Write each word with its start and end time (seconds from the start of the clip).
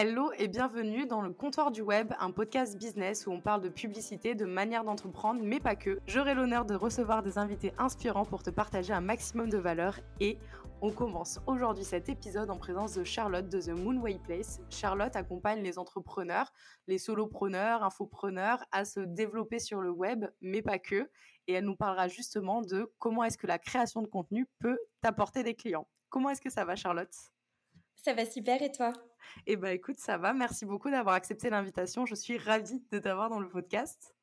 Hello 0.00 0.30
et 0.38 0.46
bienvenue 0.46 1.06
dans 1.06 1.20
le 1.20 1.32
comptoir 1.32 1.72
du 1.72 1.82
web, 1.82 2.14
un 2.20 2.30
podcast 2.30 2.78
business 2.78 3.26
où 3.26 3.32
on 3.32 3.40
parle 3.40 3.62
de 3.62 3.68
publicité, 3.68 4.36
de 4.36 4.44
manière 4.44 4.84
d'entreprendre, 4.84 5.40
mais 5.42 5.58
pas 5.58 5.74
que. 5.74 5.98
J'aurai 6.06 6.36
l'honneur 6.36 6.64
de 6.64 6.76
recevoir 6.76 7.24
des 7.24 7.36
invités 7.36 7.72
inspirants 7.78 8.24
pour 8.24 8.44
te 8.44 8.50
partager 8.50 8.92
un 8.92 9.00
maximum 9.00 9.50
de 9.50 9.58
valeur 9.58 9.98
et 10.20 10.38
on 10.82 10.92
commence 10.92 11.40
aujourd'hui 11.48 11.82
cet 11.82 12.08
épisode 12.08 12.48
en 12.48 12.58
présence 12.58 12.94
de 12.94 13.02
Charlotte 13.02 13.48
de 13.48 13.60
The 13.60 13.70
Moonway 13.70 14.20
Place. 14.22 14.60
Charlotte 14.70 15.16
accompagne 15.16 15.64
les 15.64 15.80
entrepreneurs, 15.80 16.52
les 16.86 16.98
solopreneurs, 16.98 17.82
infopreneurs 17.82 18.64
à 18.70 18.84
se 18.84 19.00
développer 19.00 19.58
sur 19.58 19.80
le 19.80 19.90
web, 19.90 20.26
mais 20.40 20.62
pas 20.62 20.78
que. 20.78 21.10
Et 21.48 21.54
elle 21.54 21.64
nous 21.64 21.74
parlera 21.74 22.06
justement 22.06 22.62
de 22.62 22.88
comment 23.00 23.24
est-ce 23.24 23.36
que 23.36 23.48
la 23.48 23.58
création 23.58 24.02
de 24.02 24.06
contenu 24.06 24.46
peut 24.60 24.78
t'apporter 25.00 25.42
des 25.42 25.56
clients. 25.56 25.88
Comment 26.08 26.30
est-ce 26.30 26.40
que 26.40 26.50
ça 26.50 26.64
va 26.64 26.76
Charlotte? 26.76 27.12
Ça 27.96 28.14
va 28.14 28.24
super 28.24 28.62
et 28.62 28.70
toi? 28.70 28.92
Eh 29.46 29.56
bien, 29.56 29.70
écoute, 29.70 29.98
ça 29.98 30.18
va. 30.18 30.32
Merci 30.32 30.66
beaucoup 30.66 30.90
d'avoir 30.90 31.14
accepté 31.14 31.50
l'invitation. 31.50 32.06
Je 32.06 32.14
suis 32.14 32.38
ravie 32.38 32.82
de 32.90 32.98
t'avoir 32.98 33.30
dans 33.30 33.40
le 33.40 33.48
podcast. 33.48 34.14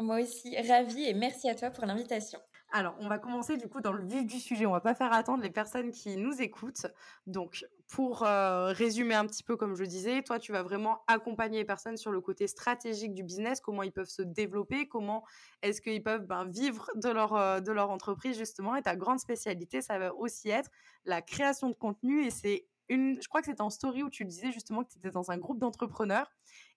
Moi 0.00 0.20
aussi, 0.20 0.56
ravie 0.60 1.04
et 1.04 1.14
merci 1.14 1.48
à 1.48 1.54
toi 1.54 1.70
pour 1.70 1.84
l'invitation. 1.84 2.38
Alors, 2.70 2.94
on 3.00 3.08
va 3.08 3.18
commencer 3.18 3.56
du 3.56 3.66
coup 3.66 3.80
dans 3.80 3.92
le 3.92 4.04
vif 4.04 4.26
du 4.26 4.38
sujet. 4.38 4.66
On 4.66 4.72
va 4.72 4.80
pas 4.80 4.94
faire 4.94 5.12
attendre 5.12 5.42
les 5.42 5.50
personnes 5.50 5.90
qui 5.90 6.16
nous 6.18 6.42
écoutent. 6.42 6.86
Donc, 7.26 7.64
pour 7.88 8.24
euh, 8.24 8.66
résumer 8.72 9.14
un 9.14 9.26
petit 9.26 9.42
peu, 9.42 9.56
comme 9.56 9.74
je 9.74 9.84
disais, 9.84 10.22
toi, 10.22 10.38
tu 10.38 10.52
vas 10.52 10.62
vraiment 10.62 11.02
accompagner 11.06 11.58
les 11.58 11.64
personnes 11.64 11.96
sur 11.96 12.12
le 12.12 12.20
côté 12.20 12.46
stratégique 12.46 13.14
du 13.14 13.22
business, 13.22 13.60
comment 13.60 13.82
ils 13.82 13.90
peuvent 13.90 14.10
se 14.10 14.20
développer, 14.20 14.86
comment 14.86 15.24
est-ce 15.62 15.80
qu'ils 15.80 16.02
peuvent 16.02 16.26
ben, 16.26 16.46
vivre 16.46 16.90
de 16.94 17.08
leur, 17.08 17.34
euh, 17.34 17.60
de 17.60 17.72
leur 17.72 17.90
entreprise, 17.90 18.36
justement? 18.36 18.76
Et 18.76 18.82
ta 18.82 18.96
grande 18.96 19.18
spécialité, 19.18 19.80
ça 19.80 19.98
va 19.98 20.14
aussi 20.14 20.50
être 20.50 20.70
la 21.06 21.22
création 21.22 21.70
de 21.70 21.74
contenu. 21.74 22.26
Et 22.26 22.30
c'est 22.30 22.66
je 22.88 23.28
crois 23.28 23.40
que 23.40 23.46
c'était 23.46 23.60
en 23.60 23.70
story 23.70 24.02
où 24.02 24.10
tu 24.10 24.24
disais 24.24 24.52
justement 24.52 24.84
que 24.84 24.90
tu 24.90 24.98
étais 24.98 25.10
dans 25.10 25.30
un 25.30 25.38
groupe 25.38 25.58
d'entrepreneurs 25.58 26.30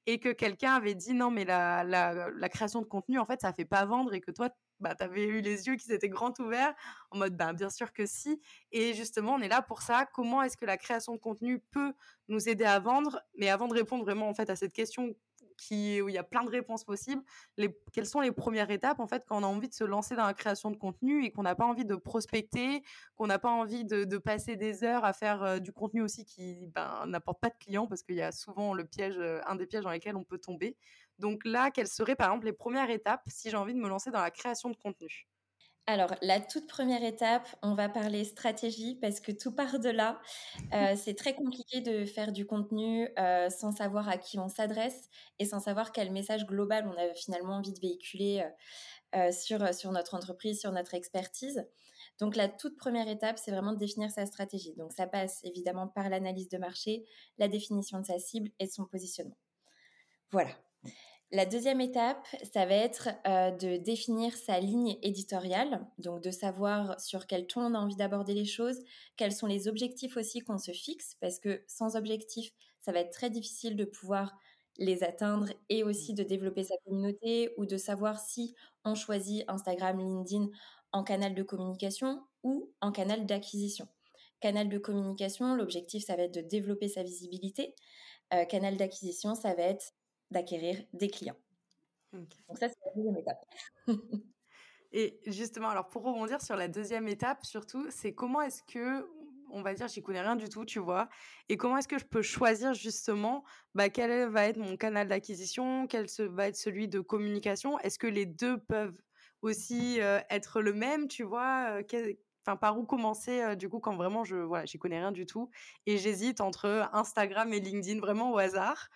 et 0.07 0.19
que 0.19 0.29
quelqu'un 0.29 0.73
avait 0.73 0.95
dit 0.95 1.13
non 1.13 1.31
mais 1.31 1.45
la, 1.45 2.49
création 2.49 2.81
de 2.81 2.85
contenu 2.85 3.19
en 3.19 3.25
fait 3.25 3.41
ça 3.41 3.53
fait 3.53 3.65
pas 3.65 3.85
vendre 3.85 4.13
et 4.13 4.21
que 4.21 4.31
toi 4.31 4.49
bah, 4.79 4.95
tu 4.95 5.03
avais 5.03 5.25
eu 5.25 5.41
les 5.41 5.67
yeux 5.67 5.75
qui 5.75 5.85
s'étaient 5.85 6.09
grands 6.09 6.33
ouverts 6.39 6.73
en 7.11 7.17
mode 7.17 7.37
bah, 7.37 7.53
bien 7.53 7.69
sûr 7.69 7.93
que 7.93 8.05
si. 8.07 8.41
Et 8.71 8.93
justement 8.93 9.35
on 9.35 9.39
est 9.39 9.47
là 9.47 9.61
pour 9.61 9.83
ça. 9.83 10.07
Comment 10.11 10.41
est-ce 10.41 10.57
que 10.57 10.65
la 10.65 10.77
création 10.77 11.13
de 11.13 11.19
contenu 11.19 11.59
peut 11.71 11.93
nous 12.27 12.49
aider 12.49 12.65
à 12.65 12.79
vendre? 12.79 13.21
Mais 13.35 13.49
avant 13.49 13.67
de 13.67 13.73
répondre 13.75 14.03
vraiment 14.03 14.27
en 14.27 14.33
fait 14.33 14.49
à 14.49 14.55
cette 14.55 14.73
question 14.73 15.15
où 15.69 16.09
il 16.09 16.13
y 16.13 16.17
a 16.17 16.23
plein 16.23 16.43
de 16.43 16.49
réponses 16.49 16.83
possibles. 16.83 17.21
Les, 17.57 17.75
quelles 17.93 18.05
sont 18.05 18.21
les 18.21 18.31
premières 18.31 18.71
étapes 18.71 18.99
en 18.99 19.07
fait 19.07 19.23
quand 19.27 19.39
on 19.39 19.43
a 19.43 19.47
envie 19.47 19.69
de 19.69 19.73
se 19.73 19.83
lancer 19.83 20.15
dans 20.15 20.25
la 20.25 20.33
création 20.33 20.71
de 20.71 20.77
contenu 20.77 21.25
et 21.25 21.31
qu'on 21.31 21.43
n'a 21.43 21.55
pas 21.55 21.65
envie 21.65 21.85
de 21.85 21.95
prospecter, 21.95 22.83
qu'on 23.15 23.27
n'a 23.27 23.39
pas 23.39 23.49
envie 23.49 23.85
de, 23.85 24.17
passer 24.17 24.55
des 24.55 24.83
heures 24.83 25.03
à 25.03 25.13
faire 25.13 25.43
euh, 25.43 25.59
du 25.59 25.71
contenu 25.71 26.01
aussi 26.01 26.25
qui 26.25 26.67
ben, 26.75 27.05
n'apporte 27.07 27.39
pas 27.39 27.49
de 27.49 27.55
clients 27.59 27.87
parce 27.87 28.03
qu'il 28.03 28.15
y 28.15 28.21
a 28.21 28.31
souvent 28.31 28.73
le 28.73 28.85
piège, 28.85 29.15
euh, 29.17 29.39
un 29.45 29.55
des 29.55 29.65
pièges 29.65 29.83
dans 29.83 29.89
lesquels 29.89 30.15
on 30.15 30.23
peut 30.23 30.37
tomber. 30.37 30.77
Donc 31.17 31.43
là, 31.45 31.71
quelles 31.71 31.87
seraient 31.87 32.15
par 32.15 32.27
exemple 32.27 32.45
les 32.45 32.53
premières 32.53 32.89
étapes 32.89 33.23
si 33.27 33.49
j'ai 33.49 33.57
envie 33.57 33.73
de 33.73 33.79
me 33.79 33.89
lancer 33.89 34.11
dans 34.11 34.21
la 34.21 34.31
création 34.31 34.69
de 34.69 34.75
contenu? 34.75 35.27
Alors, 35.87 36.13
la 36.21 36.39
toute 36.39 36.67
première 36.67 37.03
étape, 37.03 37.47
on 37.63 37.73
va 37.73 37.89
parler 37.89 38.23
stratégie 38.23 38.95
parce 38.95 39.19
que 39.19 39.31
tout 39.31 39.51
part 39.51 39.79
de 39.79 39.89
là. 39.89 40.21
Euh, 40.73 40.95
c'est 40.95 41.15
très 41.15 41.33
compliqué 41.33 41.81
de 41.81 42.05
faire 42.05 42.31
du 42.31 42.45
contenu 42.45 43.09
euh, 43.17 43.49
sans 43.49 43.71
savoir 43.71 44.07
à 44.07 44.17
qui 44.17 44.39
on 44.39 44.47
s'adresse 44.47 45.09
et 45.39 45.45
sans 45.45 45.59
savoir 45.59 45.91
quel 45.91 46.11
message 46.11 46.45
global 46.45 46.87
on 46.87 46.97
a 46.97 47.13
finalement 47.15 47.55
envie 47.55 47.73
de 47.73 47.79
véhiculer 47.79 48.43
euh, 49.15 49.31
sur, 49.31 49.73
sur 49.73 49.91
notre 49.91 50.13
entreprise, 50.13 50.61
sur 50.61 50.71
notre 50.71 50.93
expertise. 50.93 51.65
Donc, 52.19 52.35
la 52.35 52.47
toute 52.47 52.77
première 52.77 53.07
étape, 53.07 53.39
c'est 53.39 53.51
vraiment 53.51 53.73
de 53.73 53.79
définir 53.79 54.11
sa 54.11 54.25
stratégie. 54.25 54.75
Donc, 54.75 54.93
ça 54.93 55.07
passe 55.07 55.39
évidemment 55.43 55.87
par 55.87 56.09
l'analyse 56.09 56.49
de 56.49 56.57
marché, 56.59 57.05
la 57.39 57.47
définition 57.47 57.99
de 57.99 58.05
sa 58.05 58.19
cible 58.19 58.51
et 58.59 58.67
de 58.67 58.71
son 58.71 58.85
positionnement. 58.85 59.37
Voilà. 60.31 60.51
La 61.33 61.45
deuxième 61.45 61.79
étape, 61.79 62.27
ça 62.51 62.65
va 62.65 62.75
être 62.75 63.07
euh, 63.25 63.51
de 63.51 63.77
définir 63.77 64.35
sa 64.35 64.59
ligne 64.59 64.97
éditoriale, 65.01 65.87
donc 65.97 66.21
de 66.21 66.29
savoir 66.29 66.99
sur 66.99 67.25
quel 67.25 67.47
ton 67.47 67.61
on 67.61 67.73
a 67.73 67.79
envie 67.79 67.95
d'aborder 67.95 68.33
les 68.33 68.45
choses, 68.45 68.79
quels 69.15 69.31
sont 69.31 69.47
les 69.47 69.69
objectifs 69.69 70.17
aussi 70.17 70.41
qu'on 70.41 70.57
se 70.57 70.71
fixe, 70.71 71.15
parce 71.21 71.39
que 71.39 71.63
sans 71.67 71.95
objectif, 71.95 72.51
ça 72.81 72.91
va 72.91 72.99
être 72.99 73.13
très 73.13 73.29
difficile 73.29 73.77
de 73.77 73.85
pouvoir 73.85 74.37
les 74.77 75.03
atteindre 75.03 75.47
et 75.69 75.83
aussi 75.83 76.13
de 76.13 76.23
développer 76.23 76.63
sa 76.63 76.75
communauté 76.85 77.53
ou 77.57 77.65
de 77.65 77.77
savoir 77.77 78.19
si 78.19 78.53
on 78.83 78.93
choisit 78.95 79.45
Instagram, 79.47 79.99
LinkedIn 79.99 80.49
en 80.91 81.03
canal 81.03 81.33
de 81.33 81.43
communication 81.43 82.21
ou 82.43 82.73
en 82.81 82.91
canal 82.91 83.25
d'acquisition. 83.25 83.87
Canal 84.41 84.67
de 84.67 84.77
communication, 84.77 85.55
l'objectif, 85.55 86.03
ça 86.03 86.17
va 86.17 86.23
être 86.23 86.33
de 86.33 86.41
développer 86.41 86.89
sa 86.89 87.03
visibilité. 87.03 87.73
Euh, 88.33 88.43
canal 88.45 88.75
d'acquisition, 88.75 89.35
ça 89.35 89.53
va 89.53 89.63
être 89.63 89.93
d'acquérir 90.31 90.83
des 90.93 91.09
clients. 91.09 91.37
Donc 92.13 92.27
ça, 92.57 92.67
c'est 92.67 92.77
la 92.85 92.91
deuxième 92.95 93.17
étape. 93.17 93.45
Et 94.93 95.19
justement, 95.25 95.69
alors 95.69 95.87
pour 95.87 96.03
rebondir 96.03 96.41
sur 96.41 96.55
la 96.55 96.67
deuxième 96.67 97.07
étape, 97.07 97.45
surtout, 97.45 97.87
c'est 97.89 98.13
comment 98.13 98.41
est-ce 98.41 98.61
que, 98.63 99.07
on 99.49 99.61
va 99.61 99.73
dire, 99.73 99.87
j'y 99.87 100.01
connais 100.01 100.19
rien 100.19 100.35
du 100.35 100.49
tout, 100.49 100.65
tu 100.65 100.79
vois, 100.79 101.07
et 101.47 101.55
comment 101.55 101.77
est-ce 101.77 101.87
que 101.87 101.97
je 101.97 102.05
peux 102.05 102.21
choisir 102.21 102.73
justement 102.73 103.45
bah, 103.73 103.89
quel 103.89 104.29
va 104.29 104.47
être 104.47 104.57
mon 104.57 104.75
canal 104.75 105.07
d'acquisition, 105.07 105.87
quel 105.87 106.07
va 106.29 106.47
être 106.47 106.57
celui 106.57 106.89
de 106.89 106.99
communication? 106.99 107.79
Est-ce 107.79 107.97
que 107.97 108.07
les 108.07 108.25
deux 108.25 108.57
peuvent 108.57 109.01
aussi 109.41 110.01
euh, 110.01 110.19
être 110.29 110.61
le 110.61 110.73
même, 110.73 111.07
tu 111.07 111.23
vois? 111.23 111.79
Euh, 111.79 112.13
enfin 112.45 112.57
par 112.57 112.77
où 112.79 112.85
commencer 112.85 113.41
euh, 113.41 113.55
du 113.55 113.69
coup 113.69 113.79
quand 113.79 113.95
vraiment 113.95 114.23
je 114.23 114.35
voilà 114.35 114.65
j'y 114.65 114.79
connais 114.79 114.97
rien 114.97 115.11
du 115.11 115.27
tout 115.27 115.51
et 115.85 115.99
j'hésite 115.99 116.41
entre 116.41 116.89
Instagram 116.91 117.53
et 117.53 117.59
LinkedIn 117.59 117.99
vraiment 117.99 118.31
au 118.31 118.37
hasard? 118.37 118.89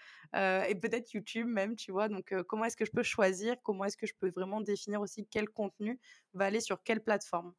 Et 0.67 0.75
peut-être 0.75 1.13
YouTube 1.13 1.47
même 1.47 1.75
tu 1.75 1.91
vois 1.91 2.09
donc 2.09 2.31
euh, 2.31 2.43
comment 2.43 2.65
est-ce 2.65 2.77
que 2.77 2.85
je 2.85 2.91
peux 2.91 3.03
choisir? 3.03 3.55
Comment 3.63 3.85
est-ce 3.85 3.97
que 3.97 4.07
je 4.07 4.13
peux 4.19 4.29
vraiment 4.29 4.61
définir 4.61 5.01
aussi 5.01 5.25
quel 5.29 5.49
contenu 5.49 5.99
va 6.33 6.45
aller 6.45 6.59
sur 6.59 6.83
quelle 6.83 7.03
plateforme? 7.03 7.53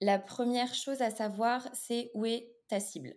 La 0.00 0.18
première 0.18 0.74
chose 0.74 1.02
à 1.02 1.10
savoir 1.10 1.68
c'est 1.72 2.10
où 2.14 2.24
est 2.24 2.52
ta 2.68 2.80
cible 2.80 3.14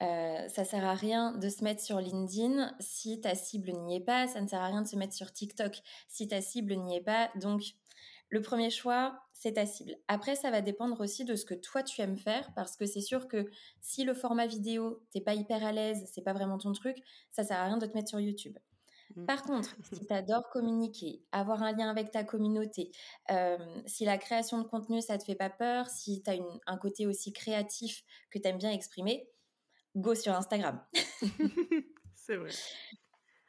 euh, 0.00 0.48
ça 0.48 0.64
sert 0.64 0.84
à 0.84 0.94
rien 0.94 1.32
de 1.32 1.48
se 1.48 1.64
mettre 1.64 1.82
sur 1.82 2.00
LinkedIn 2.00 2.72
si 2.78 3.20
ta 3.20 3.34
cible 3.34 3.72
n'y 3.72 3.96
est 3.96 4.00
pas. 4.00 4.28
Ça 4.28 4.40
ne 4.40 4.46
sert 4.46 4.60
à 4.60 4.66
rien 4.66 4.82
de 4.82 4.86
se 4.86 4.94
mettre 4.94 5.14
sur 5.14 5.32
TikTok 5.32 5.80
si 6.06 6.28
ta 6.28 6.40
cible 6.40 6.76
n'y 6.76 6.96
est 6.96 7.02
pas. 7.02 7.30
Donc, 7.34 7.62
le 8.30 8.42
premier 8.42 8.70
choix, 8.70 9.20
c'est 9.32 9.54
ta 9.54 9.66
cible. 9.66 9.96
Après, 10.08 10.34
ça 10.34 10.50
va 10.50 10.60
dépendre 10.60 11.00
aussi 11.00 11.24
de 11.24 11.34
ce 11.34 11.44
que 11.44 11.54
toi 11.54 11.82
tu 11.82 12.00
aimes 12.00 12.18
faire, 12.18 12.52
parce 12.54 12.76
que 12.76 12.86
c'est 12.86 13.00
sûr 13.00 13.28
que 13.28 13.50
si 13.80 14.04
le 14.04 14.14
format 14.14 14.46
vidéo, 14.46 15.02
t'es 15.10 15.20
pas 15.20 15.34
hyper 15.34 15.64
à 15.64 15.72
l'aise, 15.72 16.08
c'est 16.12 16.22
pas 16.22 16.32
vraiment 16.32 16.58
ton 16.58 16.72
truc, 16.72 16.98
ça 17.30 17.44
sert 17.44 17.58
à 17.58 17.64
rien 17.64 17.78
de 17.78 17.86
te 17.86 17.94
mettre 17.94 18.08
sur 18.08 18.20
YouTube. 18.20 18.58
Mmh. 19.16 19.26
Par 19.26 19.42
contre, 19.42 19.76
si 19.92 20.06
tu 20.06 20.12
adores 20.12 20.48
communiquer, 20.50 21.22
avoir 21.32 21.62
un 21.62 21.72
lien 21.72 21.88
avec 21.88 22.10
ta 22.10 22.24
communauté, 22.24 22.90
euh, 23.30 23.56
si 23.86 24.04
la 24.04 24.18
création 24.18 24.58
de 24.58 24.64
contenu, 24.64 25.00
ça 25.00 25.16
te 25.16 25.24
fait 25.24 25.34
pas 25.34 25.50
peur, 25.50 25.88
si 25.88 26.22
tu 26.22 26.30
as 26.30 26.36
un 26.66 26.76
côté 26.76 27.06
aussi 27.06 27.32
créatif 27.32 28.04
que 28.30 28.38
tu 28.38 28.46
aimes 28.46 28.58
bien 28.58 28.72
exprimer, 28.72 29.28
go 29.96 30.14
sur 30.14 30.34
Instagram. 30.34 30.82
c'est 32.14 32.36
vrai. 32.36 32.50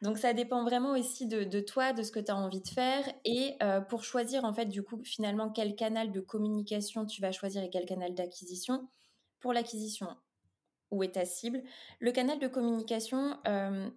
Donc 0.01 0.17
ça 0.17 0.33
dépend 0.33 0.63
vraiment 0.63 0.91
aussi 0.91 1.27
de, 1.27 1.59
toi, 1.59 1.91
de 1.91 2.03
ce 2.03 2.11
que 2.11 2.19
tu 2.19 2.31
as 2.31 2.35
envie 2.35 2.61
de 2.61 2.67
faire. 2.69 3.03
Et 3.25 3.55
euh, 3.61 3.81
pour 3.81 4.03
choisir 4.03 4.45
en 4.45 4.53
fait 4.53 4.65
du 4.65 4.81
coup 4.81 5.01
finalement 5.03 5.49
quel 5.49 5.75
canal 5.75 6.11
de 6.11 6.21
communication 6.21 7.05
tu 7.05 7.21
vas 7.21 7.31
choisir 7.31 7.63
et 7.63 7.69
quel 7.69 7.85
canal 7.85 8.13
d'acquisition. 8.13 8.87
Pour 9.39 9.53
l'acquisition, 9.53 10.07
où 10.91 11.03
est 11.03 11.13
ta 11.13 11.25
cible? 11.25 11.63
Le 11.99 12.11
canal 12.11 12.39
de 12.39 12.47
communication, 12.47 13.37
euh, 13.47 13.89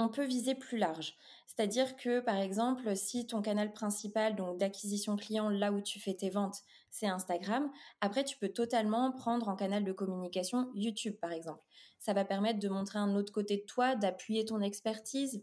on 0.00 0.08
peut 0.08 0.24
viser 0.24 0.54
plus 0.54 0.78
large. 0.78 1.14
C'est-à-dire 1.46 1.94
que, 1.96 2.20
par 2.20 2.36
exemple, 2.36 2.96
si 2.96 3.26
ton 3.26 3.42
canal 3.42 3.70
principal 3.72 4.34
donc 4.34 4.56
d'acquisition 4.56 5.16
client, 5.16 5.50
là 5.50 5.72
où 5.72 5.82
tu 5.82 6.00
fais 6.00 6.14
tes 6.14 6.30
ventes, 6.30 6.62
c'est 6.90 7.06
Instagram, 7.06 7.70
après, 8.00 8.24
tu 8.24 8.38
peux 8.38 8.48
totalement 8.48 9.12
prendre 9.12 9.48
en 9.48 9.56
canal 9.56 9.84
de 9.84 9.92
communication 9.92 10.70
YouTube, 10.74 11.16
par 11.20 11.32
exemple. 11.32 11.62
Ça 11.98 12.14
va 12.14 12.24
permettre 12.24 12.58
de 12.58 12.68
montrer 12.68 12.98
un 12.98 13.14
autre 13.14 13.32
côté 13.32 13.58
de 13.58 13.62
toi, 13.66 13.94
d'appuyer 13.94 14.46
ton 14.46 14.60
expertise, 14.60 15.42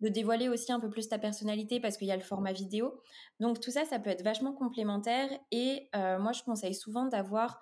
de 0.00 0.08
dévoiler 0.08 0.48
aussi 0.48 0.70
un 0.70 0.78
peu 0.78 0.88
plus 0.88 1.08
ta 1.08 1.18
personnalité 1.18 1.80
parce 1.80 1.96
qu'il 1.96 2.06
y 2.06 2.12
a 2.12 2.16
le 2.16 2.22
format 2.22 2.52
vidéo. 2.52 3.02
Donc 3.40 3.58
tout 3.58 3.72
ça, 3.72 3.84
ça 3.84 3.98
peut 3.98 4.10
être 4.10 4.22
vachement 4.22 4.52
complémentaire. 4.52 5.28
Et 5.50 5.88
euh, 5.96 6.20
moi, 6.20 6.30
je 6.30 6.44
conseille 6.44 6.74
souvent 6.74 7.06
d'avoir 7.06 7.60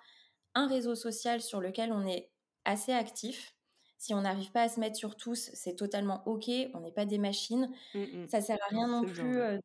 un 0.53 0.67
réseau 0.67 0.93
social 0.93 1.41
sur 1.41 1.61
lequel 1.61 1.91
on 1.91 2.05
est 2.05 2.29
assez 2.63 2.93
actif 2.93 3.56
si 3.97 4.13
on 4.13 4.21
n'arrive 4.21 4.51
pas 4.51 4.63
à 4.63 4.69
se 4.69 4.79
mettre 4.79 4.95
sur 4.95 5.15
tous, 5.15 5.49
c'est 5.53 5.75
totalement 5.75 6.21
OK. 6.27 6.49
On 6.73 6.79
n'est 6.81 6.91
pas 6.91 7.05
des 7.05 7.17
machines. 7.17 7.69
Ça 7.93 7.99
mmh, 7.99 8.21
ne 8.21 8.27
Ça 8.27 8.41
sert 8.41 8.57
à 8.61 8.67
rien 8.69 8.87
non 8.87 9.03
plus 9.03 9.37
euh, 9.37 9.57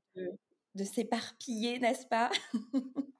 de, 0.74 0.84
s'éparpiller, 0.84 1.78
n'est-ce 1.80 2.06
pas? 2.06 2.30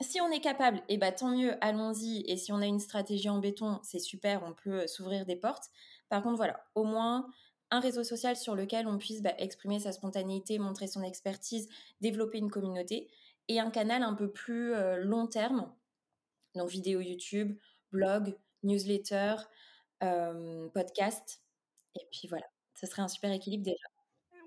Si 0.00 0.20
on 0.20 0.30
est 0.30 0.40
capable, 0.40 0.78
et 0.88 0.94
eh 0.94 0.98
ben, 0.98 1.12
tant 1.12 1.30
mieux, 1.30 1.54
allons-y. 1.62 2.24
Et 2.26 2.36
si 2.36 2.52
on 2.52 2.60
a 2.60 2.66
une 2.66 2.80
stratégie 2.80 3.28
en 3.28 3.38
béton, 3.38 3.78
c'est 3.82 3.98
super, 3.98 4.42
on 4.42 4.52
peut 4.52 4.80
euh, 4.80 4.86
s'ouvrir 4.86 5.26
des 5.26 5.36
portes. 5.36 5.70
Par 6.08 6.22
contre, 6.22 6.36
voilà, 6.36 6.64
au 6.74 6.84
moins 6.84 7.28
un 7.70 7.80
réseau 7.80 8.04
social 8.04 8.36
sur 8.36 8.54
lequel 8.54 8.86
on 8.86 8.98
puisse 8.98 9.22
bah, 9.22 9.34
exprimer 9.38 9.80
sa 9.80 9.92
spontanéité, 9.92 10.58
montrer 10.58 10.86
son 10.86 11.02
expertise, 11.02 11.68
développer 12.00 12.38
une 12.38 12.50
communauté, 12.50 13.10
et 13.48 13.60
un 13.60 13.70
canal 13.70 14.02
un 14.02 14.14
peu 14.14 14.30
plus 14.30 14.74
euh, 14.74 14.96
long 14.96 15.26
terme, 15.26 15.72
donc 16.54 16.68
vidéo 16.68 17.00
YouTube, 17.00 17.58
blog, 17.92 18.36
newsletter, 18.64 19.36
podcast. 20.72 21.42
Et 21.94 22.06
puis 22.10 22.28
voilà, 22.28 22.46
ce 22.74 22.86
serait 22.86 23.02
un 23.02 23.08
super 23.08 23.30
équilibre 23.30 23.64
déjà. 23.64 23.86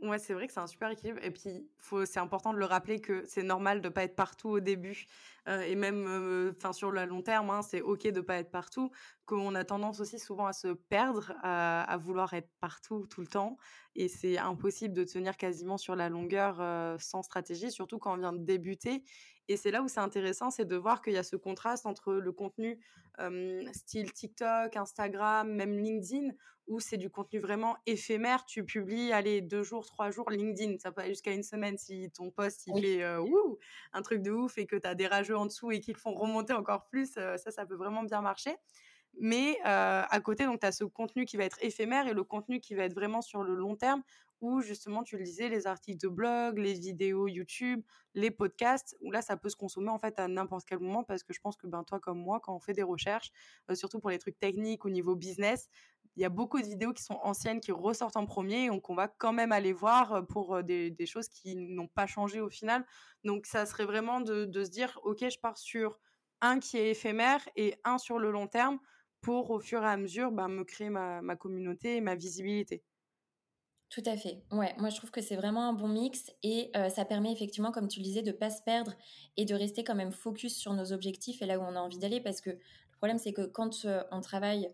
Ouais, 0.01 0.19
c'est 0.19 0.33
vrai 0.33 0.45
que 0.45 0.53
c'est 0.53 0.59
un 0.59 0.67
super 0.67 0.91
équilibre. 0.91 1.19
Et 1.23 1.31
puis, 1.31 1.71
c'est 2.05 2.19
important 2.19 2.53
de 2.53 2.59
le 2.59 2.65
rappeler 2.65 3.01
que 3.01 3.23
c'est 3.25 3.41
normal 3.41 3.81
de 3.81 3.87
ne 3.87 3.93
pas 3.93 4.03
être 4.03 4.15
partout 4.15 4.49
au 4.49 4.59
début. 4.59 5.07
Et 5.47 5.75
même 5.75 6.53
enfin 6.57 6.73
sur 6.73 6.91
le 6.91 7.05
long 7.05 7.21
terme, 7.21 7.49
hein, 7.49 7.61
c'est 7.61 7.81
OK 7.81 8.03
de 8.03 8.11
ne 8.11 8.21
pas 8.21 8.37
être 8.37 8.51
partout. 8.51 8.91
Qu'on 9.25 9.55
a 9.55 9.63
tendance 9.63 9.99
aussi 9.99 10.19
souvent 10.19 10.45
à 10.45 10.53
se 10.53 10.69
perdre, 10.69 11.33
à, 11.43 11.97
vouloir 11.97 12.33
être 12.33 12.49
partout 12.59 13.05
tout 13.07 13.21
le 13.21 13.27
temps. 13.27 13.57
Et 13.95 14.07
c'est 14.07 14.37
impossible 14.37 14.93
de 14.93 15.03
tenir 15.03 15.35
quasiment 15.37 15.77
sur 15.77 15.95
la 15.95 16.09
longueur 16.09 16.61
sans 17.01 17.23
stratégie, 17.23 17.71
surtout 17.71 17.97
quand 17.97 18.13
on 18.13 18.17
vient 18.17 18.33
de 18.33 18.43
débuter. 18.43 19.03
Et 19.49 19.57
c'est 19.57 19.71
là 19.71 19.81
où 19.81 19.87
c'est 19.87 19.99
intéressant, 19.99 20.49
c'est 20.49 20.65
de 20.65 20.75
voir 20.75 21.01
qu'il 21.01 21.13
y 21.13 21.17
a 21.17 21.23
ce 21.23 21.35
contraste 21.35 21.85
entre 21.85 22.13
le 22.13 22.31
contenu 22.31 22.79
style 23.73 24.11
TikTok, 24.13 24.75
Instagram, 24.75 25.51
même 25.51 25.77
LinkedIn, 25.77 26.31
où 26.67 26.79
c'est 26.79 26.97
du 26.97 27.09
contenu 27.09 27.39
vraiment 27.39 27.77
éphémère. 27.85 28.45
Tu 28.45 28.63
publies, 28.65 29.11
allez, 29.13 29.41
deux 29.41 29.63
jours, 29.63 29.85
trois 29.85 30.11
jours, 30.11 30.29
LinkedIn, 30.29 30.77
ça 30.79 30.91
peut 30.91 31.01
aller 31.01 31.11
jusqu'à 31.11 31.31
une 31.31 31.43
semaine 31.43 31.77
si 31.77 32.11
ton 32.11 32.29
post, 32.29 32.67
il 32.67 32.81
fait 32.81 33.03
un 33.93 34.01
truc 34.01 34.21
de 34.21 34.31
ouf 34.31 34.57
et 34.57 34.65
que 34.65 34.75
tu 34.75 34.87
as 34.87 34.95
des 34.95 35.07
rageux 35.07 35.36
en 35.37 35.45
dessous 35.45 35.71
et 35.71 35.79
qu'ils 35.79 35.95
font 35.97 36.13
remonter 36.13 36.53
encore 36.53 36.87
plus, 36.87 37.13
ça, 37.13 37.37
ça 37.37 37.65
peut 37.65 37.75
vraiment 37.75 38.03
bien 38.03 38.21
marcher. 38.21 38.55
Mais 39.19 39.59
à 39.63 40.19
côté, 40.21 40.45
donc, 40.45 40.59
tu 40.59 40.67
as 40.67 40.71
ce 40.71 40.83
contenu 40.83 41.25
qui 41.25 41.37
va 41.37 41.45
être 41.45 41.57
éphémère 41.61 42.07
et 42.07 42.13
le 42.13 42.23
contenu 42.23 42.59
qui 42.59 42.75
va 42.75 42.83
être 42.83 42.93
vraiment 42.93 43.21
sur 43.21 43.43
le 43.43 43.55
long 43.55 43.75
terme, 43.75 44.03
où 44.41 44.61
justement, 44.61 45.03
tu 45.03 45.17
le 45.17 45.23
disais, 45.23 45.49
les 45.49 45.65
articles 45.65 45.99
de 45.99 46.07
blog, 46.07 46.59
les 46.59 46.73
vidéos 46.73 47.27
YouTube, 47.27 47.81
les 48.13 48.29
podcasts, 48.29 48.95
où 49.01 49.11
là, 49.11 49.23
ça 49.23 49.35
peut 49.35 49.49
se 49.49 49.55
consommer 49.55 49.89
en 49.89 49.97
fait 49.97 50.19
à 50.19 50.27
n'importe 50.27 50.65
quel 50.67 50.79
moment 50.79 51.03
parce 51.03 51.23
que 51.23 51.33
je 51.33 51.39
pense 51.39 51.57
que 51.57 51.65
ben, 51.65 51.83
toi 51.83 51.99
comme 51.99 52.19
moi, 52.19 52.39
quand 52.39 52.55
on 52.55 52.59
fait 52.59 52.73
des 52.73 52.83
recherches, 52.83 53.31
surtout 53.73 53.99
pour 53.99 54.11
les 54.11 54.19
trucs 54.19 54.37
techniques 54.37 54.85
au 54.85 54.89
niveau 54.91 55.15
business, 55.15 55.69
il 56.17 56.21
y 56.21 56.25
a 56.25 56.29
beaucoup 56.29 56.59
de 56.59 56.65
vidéos 56.65 56.93
qui 56.93 57.03
sont 57.03 57.19
anciennes, 57.21 57.61
qui 57.61 57.71
ressortent 57.71 58.17
en 58.17 58.25
premier, 58.25 58.69
donc 58.69 58.89
on 58.89 58.95
va 58.95 59.07
quand 59.07 59.33
même 59.33 59.51
aller 59.51 59.71
voir 59.71 60.25
pour 60.25 60.63
des, 60.63 60.89
des 60.89 61.05
choses 61.05 61.29
qui 61.29 61.55
n'ont 61.55 61.87
pas 61.87 62.07
changé 62.07 62.41
au 62.41 62.49
final. 62.49 62.83
Donc 63.23 63.45
ça 63.45 63.67
serait 63.67 63.85
vraiment 63.85 64.19
de, 64.19 64.51
se 64.63 64.69
dire, 64.71 64.99
ok, 65.03 65.19
je 65.29 65.39
pars 65.39 65.59
sur 65.59 65.99
un 66.41 66.59
qui 66.59 66.77
est 66.77 66.89
éphémère 66.89 67.47
et 67.55 67.75
un 67.83 67.99
sur 67.99 68.17
le 68.17 68.31
long 68.31 68.47
terme 68.47 68.79
pour 69.21 69.51
au 69.51 69.59
fur 69.59 69.83
et 69.83 69.87
à 69.87 69.95
mesure 69.97 70.31
ben, 70.31 70.47
me 70.47 70.63
créer 70.63 70.89
ma, 70.89 71.35
communauté 71.35 71.97
et 71.97 72.01
ma 72.01 72.15
visibilité. 72.15 72.83
Tout 73.89 74.03
à 74.05 74.17
fait. 74.17 74.43
Ouais, 74.51 74.75
moi 74.79 74.89
je 74.89 74.97
trouve 74.97 75.11
que 75.11 75.21
c'est 75.21 75.35
vraiment 75.35 75.69
un 75.69 75.73
bon 75.73 75.87
mix 75.87 76.31
et 76.41 76.71
ça 76.89 77.05
permet 77.05 77.31
effectivement, 77.31 77.71
comme 77.71 77.87
tu 77.87 77.99
le 77.99 78.03
disais, 78.03 78.23
de 78.23 78.31
pas 78.31 78.49
se 78.49 78.61
perdre 78.63 78.95
et 79.37 79.45
de 79.45 79.53
rester 79.53 79.83
quand 79.83 79.95
même 79.95 80.11
focus 80.11 80.57
sur 80.57 80.73
nos 80.73 80.91
objectifs 80.93 81.43
et 81.43 81.45
là 81.45 81.59
où 81.59 81.61
on 81.61 81.75
a 81.75 81.79
envie 81.79 81.99
d'aller 81.99 82.21
parce 82.21 82.41
que 82.41 82.49
le 82.49 82.97
problème 82.97 83.19
c'est 83.19 83.33
que 83.33 83.45
quand 83.45 83.85
on 84.11 84.21
travaille 84.21 84.67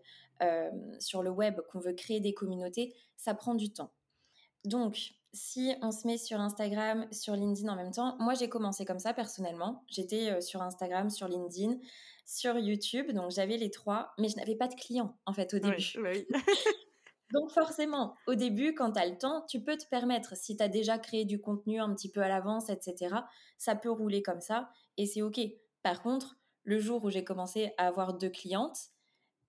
sur 0.98 1.22
le 1.22 1.30
web, 1.30 1.60
qu'on 1.70 1.80
veut 1.80 1.92
créer 1.92 2.20
des 2.20 2.34
communautés, 2.34 2.94
ça 3.16 3.34
prend 3.34 3.54
du 3.54 3.72
temps. 3.72 3.92
Donc, 4.64 5.14
si 5.32 5.74
on 5.82 5.90
se 5.90 6.06
met 6.06 6.16
sur 6.16 6.40
Instagram, 6.40 7.06
sur 7.10 7.34
LinkedIn 7.34 7.70
en 7.70 7.76
même 7.76 7.90
temps, 7.90 8.16
moi 8.20 8.34
j'ai 8.34 8.48
commencé 8.48 8.84
comme 8.84 9.00
ça 9.00 9.12
personnellement. 9.12 9.84
J'étais 9.88 10.40
sur 10.40 10.62
Instagram, 10.62 11.10
sur 11.10 11.28
LinkedIn, 11.28 11.78
sur 12.24 12.56
YouTube, 12.58 13.10
donc 13.12 13.30
j'avais 13.30 13.56
les 13.56 13.70
trois, 13.70 14.12
mais 14.18 14.28
je 14.28 14.36
n'avais 14.36 14.56
pas 14.56 14.68
de 14.68 14.74
clients 14.74 15.16
en 15.26 15.32
fait 15.32 15.52
au 15.54 15.58
début. 15.58 15.84
Oui, 15.96 16.26
Donc 17.32 17.50
forcément, 17.50 18.14
au 18.28 18.34
début, 18.34 18.74
quand 18.74 18.92
tu 18.92 19.00
as 19.00 19.06
le 19.06 19.18
temps, 19.18 19.44
tu 19.48 19.60
peux 19.60 19.76
te 19.76 19.86
permettre, 19.88 20.36
si 20.36 20.56
tu 20.56 20.62
as 20.62 20.68
déjà 20.68 20.98
créé 20.98 21.24
du 21.24 21.40
contenu 21.40 21.80
un 21.80 21.92
petit 21.92 22.10
peu 22.10 22.22
à 22.22 22.28
l'avance, 22.28 22.70
etc., 22.70 23.16
ça 23.58 23.74
peut 23.74 23.90
rouler 23.90 24.22
comme 24.22 24.40
ça 24.40 24.70
et 24.96 25.06
c'est 25.06 25.22
OK. 25.22 25.40
Par 25.82 26.00
contre, 26.00 26.36
le 26.62 26.78
jour 26.78 27.04
où 27.04 27.10
j'ai 27.10 27.24
commencé 27.24 27.72
à 27.76 27.88
avoir 27.88 28.14
deux 28.14 28.30
clientes, 28.30 28.90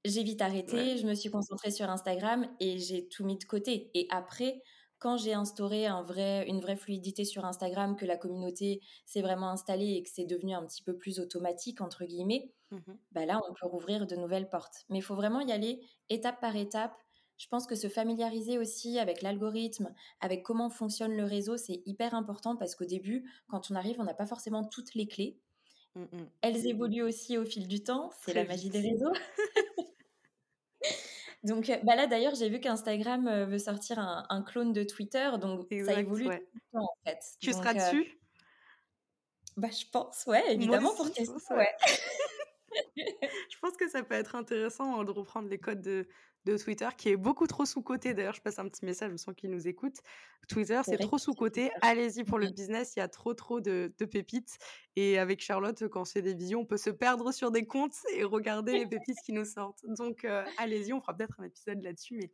j'ai 0.05 0.23
vite 0.23 0.41
arrêté, 0.41 0.97
je 0.97 1.05
me 1.05 1.13
suis 1.13 1.29
concentrée 1.29 1.71
sur 1.71 1.89
Instagram 1.89 2.47
et 2.59 2.77
j'ai 2.77 3.07
tout 3.07 3.25
mis 3.25 3.37
de 3.37 3.43
côté. 3.43 3.89
Et 3.93 4.07
après, 4.09 4.61
quand 4.99 5.17
j'ai 5.17 5.33
instauré 5.33 5.85
un 5.85 6.01
vrai, 6.01 6.47
une 6.47 6.61
vraie 6.61 6.75
fluidité 6.75 7.25
sur 7.25 7.45
Instagram, 7.45 7.95
que 7.95 8.05
la 8.05 8.17
communauté 8.17 8.81
s'est 9.05 9.21
vraiment 9.21 9.49
installée 9.49 9.93
et 9.93 10.03
que 10.03 10.09
c'est 10.11 10.25
devenu 10.25 10.53
un 10.53 10.65
petit 10.65 10.83
peu 10.83 10.95
plus 10.95 11.19
automatique, 11.19 11.81
entre 11.81 12.05
guillemets, 12.05 12.51
mmh 12.71 12.77
bah 13.11 13.25
là, 13.25 13.39
on 13.49 13.53
peut 13.53 13.67
rouvrir 13.67 14.07
de 14.07 14.15
nouvelles 14.15 14.49
portes. 14.49 14.85
Mais 14.89 14.99
il 14.99 15.01
faut 15.01 15.15
vraiment 15.15 15.41
y 15.41 15.51
aller 15.51 15.81
étape 16.09 16.39
par 16.39 16.55
étape. 16.55 16.95
Je 17.37 17.47
pense 17.47 17.67
que 17.67 17.75
se 17.75 17.89
familiariser 17.89 18.57
aussi 18.57 18.97
avec 18.97 19.21
l'algorithme, 19.21 19.93
avec 20.21 20.43
comment 20.43 20.69
fonctionne 20.69 21.15
le 21.15 21.25
réseau, 21.25 21.57
c'est 21.57 21.81
hyper 21.85 22.13
important 22.13 22.55
parce 22.55 22.75
qu'au 22.75 22.85
début, 22.85 23.29
quand 23.47 23.69
on 23.69 23.75
arrive, 23.75 23.99
on 23.99 24.05
n'a 24.05 24.13
pas 24.13 24.25
forcément 24.25 24.63
toutes 24.63 24.95
les 24.95 25.07
clés. 25.07 25.37
Mmh 25.95 26.25
Elles 26.41 26.67
évoluent 26.67 27.03
aussi 27.03 27.37
au 27.37 27.45
fil 27.45 27.67
du 27.67 27.83
temps, 27.83 28.09
c'est 28.21 28.33
la 28.33 28.45
magie 28.45 28.69
des 28.69 28.81
réseaux. 28.81 29.13
donc 31.45 31.71
bah 31.83 31.95
là 31.95 32.07
d'ailleurs 32.07 32.35
j'ai 32.35 32.49
vu 32.49 32.59
qu'Instagram 32.59 33.45
veut 33.45 33.59
sortir 33.59 33.99
un, 33.99 34.43
clone 34.43 34.73
de 34.73 34.83
Twitter, 34.83 35.29
donc 35.39 35.67
ça 35.85 35.99
évolue 35.99 36.25
tout 36.25 36.31
le 36.31 36.79
temps 36.79 36.85
en 36.85 36.97
fait. 37.05 37.19
Tu 37.39 37.53
seras 37.53 37.73
dessus? 37.73 38.19
Bah 39.57 39.69
je 39.71 39.85
pense, 39.89 40.25
ouais, 40.27 40.53
évidemment 40.53 40.93
pour 40.95 41.05
ouais. 41.05 41.75
je 42.97 43.57
pense 43.61 43.77
que 43.77 43.89
ça 43.89 44.03
peut 44.03 44.15
être 44.15 44.35
intéressant 44.35 45.03
de 45.03 45.11
reprendre 45.11 45.49
les 45.49 45.57
codes 45.57 45.81
de, 45.81 46.07
de 46.45 46.57
Twitter 46.57 46.87
qui 46.97 47.09
est 47.09 47.17
beaucoup 47.17 47.47
trop 47.47 47.65
sous-côté. 47.65 48.13
D'ailleurs, 48.13 48.33
je 48.33 48.41
passe 48.41 48.59
un 48.59 48.67
petit 48.69 48.85
message, 48.85 49.11
je 49.11 49.17
sens 49.17 49.33
qu'il 49.35 49.49
nous 49.49 49.67
écoute. 49.67 49.95
Twitter, 50.47 50.79
c'est 50.85 50.97
trop 50.97 51.17
sous-côté. 51.17 51.71
Allez-y 51.81 52.23
pour 52.23 52.37
le 52.37 52.47
business, 52.55 52.93
il 52.95 52.99
y 52.99 53.01
a 53.01 53.07
trop, 53.07 53.33
trop 53.33 53.59
de, 53.59 53.91
pépites. 54.11 54.57
Et 54.95 55.17
avec 55.17 55.41
Charlotte, 55.41 55.87
quand 55.87 56.05
c'est 56.05 56.21
des 56.21 56.35
visions, 56.35 56.61
on 56.61 56.65
peut 56.65 56.77
se 56.77 56.91
perdre 56.91 57.31
sur 57.31 57.51
des 57.51 57.65
comptes 57.65 57.95
et 58.13 58.23
regarder 58.23 58.73
les 58.73 58.85
pépites 58.85 59.17
qui 59.25 59.33
nous 59.33 59.45
sortent. 59.45 59.83
Donc, 59.97 60.23
euh, 60.23 60.45
allez-y, 60.57 60.93
on 60.93 61.01
fera 61.01 61.15
peut-être 61.15 61.39
un 61.39 61.45
épisode 61.45 61.81
là-dessus. 61.81 62.17
Mais... 62.17 62.31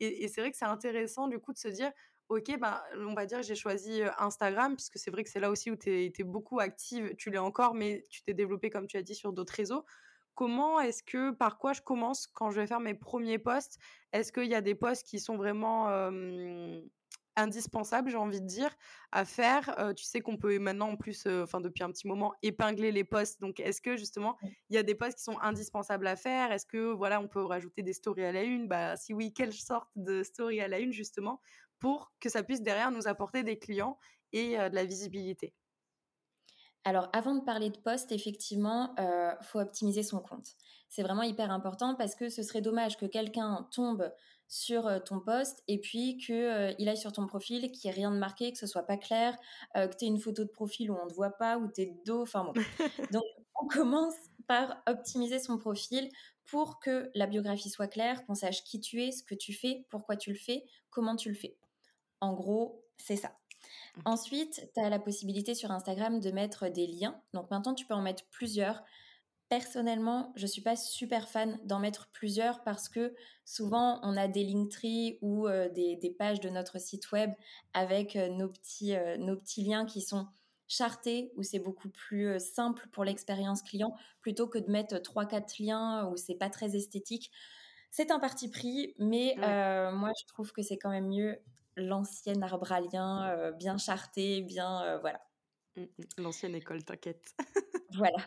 Et, 0.00 0.28
c'est 0.28 0.40
vrai 0.40 0.50
que 0.50 0.56
c'est 0.56 0.64
intéressant, 0.64 1.28
du 1.28 1.38
coup, 1.38 1.52
de 1.52 1.58
se 1.58 1.68
dire, 1.68 1.92
OK, 2.30 2.56
bah, 2.60 2.84
on 2.96 3.12
va 3.14 3.26
dire 3.26 3.38
que 3.38 3.44
j'ai 3.44 3.56
choisi 3.56 4.02
Instagram, 4.18 4.76
puisque 4.76 4.98
c'est 4.98 5.10
vrai 5.10 5.24
que 5.24 5.30
c'est 5.30 5.40
là 5.40 5.50
aussi 5.50 5.68
où 5.68 5.74
tu 5.74 5.90
es, 5.90 6.12
es, 6.16 6.22
beaucoup 6.22 6.60
active. 6.60 7.12
Tu 7.16 7.28
l'es 7.28 7.38
encore, 7.38 7.74
mais 7.74 8.04
tu 8.08 8.22
t'es 8.22 8.34
développée, 8.34 8.70
comme 8.70 8.86
tu 8.86 8.96
as 8.96 9.02
dit, 9.02 9.16
sur 9.16 9.32
d'autres 9.32 9.52
réseaux. 9.52 9.84
Comment 10.36 10.78
est-ce 10.78 11.02
que, 11.02 11.32
par 11.32 11.58
quoi 11.58 11.72
je 11.72 11.82
commence 11.82 12.28
quand 12.28 12.52
je 12.52 12.60
vais 12.60 12.68
faire 12.68 12.78
mes 12.78 12.94
premiers 12.94 13.40
posts? 13.40 13.78
Est-ce 14.12 14.30
qu'il 14.30 14.46
y 14.46 14.54
a 14.54 14.60
des 14.60 14.76
posts 14.76 15.04
qui 15.08 15.18
sont 15.18 15.36
vraiment 15.36 15.88
indispensables, 17.34 18.10
j'ai 18.10 18.16
envie 18.16 18.40
de 18.40 18.46
dire, 18.46 18.70
à 19.10 19.24
faire? 19.24 19.92
Tu 19.96 20.04
sais 20.04 20.20
qu'on 20.20 20.36
peut 20.36 20.56
maintenant, 20.60 20.90
en 20.90 20.96
plus, 20.96 21.26
enfin 21.26 21.60
depuis 21.60 21.82
un 21.82 21.90
petit 21.90 22.06
moment, 22.06 22.32
épingler 22.42 22.92
les 22.92 23.02
posts. 23.02 23.40
Donc, 23.40 23.58
est-ce 23.58 23.82
que 23.82 23.96
justement, 23.96 24.38
il 24.68 24.76
y 24.76 24.78
a 24.78 24.84
des 24.84 24.94
posts 24.94 25.18
qui 25.18 25.24
sont 25.24 25.40
indispensables 25.40 26.06
à 26.06 26.14
faire? 26.14 26.52
Est-ce 26.52 26.66
que 26.66 26.92
voilà, 26.92 27.20
on 27.20 27.26
peut 27.26 27.42
rajouter 27.42 27.82
des 27.82 27.92
stories 27.92 28.24
à 28.24 28.30
la 28.30 28.44
une? 28.44 28.68
Bah, 28.68 28.96
si 28.96 29.12
oui, 29.12 29.32
quelle 29.32 29.52
sorte 29.52 29.90
de 29.96 30.22
story 30.22 30.60
à 30.60 30.68
la 30.68 30.78
une 30.78 30.92
justement 30.92 31.40
pour 31.80 32.12
que 32.20 32.28
ça 32.28 32.42
puisse 32.42 32.62
derrière 32.62 32.90
nous 32.90 33.08
apporter 33.08 33.42
des 33.42 33.58
clients 33.58 33.98
et 34.32 34.56
de 34.56 34.74
la 34.74 34.84
visibilité 34.84 35.52
alors, 36.84 37.10
avant 37.12 37.34
de 37.34 37.44
parler 37.44 37.68
de 37.68 37.76
poste, 37.76 38.10
effectivement, 38.10 38.94
il 38.96 39.04
euh, 39.04 39.32
faut 39.42 39.60
optimiser 39.60 40.02
son 40.02 40.20
compte. 40.20 40.46
C'est 40.88 41.02
vraiment 41.02 41.22
hyper 41.22 41.50
important 41.50 41.94
parce 41.94 42.14
que 42.14 42.30
ce 42.30 42.42
serait 42.42 42.62
dommage 42.62 42.96
que 42.96 43.04
quelqu'un 43.04 43.68
tombe 43.70 44.10
sur 44.48 44.86
euh, 44.86 44.98
ton 44.98 45.20
poste 45.20 45.62
et 45.68 45.78
puis 45.78 46.16
qu'il 46.16 46.34
euh, 46.34 46.72
aille 46.78 46.96
sur 46.96 47.12
ton 47.12 47.26
profil, 47.26 47.70
qu'il 47.70 47.90
n'y 47.90 47.94
ait 47.94 48.00
rien 48.00 48.10
de 48.10 48.16
marqué, 48.16 48.50
que 48.50 48.58
ce 48.58 48.66
soit 48.66 48.86
pas 48.86 48.96
clair, 48.96 49.36
que 49.74 49.94
tu 49.94 50.06
aies 50.06 50.08
une 50.08 50.18
photo 50.18 50.42
de 50.42 50.48
profil 50.48 50.90
où 50.90 50.96
on 50.96 51.04
ne 51.04 51.10
te 51.10 51.14
voit 51.14 51.36
pas, 51.36 51.58
où 51.58 51.68
tu 51.70 51.82
es 51.82 51.86
de 51.86 52.04
dos, 52.06 52.22
enfin 52.22 52.44
bon. 52.44 52.54
Donc, 53.12 53.24
on 53.60 53.66
commence 53.68 54.14
par 54.46 54.82
optimiser 54.88 55.38
son 55.38 55.58
profil 55.58 56.08
pour 56.46 56.80
que 56.80 57.10
la 57.14 57.26
biographie 57.26 57.70
soit 57.70 57.88
claire, 57.88 58.24
qu'on 58.24 58.34
sache 58.34 58.64
qui 58.64 58.80
tu 58.80 59.02
es, 59.02 59.12
ce 59.12 59.22
que 59.22 59.34
tu 59.34 59.52
fais, 59.52 59.84
pourquoi 59.90 60.16
tu 60.16 60.30
le 60.30 60.38
fais, 60.38 60.64
comment 60.88 61.14
tu 61.14 61.28
le 61.28 61.36
fais. 61.36 61.59
En 62.20 62.34
gros, 62.34 62.84
c'est 62.98 63.16
ça. 63.16 63.32
Ensuite, 64.04 64.70
tu 64.74 64.80
as 64.80 64.88
la 64.88 64.98
possibilité 64.98 65.54
sur 65.54 65.70
Instagram 65.70 66.20
de 66.20 66.30
mettre 66.30 66.68
des 66.68 66.86
liens. 66.86 67.20
Donc 67.34 67.50
maintenant, 67.50 67.74
tu 67.74 67.86
peux 67.86 67.94
en 67.94 68.02
mettre 68.02 68.24
plusieurs. 68.30 68.82
Personnellement, 69.48 70.32
je 70.36 70.42
ne 70.42 70.46
suis 70.46 70.62
pas 70.62 70.76
super 70.76 71.28
fan 71.28 71.58
d'en 71.64 71.80
mettre 71.80 72.08
plusieurs 72.12 72.62
parce 72.62 72.88
que 72.88 73.14
souvent, 73.44 73.98
on 74.02 74.16
a 74.16 74.28
des 74.28 74.44
Linktree 74.44 75.18
ou 75.22 75.48
euh, 75.48 75.68
des, 75.68 76.14
pages 76.16 76.40
de 76.40 76.48
notre 76.48 76.78
site 76.80 77.10
web 77.10 77.32
avec 77.74 78.14
euh, 78.14 78.28
nos, 78.28 78.48
petits, 78.48 78.94
euh, 78.94 79.16
nos 79.16 79.36
petits 79.36 79.64
liens 79.64 79.86
qui 79.86 80.02
sont 80.02 80.28
chartés, 80.68 81.32
où 81.36 81.42
c'est 81.42 81.58
beaucoup 81.58 81.88
plus 81.88 82.38
simple 82.38 82.86
pour 82.92 83.04
l'expérience 83.04 83.60
client, 83.62 83.92
plutôt 84.20 84.46
que 84.46 84.58
de 84.58 84.70
mettre 84.70 84.94
3-4 84.98 85.60
liens 85.60 86.06
où 86.06 86.16
c'est 86.16 86.36
pas 86.36 86.48
très 86.48 86.76
esthétique. 86.76 87.32
C'est 87.90 88.12
un 88.12 88.20
parti 88.20 88.48
pris, 88.48 88.94
mais 88.96 89.34
moi, 89.36 90.12
je 90.20 90.26
trouve 90.28 90.52
que 90.52 90.62
c'est 90.62 90.78
quand 90.78 90.90
même 90.90 91.08
mieux 91.08 91.40
l'ancien 91.80 92.40
arbralien 92.42 93.28
euh, 93.30 93.52
bien 93.52 93.78
charté, 93.78 94.42
bien 94.42 94.82
euh, 94.84 94.98
voilà. 94.98 95.20
Mmh, 95.76 95.82
mmh. 95.82 95.86
L'ancienne 96.18 96.54
école, 96.54 96.84
t'inquiète. 96.84 97.34
voilà. 97.96 98.18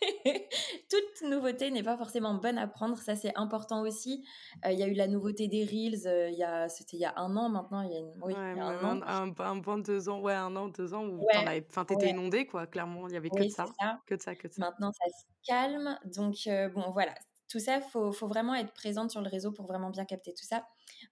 Toute 0.90 1.28
nouveauté 1.28 1.70
n'est 1.70 1.82
pas 1.82 1.96
forcément 1.96 2.34
bonne 2.34 2.58
à 2.58 2.66
prendre, 2.66 2.98
ça 2.98 3.16
c'est 3.16 3.32
important 3.36 3.82
aussi. 3.82 4.26
Euh, 4.64 4.72
il 4.72 4.78
y 4.78 4.82
a 4.82 4.86
eu 4.86 4.94
la 4.94 5.08
nouveauté 5.08 5.48
des 5.48 5.64
Reels, 5.64 6.30
il 6.32 6.38
y 6.38 6.42
a, 6.42 6.68
c'était 6.68 6.96
il 6.96 7.00
y 7.00 7.04
a 7.04 7.14
un 7.16 7.36
an 7.36 7.48
maintenant, 7.48 7.82
il 7.82 7.92
y 7.92 7.96
a, 7.96 8.00
une, 8.00 8.12
oui, 8.22 8.34
un, 8.36 8.84
an. 8.84 9.00
Un, 9.38 9.56
bon 9.56 9.78
deux 9.78 10.08
ans, 10.08 10.20
ouais, 10.20 10.34
un 10.34 10.54
an, 10.56 10.68
deux 10.68 10.92
ans 10.92 11.06
où 11.06 11.26
enfin, 11.68 11.84
t'étais 11.84 12.10
inondée, 12.10 12.46
quoi, 12.46 12.66
clairement, 12.66 13.08
il 13.08 13.14
y 13.14 13.16
avait 13.16 13.30
que, 13.30 13.44
de 13.44 13.48
ça, 13.48 13.64
que 14.06 14.14
de 14.14 14.20
ça, 14.20 14.34
que 14.34 14.48
Maintenant 14.58 14.92
ça 14.92 15.04
se 15.08 15.24
calme, 15.46 15.98
donc 16.04 16.36
bon 16.74 16.90
voilà, 16.90 17.14
tout 17.54 17.60
ça, 17.60 17.80
faut, 17.80 18.10
faut, 18.10 18.26
vraiment 18.26 18.56
être 18.56 18.72
présente 18.72 19.12
sur 19.12 19.20
le 19.20 19.28
réseau 19.28 19.52
pour 19.52 19.66
vraiment 19.66 19.88
bien 19.88 20.04
capter 20.04 20.34
tout 20.34 20.42
ça. 20.42 20.66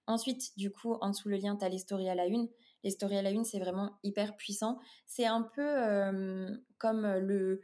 Ensuite, 0.07 0.57
du 0.57 0.71
coup, 0.71 0.95
en 0.99 1.11
dessous 1.11 1.29
le 1.29 1.37
lien, 1.37 1.55
tu 1.55 1.63
as 1.63 1.69
les 1.69 1.77
stories 1.77 2.09
à 2.09 2.15
la 2.15 2.25
une. 2.25 2.49
Les 2.83 2.89
stories 2.89 3.15
à 3.15 3.21
la 3.21 3.31
une, 3.31 3.45
c'est 3.45 3.59
vraiment 3.59 3.97
hyper 4.03 4.35
puissant. 4.35 4.77
C'est 5.05 5.25
un 5.25 5.41
peu 5.41 5.65
euh, 5.65 6.53
comme 6.79 7.03
le, 7.07 7.61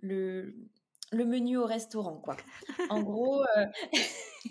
le, 0.00 0.56
le, 1.10 1.24
menu 1.26 1.58
au 1.58 1.66
restaurant, 1.66 2.16
quoi. 2.16 2.38
En 2.88 3.02
gros, 3.02 3.42
euh, 3.42 3.66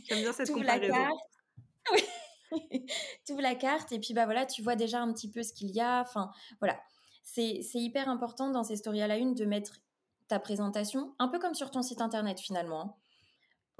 j'aime 0.03 0.19
bien 0.19 0.31
cette 0.31 0.51
comparaison. 0.51 0.93
La 0.93 1.07
carte. 1.07 2.11
ouvres 3.31 3.41
la 3.41 3.55
carte 3.55 3.91
et 3.93 3.99
puis 3.99 4.13
bah 4.13 4.25
voilà, 4.25 4.45
tu 4.45 4.61
vois 4.61 4.75
déjà 4.75 5.01
un 5.01 5.11
petit 5.11 5.31
peu 5.31 5.41
ce 5.41 5.53
qu'il 5.53 5.71
y 5.71 5.81
a. 5.81 6.01
Enfin, 6.01 6.29
voilà. 6.59 6.79
C'est 7.23 7.63
hyper 7.73 8.09
important 8.09 8.51
dans 8.51 8.63
ces 8.63 8.75
stories 8.75 9.01
à 9.01 9.07
la 9.07 9.17
une 9.17 9.33
de 9.33 9.45
mettre 9.45 9.79
ta 10.27 10.37
présentation, 10.37 11.15
un 11.17 11.29
peu 11.29 11.39
comme 11.39 11.55
sur 11.55 11.71
ton 11.71 11.81
site 11.81 12.01
internet 12.01 12.39
finalement. 12.39 13.00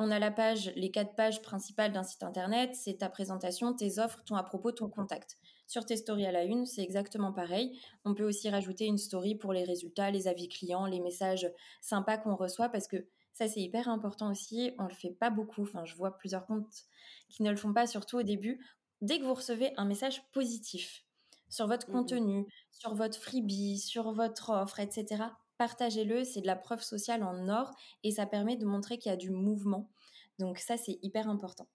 On 0.04 0.10
a 0.10 0.18
la 0.18 0.32
page, 0.32 0.74
les 0.76 0.90
quatre 0.90 1.14
pages 1.14 1.44
principales 1.44 1.92
d'un 1.92 2.02
site 2.02 2.24
internet, 2.24 2.74
c'est 2.74 2.98
ta 2.98 3.08
présentation, 3.08 3.72
tes 3.76 4.00
offres, 4.00 4.24
ton 4.26 4.36
à 4.36 4.42
propos, 4.42 4.72
ton 4.72 4.90
contact. 4.90 5.38
Sur 5.68 5.86
tes 5.86 5.96
stories 5.96 6.26
à 6.26 6.32
la 6.32 6.44
une, 6.44 6.66
c'est 6.66 6.82
exactement 6.82 7.32
pareil. 7.32 7.80
On 8.04 8.16
peut 8.16 8.24
aussi 8.24 8.50
rajouter 8.50 8.86
une 8.86 8.98
story 8.98 9.36
pour 9.36 9.54
les 9.54 9.64
résultats, 9.64 10.10
les 10.10 10.28
avis 10.28 10.50
clients, 10.50 10.88
les 10.88 11.02
messages 11.02 11.48
sympas 11.82 12.18
qu'on 12.18 12.36
reçoit 12.36 12.70
parce 12.70 12.88
que 12.88 13.06
ça, 13.34 13.48
c'est 13.48 13.60
hyper 13.62 13.90
important 13.90 14.32
aussi. 14.32 14.72
On 14.80 14.86
le 14.86 14.94
fait 14.96 15.12
pas 15.12 15.30
beaucoup. 15.30 15.62
Enfin, 15.62 15.86
je 15.86 15.94
vois 15.94 16.18
plusieurs 16.18 16.48
comptes 16.48 16.86
qui 17.30 17.44
ne 17.44 17.52
le 17.52 17.56
font 17.56 17.72
pas, 17.72 17.86
surtout 17.86 18.18
au 18.18 18.24
début. 18.24 18.66
Dès 19.02 19.20
que 19.20 19.24
vous 19.24 19.36
recevez 19.36 19.72
un 19.78 19.86
message 19.86 20.24
positif 20.32 21.06
sur 21.48 21.68
votre 21.68 21.88
mmh 21.88 21.94
contenu, 21.94 22.48
sur 22.72 22.96
votre 22.96 23.20
freebie, 23.20 23.78
sur 23.78 24.14
votre 24.14 24.50
offre, 24.50 24.80
etc., 24.80 25.26
partagez-le, 25.62 26.24
c'est 26.24 26.42
de 26.42 26.48
la 26.48 26.56
preuve 26.56 26.82
sociale 26.82 27.22
en 27.22 27.48
or 27.48 27.72
et 28.04 28.10
ça 28.10 28.26
permet 28.26 28.56
de 28.56 28.66
montrer 28.66 28.98
qu'il 28.98 29.12
y 29.12 29.14
a 29.14 29.16
du 29.16 29.30
mouvement. 29.30 29.92
Donc 30.40 30.58
ça, 30.58 30.76
c'est 30.76 30.98
hyper 31.04 31.30
important. 31.30 31.68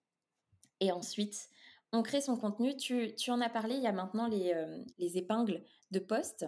Et 0.81 0.91
ensuite, 0.91 1.49
on 1.93 2.03
crée 2.03 2.21
son 2.21 2.37
contenu. 2.37 2.77
Tu, 2.77 3.15
en 3.31 3.41
as 3.41 3.49
parlé, 3.49 3.77
il 3.77 3.83
y 3.83 3.87
a 3.87 3.93
maintenant 3.93 4.27
les, 4.27 4.53
euh, 4.55 4.83
les 4.99 5.19
épingles 5.19 5.63
de 5.93 6.01
poste. 6.01 6.47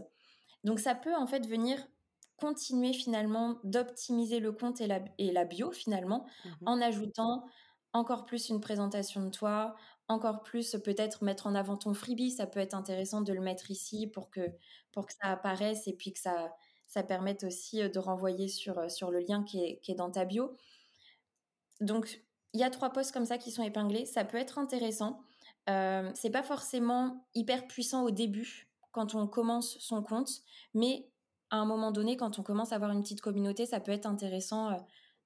Donc 0.64 0.80
ça 0.80 0.97
peut 0.97 1.14
en 1.14 1.28
fait 1.28 1.47
venir 1.47 1.78
continuer 2.38 2.92
finalement 2.92 3.61
d'optimiser 3.62 4.40
le 4.40 4.50
compte 4.50 4.80
et 4.80 4.88
la, 4.88 4.99
et 5.18 5.30
la 5.30 5.45
bio 5.45 5.71
finalement 5.71 6.26
mmh 6.45 6.50
en 6.66 6.80
ajoutant 6.80 7.45
encore 7.92 8.25
plus 8.25 8.49
une 8.49 8.61
présentation 8.61 9.25
de 9.25 9.30
toi, 9.30 9.76
encore 10.09 10.42
plus 10.42 10.76
peut-être 10.85 11.23
mettre 11.23 11.47
en 11.47 11.54
avant 11.54 11.76
ton 11.76 11.95
freebie. 11.95 12.33
Ça 12.33 12.49
peut 12.49 12.59
être 12.59 12.75
intéressant 12.75 13.21
de 13.21 13.33
le 13.33 13.40
mettre 13.40 13.71
ici 13.71 14.09
pour 14.09 14.28
que, 14.28 14.40
pour 14.90 15.07
que 15.07 15.12
ça 15.12 15.28
apparaisse 15.28 15.87
et 15.87 15.92
puis 15.92 16.12
que 16.12 16.18
ça, 16.18 16.52
ça 16.88 17.02
permet 17.02 17.45
aussi 17.45 17.88
de 17.88 17.99
renvoyer 17.99 18.49
sur, 18.49 18.90
sur 18.90 19.11
le 19.11 19.21
lien 19.21 19.45
qui 19.45 19.61
est, 19.61 19.95
dans 19.95 20.11
ta 20.11 20.25
bio. 20.25 20.57
Donc, 21.80 22.25
il 22.54 22.61
y 22.61 22.64
a 22.64 22.71
trois 22.71 22.90
posts 22.90 23.12
comme 23.12 23.26
ça 23.26 23.38
qui 23.38 23.52
sont 23.52 23.62
épinglés. 23.62 24.07
Ça 24.07 24.25
peut 24.25 24.38
être 24.38 24.59
intéressant. 24.59 25.21
Euh, 25.68 26.11
c'est 26.14 26.30
pas 26.30 26.42
forcément 26.42 27.26
hyper 27.35 27.66
puissant 27.66 28.04
au 28.04 28.11
début 28.11 28.68
quand 28.90 29.14
on 29.14 29.26
commence 29.26 29.78
son 29.78 30.02
compte, 30.02 30.30
mais 30.73 31.11
à 31.50 31.59
un 31.59 31.66
moment 31.66 31.92
donné, 31.92 32.16
quand 32.16 32.38
on 32.38 32.42
commence 32.42 32.73
à 32.73 32.76
avoir 32.76 32.90
une 32.90 33.02
petite 33.02 33.21
communauté, 33.21 33.66
ça 33.66 33.80
peut 33.80 33.92
être 33.92 34.07
intéressant 34.07 34.75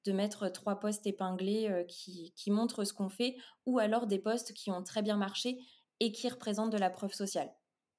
de 0.04 0.12
mettre 0.12 0.48
trois 0.48 0.80
posts 0.80 1.06
épinglés 1.06 1.86
qui, 1.88 2.32
qui 2.34 2.50
montrent 2.50 2.82
ce 2.82 2.92
qu'on 2.92 3.08
fait, 3.08 3.36
ou 3.66 3.78
alors 3.78 4.08
des 4.08 4.18
posts 4.18 4.52
qui 4.52 4.72
ont 4.72 4.82
très 4.82 5.02
bien 5.02 5.16
marché 5.16 5.60
et 6.00 6.10
qui 6.10 6.28
représentent 6.28 6.72
de 6.72 6.78
la 6.78 6.90
preuve 6.90 7.14
sociale. 7.14 7.52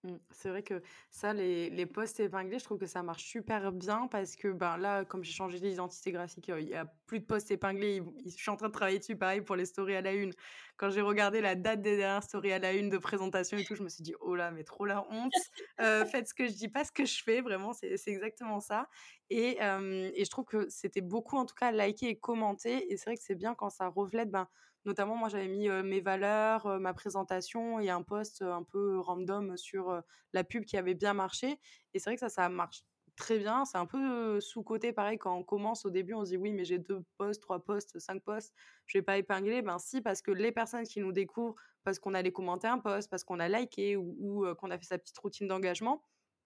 Mmh. 0.03 0.17
C'est 0.31 0.49
vrai 0.49 0.63
que 0.63 0.81
ça, 1.11 1.33
les, 1.33 1.69
les 1.69 1.85
posts 1.85 2.19
épinglés, 2.19 2.59
je 2.59 2.65
trouve 2.65 2.77
que 2.77 2.85
ça 2.85 3.01
marche 3.03 3.23
super 3.23 3.71
bien 3.71 4.07
parce 4.07 4.35
que 4.35 4.49
ben, 4.49 4.75
là, 4.75 5.05
comme 5.05 5.23
j'ai 5.23 5.31
changé 5.31 5.61
d'identité 5.61 6.11
graphique, 6.11 6.49
il 6.49 6.65
n'y 6.65 6.73
a 6.73 6.85
plus 7.05 7.21
de 7.21 7.25
posts 7.25 7.51
épinglés. 7.51 8.03
Je 8.25 8.31
suis 8.31 8.51
en 8.51 8.57
train 8.57 8.67
de 8.67 8.73
travailler 8.73 8.99
dessus, 8.99 9.15
pareil, 9.15 9.41
pour 9.41 9.55
les 9.55 9.65
stories 9.65 9.95
à 9.95 10.01
la 10.01 10.11
une. 10.11 10.33
Quand 10.75 10.89
j'ai 10.89 10.99
regardé 10.99 11.39
la 11.39 11.55
date 11.55 11.81
des 11.81 11.95
dernières 11.95 12.23
stories 12.23 12.51
à 12.51 12.59
la 12.59 12.73
une 12.73 12.89
de 12.89 12.97
présentation 12.97 13.57
et 13.57 13.63
tout, 13.63 13.75
je 13.75 13.83
me 13.83 13.87
suis 13.87 14.03
dit, 14.03 14.13
oh 14.19 14.35
là, 14.35 14.51
mais 14.51 14.65
trop 14.65 14.85
la 14.85 15.07
honte. 15.09 15.31
Euh, 15.79 16.03
faites 16.05 16.27
ce 16.27 16.33
que 16.33 16.47
je 16.47 16.53
dis, 16.53 16.67
pas 16.67 16.83
ce 16.83 16.91
que 16.91 17.05
je 17.05 17.23
fais. 17.23 17.39
Vraiment, 17.39 17.71
c'est 17.71 17.95
exactement 18.07 18.59
ça. 18.59 18.89
Et, 19.29 19.59
et 19.61 20.25
je 20.25 20.29
trouve 20.29 20.45
que 20.45 20.67
c'était 20.67 21.01
beaucoup, 21.01 21.37
en 21.37 21.45
tout 21.45 21.55
cas, 21.55 21.71
liker 21.71 22.09
et 22.09 22.19
commenter. 22.19 22.91
Et 22.91 22.97
c'est 22.97 23.05
vrai 23.05 23.15
que 23.15 23.23
c'est 23.23 23.35
bien 23.35 23.55
quand 23.55 23.69
ça 23.69 23.87
reflète 23.87 24.29
ben, 24.29 24.49
Notamment, 24.85 25.15
moi, 25.15 25.29
j'avais 25.29 25.47
mis 25.47 25.69
mes 25.69 26.01
valeurs, 26.01 26.79
ma 26.79 26.93
présentation 26.93 27.79
et 27.79 27.89
un 27.89 28.01
post 28.01 28.41
un 28.41 28.63
peu 28.63 28.99
random 28.99 29.55
sur 29.57 30.01
la 30.33 30.43
pub 30.43 30.65
qui 30.65 30.77
avait 30.77 30.93
bien 30.93 31.13
marché. 31.13 31.59
Et 31.93 31.99
c'est 31.99 32.09
vrai 32.09 32.15
que 32.15 32.19
ça, 32.19 32.29
ça 32.29 32.49
marche 32.49 32.83
très 33.15 33.37
bien. 33.37 33.65
C'est 33.65 33.77
un 33.77 33.85
peu 33.85 34.39
sous-côté, 34.41 34.91
pareil, 34.91 35.17
quand 35.17 35.35
on 35.35 35.43
commence 35.43 35.85
au 35.85 35.89
début, 35.89 36.13
on 36.13 36.25
se 36.25 36.31
dit 36.31 36.37
oui, 36.37 36.53
mais 36.53 36.65
j'ai 36.65 36.79
deux 36.79 37.03
posts, 37.17 37.41
trois 37.41 37.63
posts, 37.63 37.99
cinq 37.99 38.23
posts, 38.23 38.53
je 38.85 38.97
vais 38.97 39.01
pas 39.01 39.17
épingler. 39.17 39.61
Ben 39.61 39.79
si, 39.79 40.01
parce 40.01 40.21
que 40.21 40.31
les 40.31 40.51
personnes 40.51 40.85
qui 40.85 40.99
nous 40.99 41.11
découvrent, 41.11 41.55
parce 41.83 41.99
qu'on 41.99 42.13
allait 42.13 42.31
commenter 42.31 42.67
un 42.67 42.79
post, 42.79 43.09
parce 43.09 43.23
qu'on 43.23 43.39
a 43.39 43.47
liké 43.47 43.97
ou, 43.97 44.45
qu'on 44.55 44.71
a 44.71 44.77
fait 44.77 44.85
sa 44.85 44.97
petite 44.97 45.17
routine 45.17 45.47
d'engagement, 45.47 46.03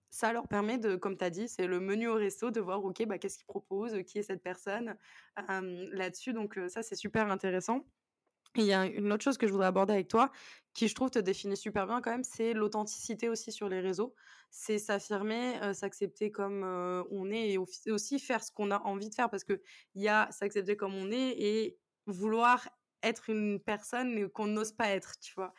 ça 0.10 0.32
leur 0.34 0.48
permet 0.48 0.78
de, 0.78 0.96
comme 0.96 1.18
tu 1.18 1.24
as 1.26 1.30
dit, 1.30 1.48
c'est 1.48 1.68
le 1.68 1.80
menu 1.80 2.08
au 2.08 2.16
resto, 2.16 2.50
de 2.50 2.62
voir, 2.62 2.84
OK, 2.84 3.06
bah, 3.06 3.18
qu'est-ce 3.18 3.38
qu'ils 3.38 3.46
proposent, 3.46 4.04
qui 4.06 4.20
est 4.20 4.24
cette 4.24 4.42
personne? 4.42 4.98
Là-dessus. 5.38 6.34
Donc, 6.34 6.60
ça, 6.70 6.82
c'est 6.82 6.96
super 6.96 7.30
intéressant 7.30 7.86
il 8.56 8.66
y 8.66 8.74
a 8.74 8.86
une 8.86 9.12
autre 9.12 9.24
chose 9.24 9.38
que 9.38 9.48
je 9.48 9.52
voudrais 9.52 9.68
aborder 9.68 9.94
avec 9.94 10.08
toi, 10.08 10.32
qui 10.74 10.88
je 10.88 10.96
trouve 10.96 11.10
te 11.10 11.20
définit 11.20 11.58
super 11.58 11.88
bien 11.88 12.02
quand 12.02 12.12
même, 12.12 12.24
c'est 12.24 12.54
l'authenticité 12.54 13.30
aussi 13.30 13.52
sur 13.52 13.68
les 13.68 13.80
réseaux. 13.80 14.14
C'est 14.52 14.78
s'affirmer, 14.78 15.62
euh, 15.62 15.74
s'accepter 15.74 16.32
comme 16.32 16.64
euh, 16.64 17.04
on 17.12 17.32
est 17.32 17.50
et 17.52 17.58
aussi 17.58 18.20
faire 18.20 18.44
ce 18.44 18.52
qu'on 18.52 18.72
a 18.72 18.80
envie 18.80 19.10
de 19.10 19.16
faire 19.16 19.30
parce 19.30 19.44
qu'il 19.44 19.60
y 19.96 20.08
a 20.08 20.30
s'accepter 20.32 20.78
comme 20.78 20.94
on 20.94 21.12
est 21.12 21.32
et 21.38 21.78
vouloir 22.06 22.70
être 23.04 23.30
une 23.30 23.60
personne 23.60 24.30
qu'on 24.30 24.48
n'ose 24.48 24.72
pas 24.72 24.90
être, 24.90 25.20
tu 25.20 25.34
vois? 25.36 25.54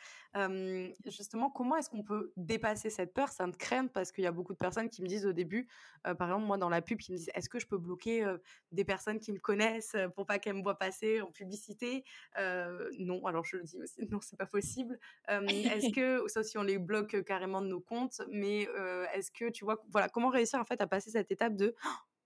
justement, 1.07 1.49
comment 1.49 1.75
est-ce 1.75 1.89
qu'on 1.89 2.03
peut 2.03 2.31
dépasser 2.37 2.89
cette 2.89 3.13
peur, 3.13 3.29
cette 3.29 3.57
crainte 3.57 3.91
Parce 3.91 4.11
qu'il 4.11 4.23
y 4.23 4.27
a 4.27 4.31
beaucoup 4.31 4.53
de 4.53 4.57
personnes 4.57 4.87
qui 4.87 5.01
me 5.01 5.07
disent 5.07 5.25
au 5.25 5.33
début, 5.33 5.67
par 6.03 6.29
exemple, 6.29 6.45
moi 6.45 6.57
dans 6.57 6.69
la 6.69 6.81
pub, 6.81 6.99
qui 6.99 7.11
me 7.11 7.17
disent 7.17 7.31
est-ce 7.33 7.49
que 7.49 7.59
je 7.59 7.65
peux 7.65 7.79
bloquer 7.79 8.25
des 8.71 8.85
personnes 8.85 9.19
qui 9.19 9.31
me 9.33 9.39
connaissent 9.39 9.95
pour 10.15 10.27
pas 10.27 10.37
qu'elles 10.37 10.53
me 10.53 10.61
voient 10.61 10.77
passer 10.77 11.21
en 11.21 11.31
publicité? 11.31 12.03
Non, 12.37 13.25
alors 13.25 13.43
je 13.43 13.57
le 13.57 13.63
dis 13.63 13.81
aussi, 13.81 14.07
non, 14.09 14.19
c'est 14.21 14.37
pas 14.37 14.45
possible. 14.45 14.99
est-ce 15.27 15.91
que, 15.93 16.27
sauf 16.27 16.45
si 16.45 16.57
on 16.57 16.63
les 16.63 16.77
bloque 16.77 17.23
carrément 17.23 17.61
de 17.61 17.67
nos 17.67 17.81
comptes, 17.81 18.21
mais 18.29 18.67
est-ce 19.13 19.31
que, 19.31 19.49
tu 19.49 19.65
vois, 19.65 19.83
voilà, 19.89 20.09
comment 20.09 20.29
réussir 20.29 20.59
en 20.59 20.65
fait 20.65 20.79
à 20.79 20.87
passer 20.87 21.09
cette 21.09 21.31
étape 21.31 21.55
de 21.55 21.75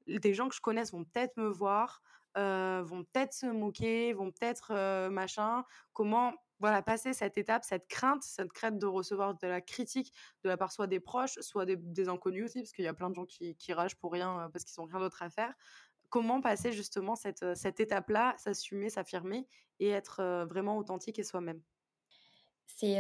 des 0.07 0.33
gens 0.33 0.49
que 0.49 0.55
je 0.55 0.61
connaisse 0.61 0.91
vont 0.91 1.03
peut-être 1.03 1.37
me 1.37 1.47
voir, 1.47 2.01
vont 2.35 3.03
peut-être 3.03 3.33
se 3.33 3.45
moquer, 3.45 4.13
vont 4.13 4.31
peut-être 4.31 5.09
machin. 5.09 5.63
Comment 5.93 6.33
voilà, 6.59 6.81
passer 6.81 7.13
cette 7.13 7.37
étape, 7.37 7.63
cette 7.65 7.87
crainte, 7.87 8.23
cette 8.23 8.53
crainte 8.53 8.79
de 8.79 8.85
recevoir 8.85 9.35
de 9.35 9.47
la 9.47 9.59
critique 9.59 10.13
de 10.43 10.49
la 10.49 10.55
part 10.55 10.71
soit 10.71 10.87
des 10.87 11.01
proches, 11.01 11.37
soit 11.41 11.65
des, 11.65 12.07
inconnus 12.07 12.45
aussi, 12.45 12.61
parce 12.61 12.71
qu'il 12.71 12.85
y 12.85 12.87
a 12.87 12.93
plein 12.93 13.09
de 13.09 13.15
gens 13.15 13.25
qui, 13.25 13.55
qui 13.57 13.73
ragent 13.73 13.97
pour 13.97 14.13
rien 14.13 14.49
parce 14.53 14.63
qu'ils 14.63 14.81
n'ont 14.81 14.87
rien 14.87 14.99
d'autre 14.99 15.21
à 15.23 15.29
faire. 15.29 15.53
Comment 16.09 16.41
passer 16.41 16.71
justement 16.71 17.15
cette, 17.15 17.55
cette 17.55 17.79
étape-là, 17.79 18.35
s'assumer, 18.37 18.89
s'affirmer 18.89 19.45
et 19.79 19.89
être 19.89 20.45
vraiment 20.47 20.77
authentique 20.77 21.19
et 21.19 21.23
soi-même? 21.23 21.61
C'est 22.67 22.97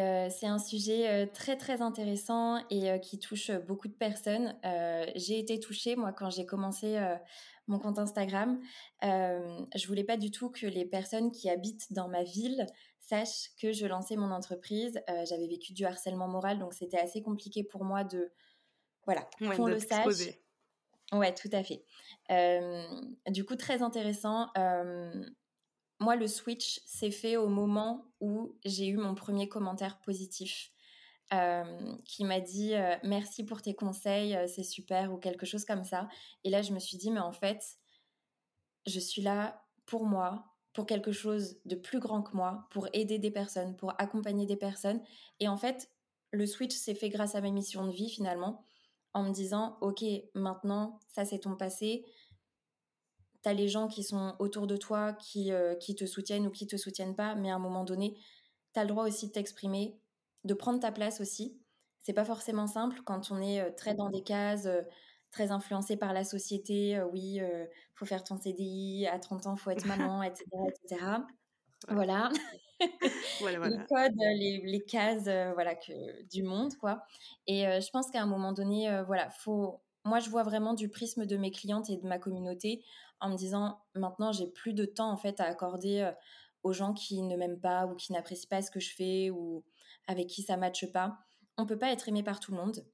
un 0.47 0.59
sujet 0.59 1.27
très 1.33 1.57
très 1.57 1.81
intéressant 1.81 2.59
et 2.69 2.99
qui 3.01 3.19
touche 3.19 3.51
beaucoup 3.67 3.87
de 3.87 3.93
personnes. 3.93 4.57
j'ai 5.15 5.39
été 5.39 5.59
touchée 5.59 5.95
moi 5.95 6.13
quand 6.13 6.29
j'ai 6.29 6.45
commencé 6.45 6.97
mon 7.67 7.79
compte 7.79 7.99
Instagram. 7.99 8.61
je 9.01 9.87
voulais 9.87 10.03
pas 10.03 10.15
du 10.15 10.31
tout 10.31 10.49
que 10.49 10.65
les 10.67 10.85
personnes 10.85 11.31
qui 11.31 11.49
habitent 11.49 11.91
dans 11.91 12.07
ma 12.07 12.23
ville 12.23 12.65
sachent 12.99 13.49
que 13.61 13.73
je 13.73 13.85
lançais 13.85 14.15
mon 14.15 14.31
entreprise. 14.31 15.01
J'avais 15.25 15.47
vécu 15.47 15.73
du 15.73 15.85
harcèlement 15.85 16.27
moral 16.27 16.59
donc 16.59 16.73
c'était 16.73 16.99
assez 16.99 17.21
compliqué 17.21 17.63
pour 17.63 17.83
moi 17.83 18.03
de 18.03 18.31
voilà 19.05 19.27
qu'on 19.55 19.65
le 19.65 19.79
sache. 19.79 20.05
Ouais, 21.11 21.33
tout 21.33 21.49
à 21.51 21.63
fait. 21.63 21.83
du 23.29 23.43
coup, 23.43 23.55
très 23.55 23.81
intéressant 23.81 24.47
moi, 26.03 26.15
le 26.15 26.27
switch 26.27 26.81
s'est 26.85 27.11
fait 27.11 27.37
au 27.37 27.47
moment 27.47 28.05
où 28.19 28.55
j'ai 28.65 28.87
eu 28.87 28.97
mon 28.97 29.15
premier 29.15 29.49
commentaire 29.49 29.99
positif 30.01 30.71
euh, 31.33 31.95
qui 32.05 32.25
m'a 32.25 32.39
dit 32.41 32.75
euh, 32.75 32.95
merci 33.03 33.43
pour 33.43 33.61
tes 33.61 33.73
conseils, 33.73 34.35
euh, 34.35 34.45
c'est 34.47 34.63
super 34.63 35.11
ou 35.13 35.17
quelque 35.17 35.45
chose 35.45 35.65
comme 35.65 35.83
ça. 35.83 36.07
Et 36.43 36.49
là, 36.49 36.61
je 36.61 36.73
me 36.73 36.79
suis 36.79 36.97
dit, 36.97 37.09
mais 37.09 37.21
en 37.21 37.31
fait, 37.31 37.79
je 38.85 38.99
suis 38.99 39.21
là 39.21 39.65
pour 39.85 40.05
moi, 40.05 40.53
pour 40.73 40.85
quelque 40.85 41.11
chose 41.11 41.57
de 41.65 41.75
plus 41.75 41.99
grand 41.99 42.21
que 42.21 42.35
moi, 42.35 42.67
pour 42.69 42.87
aider 42.93 43.17
des 43.17 43.31
personnes, 43.31 43.75
pour 43.77 43.93
accompagner 43.99 44.45
des 44.45 44.57
personnes. 44.57 45.01
Et 45.39 45.47
en 45.47 45.57
fait, 45.57 45.89
le 46.31 46.45
switch 46.45 46.75
s'est 46.75 46.95
fait 46.95 47.09
grâce 47.09 47.35
à 47.35 47.41
ma 47.41 47.49
mission 47.49 47.87
de 47.87 47.91
vie 47.91 48.09
finalement, 48.09 48.63
en 49.13 49.23
me 49.23 49.31
disant, 49.31 49.77
ok, 49.81 50.03
maintenant, 50.35 50.99
ça 51.07 51.23
c'est 51.25 51.39
ton 51.39 51.55
passé, 51.55 52.05
tu 53.43 53.49
as 53.49 53.53
les 53.53 53.67
gens 53.67 53.87
qui 53.87 54.03
sont 54.03 54.35
autour 54.39 54.67
de 54.67 54.77
toi, 54.77 55.13
qui, 55.13 55.51
euh, 55.51 55.75
qui 55.75 55.95
te 55.95 56.05
soutiennent 56.05 56.47
ou 56.47 56.51
qui 56.51 56.65
te 56.65 56.77
soutiennent 56.77 57.15
pas, 57.15 57.35
mais 57.35 57.51
à 57.51 57.55
un 57.55 57.59
moment 57.59 57.83
donné, 57.83 58.17
tu 58.73 58.79
as 58.79 58.83
le 58.83 58.89
droit 58.89 59.05
aussi 59.05 59.27
de 59.27 59.31
t'exprimer, 59.33 59.99
de 60.45 60.53
prendre 60.53 60.79
ta 60.79 60.91
place 60.91 61.19
aussi. 61.19 61.59
C'est 61.99 62.13
pas 62.13 62.25
forcément 62.25 62.67
simple 62.67 63.01
quand 63.05 63.31
on 63.31 63.41
est 63.41 63.61
euh, 63.61 63.69
très 63.75 63.95
dans 63.95 64.09
des 64.09 64.23
cases, 64.23 64.65
euh, 64.65 64.81
très 65.31 65.51
influencé 65.51 65.97
par 65.97 66.13
la 66.13 66.23
société. 66.23 67.01
oui, 67.11 67.39
il 67.41 67.69
faut 67.95 68.05
faire 68.05 68.23
ton 68.23 68.37
CDI, 68.37 69.07
à 69.11 69.19
30 69.19 69.47
ans, 69.47 69.55
faut 69.55 69.71
être 69.71 69.85
maman, 69.85 70.21
etc. 70.23 70.45
etc. 70.67 71.05
Voilà. 71.89 72.29
voilà, 73.39 73.67
les 73.67 73.77
codes, 73.89 74.15
les, 74.15 74.61
les 74.63 74.83
cases 74.85 75.23
voilà, 75.53 75.73
que, 75.75 76.23
du 76.27 76.43
monde. 76.43 76.75
quoi. 76.75 77.03
Et 77.47 77.63
je 77.63 77.89
pense 77.89 78.11
qu'à 78.11 78.21
un 78.21 78.27
moment 78.27 78.53
donné, 78.53 79.01
voilà, 79.07 79.31
faut... 79.31 79.81
moi, 80.05 80.19
je 80.19 80.29
vois 80.29 80.43
vraiment 80.43 80.75
du 80.75 80.87
prisme 80.87 81.25
de 81.25 81.35
mes 81.35 81.49
clientes 81.49 81.89
et 81.89 81.97
de 81.97 82.05
ma 82.05 82.19
communauté 82.19 82.83
en 83.23 83.29
me 83.29 83.35
disant, 83.35 83.79
maintenant, 83.95 84.31
j'ai 84.31 84.47
plus 84.47 84.73
de 84.73 84.85
temps 84.85 85.11
en 85.11 85.17
fait 85.17 85.39
à 85.39 85.45
accorder 85.45 86.11
aux 86.61 86.73
gens 86.73 86.93
qui 86.93 87.21
ne 87.23 87.35
m'aiment 87.35 87.59
pas 87.59 87.87
ou 87.87 87.95
qui 87.95 88.13
n'apprécient 88.13 88.49
pas 88.49 88.61
ce 88.61 88.69
que 88.69 88.79
je 88.79 88.93
fais 88.93 89.29
ou 89.31 89.63
avec 90.07 90.27
qui 90.27 90.43
ça 90.43 90.57
matche 90.57 90.91
pas. 90.91 91.17
On 91.57 91.65
peut 91.65 91.79
pas 91.79 91.91
être 91.91 92.07
aimé 92.07 92.23
par 92.23 92.39
tout 92.39 92.51
le 92.51 92.57
monde 92.57 92.85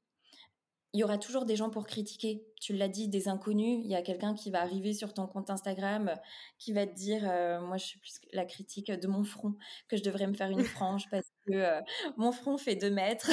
il 0.93 0.99
y 0.99 1.03
aura 1.03 1.17
toujours 1.17 1.45
des 1.45 1.55
gens 1.55 1.69
pour 1.69 1.85
critiquer. 1.85 2.43
Tu 2.59 2.73
l'as 2.73 2.87
dit, 2.87 3.09
des 3.09 3.27
inconnus. 3.27 3.81
Il 3.83 3.89
y 3.89 3.95
a 3.95 4.01
quelqu'un 4.01 4.33
qui 4.33 4.49
va 4.49 4.61
arriver 4.61 4.93
sur 4.93 5.13
ton 5.13 5.27
compte 5.27 5.49
Instagram, 5.49 6.15
qui 6.57 6.73
va 6.73 6.87
te 6.87 6.95
dire, 6.95 7.29
euh, 7.29 7.61
moi 7.61 7.77
je 7.77 7.85
suis 7.85 7.99
plus 7.99 8.19
la 8.33 8.45
critique 8.45 8.91
de 8.91 9.07
mon 9.07 9.23
front, 9.23 9.55
que 9.87 9.97
je 9.97 10.03
devrais 10.03 10.25
me 10.25 10.33
faire 10.33 10.49
une 10.49 10.63
frange 10.63 11.05
parce 11.11 11.27
que 11.45 11.53
euh, 11.53 11.81
mon 12.17 12.31
front 12.31 12.57
fait 12.57 12.75
deux 12.75 12.89
mètres. 12.89 13.29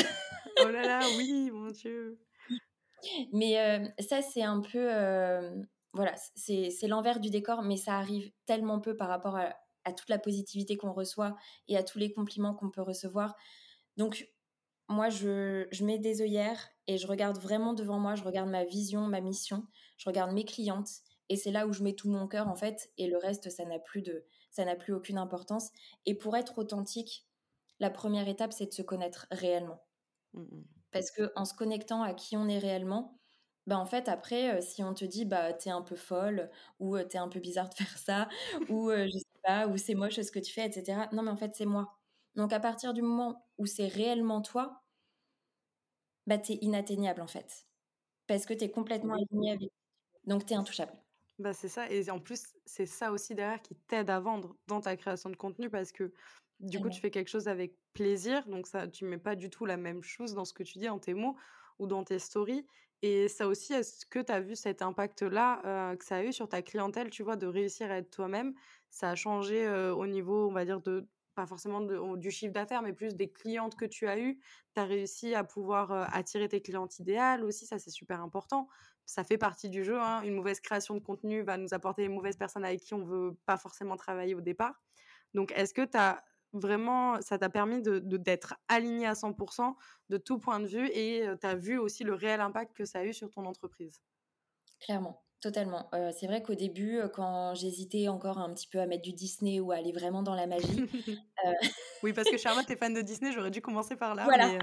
oh 0.60 0.68
là 0.68 0.82
là, 0.82 1.00
oui, 1.16 1.50
mon 1.50 1.70
Dieu. 1.70 2.20
Mais 3.32 3.58
euh, 3.58 3.88
ça, 4.00 4.20
c'est 4.20 4.42
un 4.42 4.60
peu, 4.60 4.88
voilà, 5.96 6.14
c'est 6.34 6.86
l'envers 6.86 7.20
du 7.20 7.30
décor, 7.30 7.62
mais 7.62 7.76
ça 7.76 7.96
arrive 7.98 8.30
tellement 8.44 8.80
peu 8.80 8.96
par 8.96 9.08
rapport 9.08 9.36
à, 9.36 9.54
à 9.84 9.92
toute 9.92 10.08
la 10.08 10.18
positivité 10.18 10.76
qu'on 10.76 10.92
reçoit 10.92 11.36
et 11.68 11.76
à 11.76 11.82
tous 11.82 11.98
les 11.98 12.12
compliments 12.12 12.54
qu'on 12.54 12.70
peut 12.70 12.82
recevoir. 12.82 13.34
Donc, 13.96 14.28
moi, 14.88 15.08
je, 15.08 15.66
je, 15.72 15.84
mets 15.84 15.98
des 15.98 16.22
œillères 16.22 16.68
et 16.86 16.96
je 16.98 17.06
regarde 17.06 17.38
vraiment 17.38 17.72
devant 17.72 17.98
moi, 17.98 18.14
je 18.14 18.22
regarde 18.22 18.48
ma 18.48 18.64
vision, 18.64 19.00
ma 19.02 19.20
mission, 19.20 19.66
je 19.96 20.08
regarde 20.08 20.32
mes 20.32 20.44
clientes 20.44 20.90
et 21.28 21.36
c'est 21.36 21.50
là 21.50 21.66
où 21.66 21.72
je 21.72 21.82
mets 21.82 21.94
tout 21.94 22.08
mon 22.08 22.28
cœur 22.28 22.48
en 22.48 22.54
fait 22.54 22.92
et 22.98 23.08
le 23.08 23.16
reste, 23.16 23.50
ça 23.50 23.64
n'a 23.64 23.78
plus 23.78 24.02
de, 24.02 24.24
ça 24.50 24.64
n'a 24.64 24.76
plus 24.76 24.92
aucune 24.92 25.18
importance. 25.18 25.70
Et 26.04 26.14
pour 26.14 26.36
être 26.36 26.58
authentique, 26.58 27.26
la 27.80 27.90
première 27.90 28.28
étape, 28.28 28.52
c'est 28.52 28.66
de 28.66 28.72
se 28.72 28.82
connaître 28.82 29.26
réellement. 29.30 29.82
Mmh 30.34 30.62
Parce 30.92 31.10
que 31.10 31.32
en 31.36 31.44
se 31.44 31.54
connectant 31.54 32.02
à 32.02 32.14
qui 32.14 32.36
on 32.36 32.48
est 32.48 32.58
réellement, 32.58 33.18
bah 33.66 33.78
en 33.78 33.86
fait 33.86 34.08
après, 34.08 34.56
euh, 34.58 34.60
si 34.60 34.82
on 34.84 34.94
te 34.94 35.04
dit 35.04 35.24
bah 35.24 35.52
t'es 35.52 35.70
un 35.70 35.82
peu 35.82 35.96
folle 35.96 36.50
ou 36.78 36.96
tu 36.96 37.02
euh, 37.02 37.06
t'es 37.08 37.18
un 37.18 37.28
peu 37.28 37.40
bizarre 37.40 37.68
de 37.68 37.74
faire 37.74 37.98
ça 37.98 38.28
ou 38.68 38.90
euh, 38.90 39.06
je 39.06 39.18
sais 39.18 39.24
pas 39.42 39.66
ou 39.68 39.76
c'est 39.76 39.94
moche 39.94 40.20
ce 40.20 40.30
que 40.32 40.38
tu 40.38 40.52
fais, 40.52 40.66
etc. 40.66 41.08
Non 41.12 41.22
mais 41.22 41.30
en 41.30 41.36
fait 41.36 41.54
c'est 41.54 41.66
moi. 41.66 41.98
Donc 42.36 42.52
à 42.52 42.60
partir 42.60 42.94
du 42.94 43.02
moment 43.02 43.46
où 43.58 43.66
c'est 43.66 43.88
réellement 43.88 44.42
toi, 44.42 44.84
bah 46.26 46.36
es 46.48 46.54
inatteignable 46.60 47.20
en 47.20 47.26
fait. 47.26 47.66
Parce 48.26 48.46
que 48.46 48.54
tu 48.54 48.64
es 48.64 48.70
complètement 48.70 49.14
aligné 49.14 49.52
avec. 49.52 49.70
Donc 50.24 50.46
tu 50.46 50.54
es 50.54 50.56
intouchable. 50.56 50.92
Bah 51.38 51.52
c'est 51.52 51.68
ça. 51.68 51.90
Et 51.90 52.08
en 52.10 52.18
plus, 52.18 52.42
c'est 52.64 52.86
ça 52.86 53.12
aussi 53.12 53.34
derrière 53.34 53.60
qui 53.60 53.74
t'aide 53.76 54.08
à 54.10 54.20
vendre 54.20 54.56
dans 54.68 54.80
ta 54.80 54.96
création 54.96 55.28
de 55.30 55.36
contenu 55.36 55.68
parce 55.68 55.92
que 55.92 56.12
du 56.60 56.80
coup, 56.80 56.88
tu 56.88 57.00
fais 57.00 57.10
quelque 57.10 57.28
chose 57.28 57.48
avec 57.48 57.76
plaisir. 57.92 58.46
Donc 58.48 58.66
ça, 58.66 58.88
tu 58.88 59.04
mets 59.04 59.18
pas 59.18 59.36
du 59.36 59.50
tout 59.50 59.66
la 59.66 59.76
même 59.76 60.02
chose 60.02 60.32
dans 60.34 60.44
ce 60.46 60.54
que 60.54 60.62
tu 60.62 60.78
dis, 60.78 60.88
en 60.88 60.98
tes 60.98 61.12
mots 61.14 61.36
ou 61.78 61.86
dans 61.86 62.04
tes 62.04 62.18
stories. 62.18 62.66
Et 63.02 63.28
ça 63.28 63.46
aussi, 63.46 63.72
est-ce 63.72 64.06
que 64.06 64.18
tu 64.18 64.32
as 64.32 64.40
vu 64.40 64.56
cet 64.56 64.82
impact-là 64.82 65.96
que 65.96 66.04
ça 66.04 66.16
a 66.16 66.22
eu 66.24 66.32
sur 66.32 66.48
ta 66.48 66.62
clientèle, 66.62 67.10
tu 67.10 67.22
vois, 67.22 67.36
de 67.36 67.46
réussir 67.46 67.90
à 67.90 67.98
être 67.98 68.10
toi-même? 68.10 68.54
Ça 68.90 69.10
a 69.10 69.14
changé 69.14 69.68
au 69.68 70.06
niveau, 70.06 70.48
on 70.48 70.52
va 70.52 70.64
dire, 70.64 70.80
de 70.80 71.06
pas 71.34 71.46
forcément 71.46 71.82
du 72.16 72.30
chiffre 72.30 72.54
d'affaires, 72.54 72.80
mais 72.80 72.94
plus 72.94 73.14
des 73.14 73.30
clientes 73.30 73.76
que 73.76 73.84
tu 73.84 74.08
as 74.08 74.18
eues? 74.18 74.40
Tu 74.74 74.80
as 74.80 74.84
réussi 74.84 75.34
à 75.34 75.44
pouvoir 75.44 75.92
attirer 76.14 76.48
tes 76.48 76.62
clientes 76.62 76.98
idéales 76.98 77.44
aussi, 77.44 77.66
ça 77.66 77.78
c'est 77.78 77.90
super 77.90 78.22
important. 78.22 78.68
Ça 79.04 79.22
fait 79.22 79.38
partie 79.38 79.68
du 79.68 79.84
jeu. 79.84 80.00
Hein. 80.00 80.22
Une 80.22 80.34
mauvaise 80.34 80.60
création 80.60 80.94
de 80.94 81.00
contenu 81.00 81.42
va 81.42 81.58
nous 81.58 81.74
apporter 81.74 82.02
les 82.02 82.08
mauvaises 82.08 82.36
personnes 82.36 82.64
avec 82.64 82.80
qui 82.80 82.94
on 82.94 83.04
veut 83.04 83.36
pas 83.44 83.58
forcément 83.58 83.96
travailler 83.96 84.34
au 84.34 84.40
départ. 84.40 84.82
Donc 85.34 85.52
est-ce 85.54 85.74
que 85.74 85.84
tu 85.84 85.98
as 85.98 86.24
vraiment, 86.58 87.20
ça 87.22 87.38
t'a 87.38 87.48
permis 87.48 87.82
de, 87.82 87.98
d'être 87.98 88.54
aligné 88.68 89.06
à 89.06 89.14
100% 89.14 89.74
de 90.08 90.16
tout 90.16 90.38
point 90.38 90.60
de 90.60 90.66
vue 90.66 90.88
et 90.88 91.26
tu 91.40 91.46
as 91.46 91.54
vu 91.54 91.78
aussi 91.78 92.04
le 92.04 92.14
réel 92.14 92.40
impact 92.40 92.76
que 92.76 92.84
ça 92.84 93.00
a 93.00 93.04
eu 93.04 93.12
sur 93.12 93.30
ton 93.30 93.44
entreprise? 93.46 94.00
Clairement. 94.80 95.22
Totalement. 95.42 95.90
c'est 96.18 96.26
vrai 96.26 96.42
qu'au 96.42 96.54
début, 96.54 96.98
quand 97.14 97.54
j'hésitais 97.54 98.08
encore 98.08 98.38
un 98.38 98.52
petit 98.54 98.66
peu 98.66 98.80
à 98.80 98.86
mettre 98.86 99.02
du 99.02 99.12
Disney 99.12 99.60
ou 99.60 99.70
à 99.70 99.76
aller 99.76 99.92
vraiment 99.92 100.22
dans 100.22 100.34
la 100.34 100.46
magie. 100.46 100.86
Oui, 102.02 102.12
parce 102.12 102.30
que 102.30 102.36
Charlotte 102.36 102.68
est 102.70 102.76
fan 102.76 102.94
de 102.94 103.00
Disney, 103.00 103.32
j'aurais 103.32 103.50
dû 103.50 103.60
commencer 103.60 103.96
par 103.96 104.14
là. 104.14 104.24
Voilà. 104.24 104.58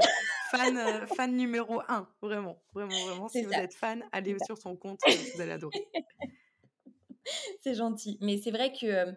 fan, 0.52 1.08
fan 1.08 1.36
numéro 1.36 1.82
un, 1.88 2.08
vraiment. 2.22 2.62
Vraiment, 2.74 3.06
vraiment. 3.08 3.28
Si 3.28 3.44
vous 3.44 3.54
êtes 3.54 3.74
fan, 3.74 4.04
allez 4.12 4.36
sur 4.46 4.58
son 4.58 4.76
compte, 4.76 5.00
vous 5.36 5.42
allez 5.42 5.52
adorer. 5.52 5.88
C'est 7.64 7.76
gentil. 7.76 8.18
Mais 8.22 8.38
c'est 8.38 8.52
vrai 8.52 8.74
que 8.74 9.14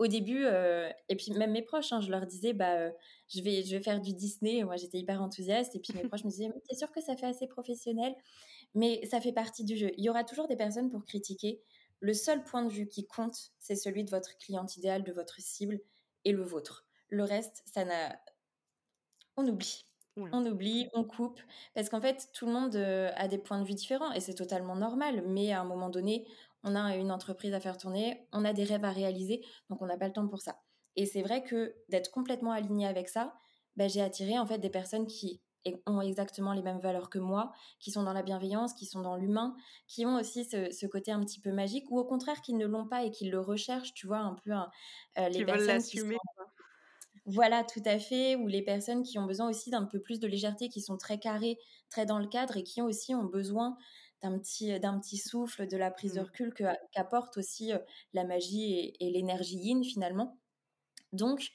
au 0.00 0.06
début, 0.06 0.46
et 1.10 1.16
puis 1.16 1.30
même 1.32 1.52
mes 1.52 1.60
proches, 1.60 1.92
hein, 1.92 2.00
je 2.00 2.10
leur 2.10 2.26
disais, 2.26 2.54
bah, 2.54 2.90
je, 3.28 3.42
vais, 3.42 3.62
je 3.62 3.76
vais 3.76 3.82
faire 3.82 4.00
du 4.00 4.14
Disney. 4.14 4.64
Moi, 4.64 4.76
j'étais 4.76 4.96
hyper 4.96 5.20
enthousiaste. 5.20 5.76
Et 5.76 5.78
puis 5.78 5.92
mes 5.92 6.02
proches 6.08 6.24
me 6.24 6.30
disaient, 6.30 6.50
t'es 6.66 6.74
sûr 6.74 6.90
que 6.90 7.02
ça 7.02 7.16
fait 7.16 7.26
assez 7.26 7.46
professionnel? 7.46 8.14
Mais 8.74 9.04
ça 9.06 9.20
fait 9.20 9.32
partie 9.32 9.62
du 9.62 9.76
jeu. 9.76 9.90
Il 9.98 10.04
y 10.04 10.08
aura 10.08 10.24
toujours 10.24 10.48
des 10.48 10.56
personnes 10.56 10.88
pour 10.90 11.04
critiquer. 11.04 11.60
Le 12.00 12.14
seul 12.14 12.42
point 12.42 12.64
de 12.64 12.72
vue 12.72 12.88
qui 12.88 13.06
compte, 13.06 13.52
c'est 13.58 13.76
celui 13.76 14.04
de 14.04 14.10
votre 14.10 14.38
cliente 14.38 14.74
idéal, 14.78 15.04
de 15.04 15.12
votre 15.12 15.38
cible 15.38 15.80
et 16.24 16.32
le 16.32 16.42
vôtre. 16.42 16.86
Le 17.10 17.24
reste, 17.24 17.62
ça 17.66 17.84
n'a. 17.84 18.18
On 19.36 19.46
oublie. 19.46 19.84
On 20.16 20.44
oublie, 20.44 20.88
on 20.92 21.04
coupe, 21.04 21.40
parce 21.74 21.88
qu'en 21.88 22.00
fait, 22.00 22.28
tout 22.34 22.44
le 22.44 22.52
monde 22.52 22.76
euh, 22.76 23.10
a 23.16 23.26
des 23.26 23.38
points 23.38 23.58
de 23.58 23.64
vue 23.64 23.74
différents 23.74 24.12
et 24.12 24.20
c'est 24.20 24.34
totalement 24.34 24.76
normal. 24.76 25.22
Mais 25.26 25.52
à 25.52 25.60
un 25.60 25.64
moment 25.64 25.88
donné, 25.88 26.26
on 26.62 26.74
a 26.74 26.96
une 26.96 27.10
entreprise 27.10 27.54
à 27.54 27.60
faire 27.60 27.76
tourner, 27.76 28.26
on 28.32 28.44
a 28.44 28.52
des 28.52 28.64
rêves 28.64 28.84
à 28.84 28.90
réaliser, 28.90 29.44
donc 29.68 29.80
on 29.82 29.86
n'a 29.86 29.96
pas 29.96 30.06
le 30.06 30.12
temps 30.12 30.28
pour 30.28 30.40
ça. 30.40 30.60
Et 30.96 31.06
c'est 31.06 31.22
vrai 31.22 31.42
que 31.42 31.74
d'être 31.88 32.10
complètement 32.10 32.52
aligné 32.52 32.86
avec 32.86 33.08
ça, 33.08 33.34
bah, 33.76 33.88
j'ai 33.88 34.02
attiré 34.02 34.38
en 34.38 34.46
fait 34.46 34.58
des 34.58 34.70
personnes 34.70 35.06
qui 35.06 35.40
ont 35.86 36.00
exactement 36.00 36.52
les 36.52 36.62
mêmes 36.62 36.80
valeurs 36.80 37.10
que 37.10 37.18
moi, 37.18 37.52
qui 37.78 37.90
sont 37.90 38.02
dans 38.02 38.12
la 38.12 38.22
bienveillance, 38.22 38.72
qui 38.74 38.86
sont 38.86 39.00
dans 39.00 39.16
l'humain, 39.16 39.54
qui 39.86 40.06
ont 40.06 40.16
aussi 40.16 40.44
ce, 40.44 40.86
côté 40.86 41.12
un 41.12 41.20
petit 41.20 41.40
peu 41.40 41.52
magique, 41.52 41.90
ou 41.90 41.98
au 41.98 42.04
contraire 42.04 42.40
qui 42.40 42.54
ne 42.54 42.66
l'ont 42.66 42.86
pas 42.86 43.04
et 43.04 43.10
qui 43.10 43.28
le 43.28 43.40
recherchent, 43.40 43.92
tu 43.94 44.06
vois, 44.06 44.18
un 44.18 44.34
peu 44.34 44.52
hein, 44.52 44.70
euh, 45.18 45.28
les 45.28 45.44
personnes 45.44 45.82
qui 45.82 45.98
sont... 45.98 46.06
Voilà, 47.26 47.62
tout 47.64 47.82
à 47.84 47.98
fait, 47.98 48.34
ou 48.36 48.46
les 48.46 48.62
personnes 48.62 49.02
qui 49.02 49.18
ont 49.18 49.26
besoin 49.26 49.48
aussi 49.48 49.70
d'un 49.70 49.84
peu 49.84 50.00
plus 50.00 50.18
de 50.18 50.26
légèreté, 50.26 50.68
qui 50.68 50.80
sont 50.80 50.96
très 50.96 51.18
carrées, 51.18 51.58
très 51.90 52.06
dans 52.06 52.18
le 52.18 52.26
cadre, 52.26 52.56
et 52.56 52.64
qui 52.64 52.80
ont 52.80 52.86
aussi 52.86 53.14
ont 53.14 53.24
besoin 53.24 53.76
d'un 54.22 54.38
petit, 54.38 54.78
d'un 54.80 54.98
petit 54.98 55.18
souffle, 55.18 55.66
de 55.66 55.76
la 55.76 55.90
prise 55.90 56.14
de 56.14 56.20
mmh. 56.20 56.24
recul 56.24 56.54
qu'apporte 56.92 57.36
aussi 57.36 57.72
euh, 57.72 57.78
la 58.12 58.24
magie 58.24 58.72
et, 58.72 59.06
et 59.06 59.10
l'énergie 59.10 59.58
yin 59.58 59.84
finalement. 59.84 60.38
Donc, 61.12 61.50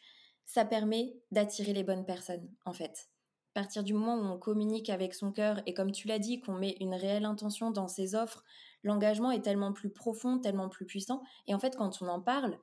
ça 0.45 0.65
permet 0.65 1.15
d'attirer 1.32 1.73
les 1.73 1.84
bonnes 1.84 2.06
personnes, 2.06 2.49
en 2.65 2.73
fait 2.73 3.10
partir 3.56 3.84
du 3.84 3.93
moment 3.93 4.17
où 4.17 4.34
on 4.34 4.38
communique 4.38 4.89
avec 4.89 5.15
son 5.15 5.32
cœur 5.32 5.62
et 5.65 5.73
comme 5.73 5.91
tu 5.91 6.08
l'as 6.08 6.19
dit, 6.19 6.41
qu'on 6.41 6.54
met 6.54 6.75
une 6.82 6.93
réelle 6.93 7.25
intention 7.25 7.71
dans 7.71 7.88
ses 7.88 8.13
offres, 8.13 8.43
l'engagement 8.84 9.32
est 9.32 9.41
tellement 9.41 9.71
plus 9.71 9.89
profond, 9.89 10.39
tellement 10.39 10.69
plus 10.69 10.86
puissant. 10.86 11.23
Et 11.47 11.56
en 11.56 11.60
fait, 11.60 11.75
quand 11.78 12.01
on 12.01 12.08
en 12.10 12.21
parle, 12.21 12.60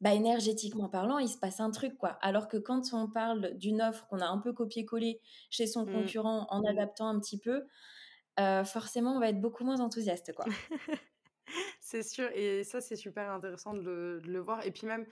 bah, 0.00 0.14
énergétiquement 0.14 0.88
parlant, 0.88 1.18
il 1.18 1.28
se 1.28 1.36
passe 1.36 1.60
un 1.60 1.70
truc, 1.70 1.96
quoi. 1.98 2.18
Alors 2.22 2.48
que 2.48 2.56
quand 2.56 2.82
on 2.94 3.08
parle 3.08 3.56
d'une 3.58 3.82
offre 3.82 4.06
qu'on 4.08 4.20
a 4.20 4.26
un 4.26 4.38
peu 4.38 4.54
copié-collé 4.54 5.20
chez 5.50 5.66
son 5.66 5.84
mmh. 5.84 5.92
concurrent 5.92 6.46
en 6.48 6.62
adaptant 6.64 7.08
un 7.08 7.20
petit 7.20 7.38
peu, 7.38 7.66
forcément, 8.38 9.16
on 9.16 9.20
va 9.20 9.28
être 9.28 9.40
beaucoup 9.40 9.64
moins 9.64 9.80
enthousiaste, 9.80 10.32
quoi. 10.34 10.46
C'est 11.80 12.02
sûr, 12.02 12.30
et 12.34 12.64
ça 12.64 12.80
c'est 12.80 12.96
super 12.96 13.30
intéressant 13.30 13.74
de 13.74 14.20
le, 14.24 14.38
voir. 14.40 14.64
Et 14.64 14.70
puis 14.70 14.86
même, 14.86 15.06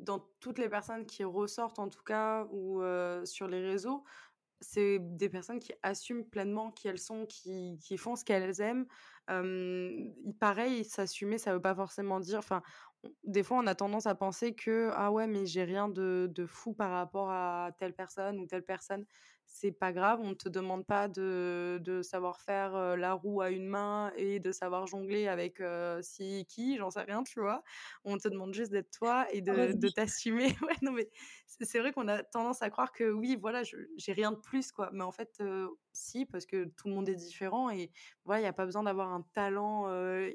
dans 0.00 0.18
toutes 0.40 0.58
les 0.58 0.68
personnes 0.68 1.06
qui 1.06 1.24
ressortent 1.24 1.78
en 1.78 1.88
tout 1.88 2.02
cas, 2.02 2.46
ou 2.50 2.82
sur 3.24 3.48
les 3.48 3.60
réseaux, 3.60 4.04
c'est 4.60 4.98
des 5.00 5.28
personnes 5.28 5.58
qui 5.58 5.72
assument 5.82 6.24
pleinement 6.24 6.70
qui 6.70 6.88
elles 6.88 6.98
sont, 6.98 7.26
qui, 7.26 7.78
font 7.96 8.16
ce 8.16 8.24
qu'elles 8.24 8.60
aiment. 8.60 8.86
pareil, 10.40 10.84
s'assumer, 10.84 11.38
ça 11.38 11.54
veut 11.54 11.62
pas 11.62 11.74
forcément 11.74 12.20
dire... 12.20 12.38
Enfin, 12.38 12.62
des 13.24 13.42
fois, 13.42 13.58
on 13.58 13.66
a 13.66 13.74
tendance 13.74 14.06
à 14.06 14.14
penser 14.14 14.54
que, 14.54 14.90
ah 14.94 15.10
ouais, 15.10 15.26
mais 15.26 15.46
j'ai 15.46 15.64
rien 15.64 15.88
de 15.88 16.46
fou 16.46 16.74
par 16.74 16.90
rapport 16.90 17.30
à 17.30 17.70
telle 17.78 17.94
personne 17.94 18.38
ou 18.38 18.46
telle 18.46 18.64
personne 18.64 19.06
c'est 19.52 19.70
pas 19.70 19.92
grave, 19.92 20.18
on 20.22 20.30
ne 20.30 20.34
te 20.34 20.48
demande 20.48 20.86
pas 20.86 21.08
de, 21.08 22.00
savoir 22.02 22.40
faire 22.40 22.96
la 22.96 23.12
roue 23.12 23.42
à 23.42 23.50
une 23.50 23.66
main 23.66 24.10
et 24.16 24.40
de 24.40 24.50
savoir 24.50 24.86
jongler 24.86 25.28
avec 25.28 25.62
si 26.00 26.46
qui, 26.48 26.78
j'en 26.78 26.90
sais 26.90 27.02
rien, 27.02 27.22
tu 27.22 27.38
vois. 27.40 27.62
On 28.04 28.16
te 28.16 28.28
demande 28.28 28.54
juste 28.54 28.72
d'être 28.72 28.90
toi 28.90 29.26
et 29.30 29.42
de, 29.42 29.88
t'assumer. 29.88 30.46
ouais, 30.62 30.76
non, 30.80 30.92
mais 30.92 31.10
c'est 31.46 31.78
vrai 31.78 31.92
qu'on 31.92 32.08
a 32.08 32.22
tendance 32.22 32.62
à 32.62 32.70
croire 32.70 32.92
que 32.92 33.10
oui, 33.10 33.36
voilà, 33.38 33.62
j'ai 33.62 34.12
rien 34.12 34.32
de 34.32 34.38
plus, 34.38 34.72
quoi. 34.72 34.88
Mais 34.94 35.04
en 35.04 35.12
fait, 35.12 35.42
si, 35.92 36.24
parce 36.24 36.46
que 36.46 36.64
tout 36.64 36.88
le 36.88 36.94
monde 36.94 37.08
est 37.10 37.14
différent 37.14 37.68
et 37.68 37.92
voilà, 38.24 38.40
il 38.40 38.44
n'y 38.44 38.48
a 38.48 38.54
pas 38.54 38.64
besoin 38.64 38.84
d'avoir 38.84 39.12
un 39.12 39.24
talent 39.34 39.86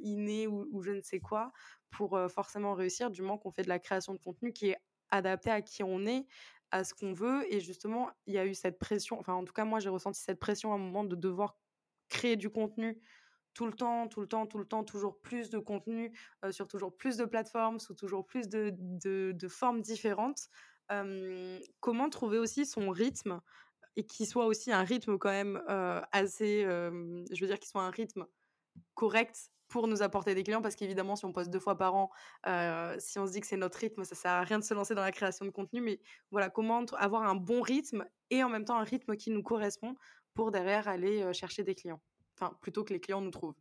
inné 0.01 0.45
ou, 0.45 0.67
ou, 0.71 0.83
je 0.83 0.91
ne 0.91 1.01
sais 1.01 1.19
quoi 1.19 1.51
pour 1.89 2.19
forcément 2.29 2.75
réussir, 2.75 3.09
du 3.09 3.21
moment 3.23 3.37
qu'on 3.37 3.51
fait 3.51 3.63
de 3.63 3.69
la 3.69 3.79
création 3.79 4.13
de 4.13 4.19
contenu 4.19 4.53
qui 4.53 4.69
est 4.69 4.77
adapté 5.09 5.49
à 5.49 5.61
qui 5.61 5.83
on 5.83 6.05
est, 6.05 6.25
à 6.71 6.83
ce 6.83 6.93
qu'on 6.93 7.13
veut. 7.13 7.51
Et 7.53 7.59
justement, 7.59 8.09
il 8.25 8.33
y 8.33 8.37
a 8.37 8.45
eu 8.45 8.53
cette 8.53 8.79
pression, 8.79 9.19
enfin 9.19 9.33
en 9.33 9.43
tout 9.43 9.53
cas 9.53 9.65
moi 9.65 9.79
j'ai 9.79 9.89
ressenti 9.89 10.21
cette 10.21 10.39
pression 10.39 10.71
à 10.71 10.75
un 10.75 10.79
moment 10.79 11.03
de 11.03 11.15
devoir 11.15 11.57
créer 12.09 12.35
du 12.35 12.49
contenu 12.49 13.01
tout 13.53 13.65
le 13.65 13.73
temps, 13.73 14.07
tout 14.07 14.21
le 14.21 14.27
temps, 14.27 14.45
tout 14.45 14.59
le 14.59 14.65
temps, 14.65 14.83
toujours 14.83 15.19
plus 15.19 15.49
de 15.49 15.57
contenu 15.57 16.15
sur 16.51 16.67
toujours 16.67 16.95
plus 16.95 17.17
de 17.17 17.25
plateformes, 17.25 17.79
sous 17.79 17.95
toujours 17.95 18.23
plus 18.23 18.47
de, 18.49 18.71
de, 18.77 19.47
formes 19.47 19.81
différentes. 19.81 20.49
comment 21.79 22.09
trouver 22.09 22.37
aussi 22.37 22.67
son 22.67 22.91
rythme 22.91 23.41
et 23.95 24.05
qui 24.05 24.27
soit 24.27 24.45
aussi 24.45 24.71
un 24.71 24.83
rythme 24.83 25.17
quand 25.17 25.31
même 25.31 25.63
assez, 26.11 26.61
je 26.65 27.41
veux 27.41 27.47
dire, 27.47 27.59
qui 27.59 27.67
soit 27.67 27.81
un 27.81 27.89
rythme 27.89 28.27
correct 28.93 29.49
pour 29.67 29.87
nous 29.87 30.01
apporter 30.01 30.33
des 30.33 30.43
clients 30.43 30.61
parce 30.61 30.75
qu'évidemment 30.75 31.15
si 31.15 31.25
on 31.25 31.31
poste 31.31 31.49
deux 31.49 31.59
fois 31.59 31.77
par 31.77 31.95
an 31.95 32.09
si 32.99 33.19
on 33.19 33.27
se 33.27 33.31
dit 33.31 33.41
que 33.41 33.47
c'est 33.47 33.57
notre 33.57 33.77
rythme 33.77 34.03
ça 34.03 34.15
sert 34.15 34.31
à 34.31 34.41
rien 34.41 34.59
de 34.59 34.63
se 34.63 34.73
lancer 34.73 34.95
dans 34.95 35.01
la 35.01 35.11
création 35.11 35.45
de 35.45 35.51
contenu. 35.51 35.81
Mais 35.81 35.99
voilà 36.31 36.49
comment 36.49 36.83
avoir 36.97 37.23
un 37.23 37.35
bon 37.35 37.61
rythme 37.61 38.05
et 38.29 38.43
en 38.43 38.49
même 38.49 38.65
temps 38.65 38.77
un 38.77 38.83
rythme 38.83 39.15
qui 39.15 39.29
nous 39.29 39.43
correspond 39.43 39.95
pour 40.33 40.51
derrière 40.51 40.87
aller 40.87 41.33
chercher 41.33 41.63
des 41.63 41.75
clients. 41.75 42.01
Enfin 42.35 42.57
plutôt 42.61 42.83
que 42.83 42.93
les 42.93 42.99
clients 42.99 43.21
nous 43.21 43.31
trouvent. 43.31 43.55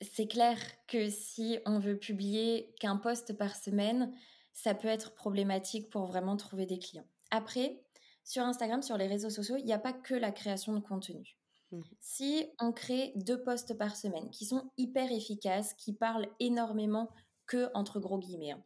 C'est 0.00 0.26
clair 0.26 0.58
que 0.88 1.08
si 1.08 1.60
on 1.64 1.78
veut 1.78 1.96
publier 1.96 2.74
qu'un 2.80 2.96
poste 2.96 3.36
par 3.38 3.54
semaine 3.54 4.12
ça 4.52 4.74
peut 4.74 4.88
être 4.88 5.14
problématique 5.14 5.88
pour 5.90 6.06
vraiment 6.06 6.36
trouver 6.36 6.66
des 6.66 6.78
clients. 6.78 7.06
Après 7.30 7.82
sur 8.24 8.42
Instagram 8.42 8.82
sur 8.82 8.96
les 8.96 9.06
réseaux 9.06 9.30
sociaux 9.30 9.56
il 9.56 9.64
n'y 9.64 9.72
a 9.72 9.78
pas 9.78 9.92
que 9.92 10.14
la 10.14 10.32
création 10.32 10.74
de 10.74 10.80
contenu 10.80 11.36
Mmh. 11.72 11.80
Si 12.00 12.46
on 12.60 12.72
crée 12.72 13.12
deux 13.16 13.42
posts 13.42 13.76
par 13.76 13.96
semaine 13.96 14.30
qui 14.30 14.44
sont 14.44 14.70
hyper 14.76 15.10
efficaces, 15.10 15.74
qui 15.74 15.92
parlent 15.92 16.28
énormément 16.38 17.08
que 17.46 17.70
entre 17.74 17.98
gros 17.98 18.18
guillemets, 18.18 18.52
hein, 18.52 18.62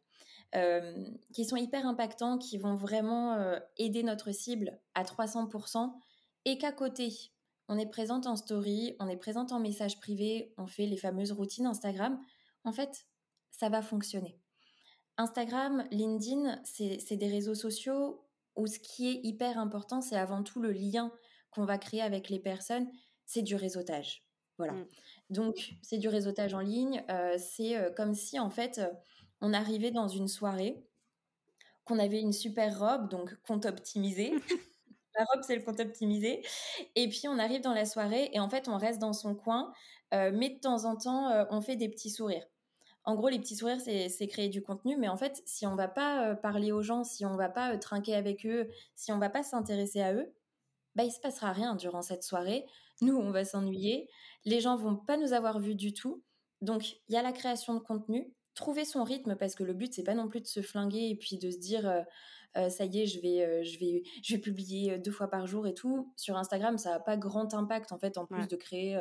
euh, 0.55 1.05
qui 1.33 1.45
sont 1.45 1.57
hyper 1.57 1.87
impactants, 1.87 2.39
qui 2.39 2.59
vont 2.59 2.75
vraiment 2.75 3.35
euh, 3.35 3.59
aider 3.79 4.03
notre 4.03 4.33
cible 4.33 4.79
à 4.95 5.05
300%, 5.05 5.93
et 6.45 6.59
qu'à 6.59 6.73
côté, 6.73 7.33
on 7.69 7.79
est 7.79 7.91
présente 7.91 8.27
en 8.27 8.37
story, 8.37 8.97
on 9.01 9.09
est 9.09 9.17
présente 9.17 9.53
en 9.53 9.59
message 9.59 9.99
privé, 9.99 10.53
on 10.57 10.67
fait 10.67 10.87
les 10.87 10.97
fameuses 10.97 11.33
routines 11.33 11.67
Instagram, 11.67 12.21
en 12.65 12.73
fait, 12.73 13.07
ça 13.51 13.69
va 13.69 13.83
fonctionner. 13.83 14.39
Instagram, 15.17 15.85
LinkedIn, 15.91 16.61
c'est 16.65 17.17
des 17.17 17.29
réseaux 17.29 17.55
sociaux 17.55 18.23
où 18.55 18.67
ce 18.67 18.79
qui 18.79 19.09
est 19.09 19.21
hyper 19.25 19.59
important, 19.59 20.01
c'est 20.01 20.17
avant 20.17 20.43
tout 20.43 20.61
le 20.61 20.73
lien 20.73 21.13
qu'on 21.57 21.65
va 21.65 21.79
créer 21.79 22.03
avec 22.03 22.29
les 22.29 22.39
personnes, 22.39 22.87
c'est 23.25 23.43
du 23.43 23.57
réseautage. 23.57 24.23
Voilà. 24.59 24.75
Mmh. 24.75 24.87
Donc, 25.31 25.75
c'est 25.83 25.99
du 25.99 26.09
réseautage 26.09 26.55
en 26.55 26.61
ligne. 26.61 27.03
Euh, 27.11 27.37
c'est 27.39 27.77
euh, 27.77 27.91
comme 27.91 28.15
si, 28.15 28.39
en 28.39 28.51
fait, 28.51 28.79
euh, 28.79 28.89
on 29.41 29.53
arrivait 29.53 29.91
dans 29.91 30.07
une 30.07 30.29
soirée, 30.29 30.85
qu'on 31.85 31.99
avait 31.99 32.21
une 32.21 32.33
super 32.33 32.79
robe, 32.79 33.09
donc 33.09 33.35
compte 33.43 33.65
optimisé. 33.65 34.33
la 35.19 35.25
robe, 35.33 35.43
c'est 35.43 35.57
le 35.57 35.63
compte 35.63 35.81
optimisé. 35.81 36.43
Et 36.95 37.09
puis, 37.09 37.23
on 37.27 37.39
arrive 37.39 37.63
dans 37.63 37.75
la 37.75 37.87
soirée 37.87 38.31
et 38.33 38.39
en 38.39 38.51
fait, 38.51 38.69
on 38.69 38.77
reste 38.77 39.01
dans 39.01 39.15
son 39.15 39.35
coin, 39.35 39.73
mais 40.13 40.51
de 40.51 40.59
temps 40.61 40.85
en 40.85 40.97
temps, 40.97 41.47
on 41.51 41.61
fait 41.61 41.77
des 41.77 41.89
petits 41.89 42.11
sourires. 42.11 42.47
En 43.05 43.15
gros, 43.15 43.29
les 43.29 43.39
petits 43.39 43.57
sourires, 43.57 43.81
c'est 43.81 44.27
créer 44.27 44.49
du 44.49 44.63
contenu, 44.63 44.97
mais 44.97 45.09
en 45.09 45.17
fait, 45.17 45.43
si 45.47 45.67
on 45.67 45.75
va 45.75 45.89
pas 45.89 46.35
parler 46.35 46.73
aux 46.73 46.83
gens, 46.83 47.05
si 47.05 47.25
on 47.25 47.37
va 47.37 47.49
pas 47.49 47.77
trinquer 47.79 48.15
avec 48.15 48.45
eux, 48.47 48.69
si 48.95 49.13
on 49.13 49.19
va 49.19 49.31
pas 49.31 49.43
s'intéresser 49.43 50.01
à 50.01 50.13
eux, 50.13 50.33
bah, 50.97 51.05
il 51.05 51.13
se 51.13 51.21
passera 51.21 51.53
rien 51.53 51.77
durant 51.77 52.03
cette 52.03 52.25
soirée. 52.25 52.67
Nous, 53.01 53.15
on 53.15 53.31
va 53.31 53.45
s'ennuyer. 53.45 54.09
Les 54.45 54.61
gens 54.61 54.77
vont 54.77 54.97
pas 54.97 55.17
nous 55.17 55.33
avoir 55.33 55.61
vus 55.61 55.77
du 55.77 55.93
tout. 55.93 56.25
Donc, 56.63 56.97
il 57.09 57.15
y 57.15 57.17
a 57.17 57.23
la 57.23 57.33
création 57.33 57.75
de 57.75 57.81
contenu, 57.81 58.33
trouver 58.57 58.85
son 58.87 59.05
rythme 59.05 59.37
parce 59.37 59.55
que 59.55 59.63
le 59.63 59.75
but 59.75 59.95
c'est 59.95 60.03
pas 60.03 60.15
non 60.15 60.29
plus 60.29 60.41
de 60.41 60.47
se 60.47 60.63
flinguer 60.63 61.11
et 61.11 61.15
puis 61.15 61.37
de 61.39 61.51
se 61.51 61.59
dire 61.59 61.87
euh, 61.87 62.03
euh, 62.57 62.69
ça 62.71 62.87
y 62.87 63.03
est 63.03 63.07
je 63.07 63.21
vais 63.21 63.45
euh, 63.45 63.63
je 63.63 63.79
vais 63.79 64.03
je 64.25 64.35
vais 64.35 64.41
publier 64.41 64.99
deux 64.99 65.11
fois 65.11 65.29
par 65.29 65.47
jour 65.47 65.67
et 65.67 65.75
tout 65.75 66.11
sur 66.17 66.37
Instagram 66.37 66.79
ça 66.79 66.95
a 66.95 66.99
pas 66.99 67.19
grand 67.19 67.53
impact 67.53 67.93
en 67.93 67.99
fait 67.99 68.17
en 68.17 68.25
plus 68.25 68.49
de 68.49 68.57
créer 68.57 68.99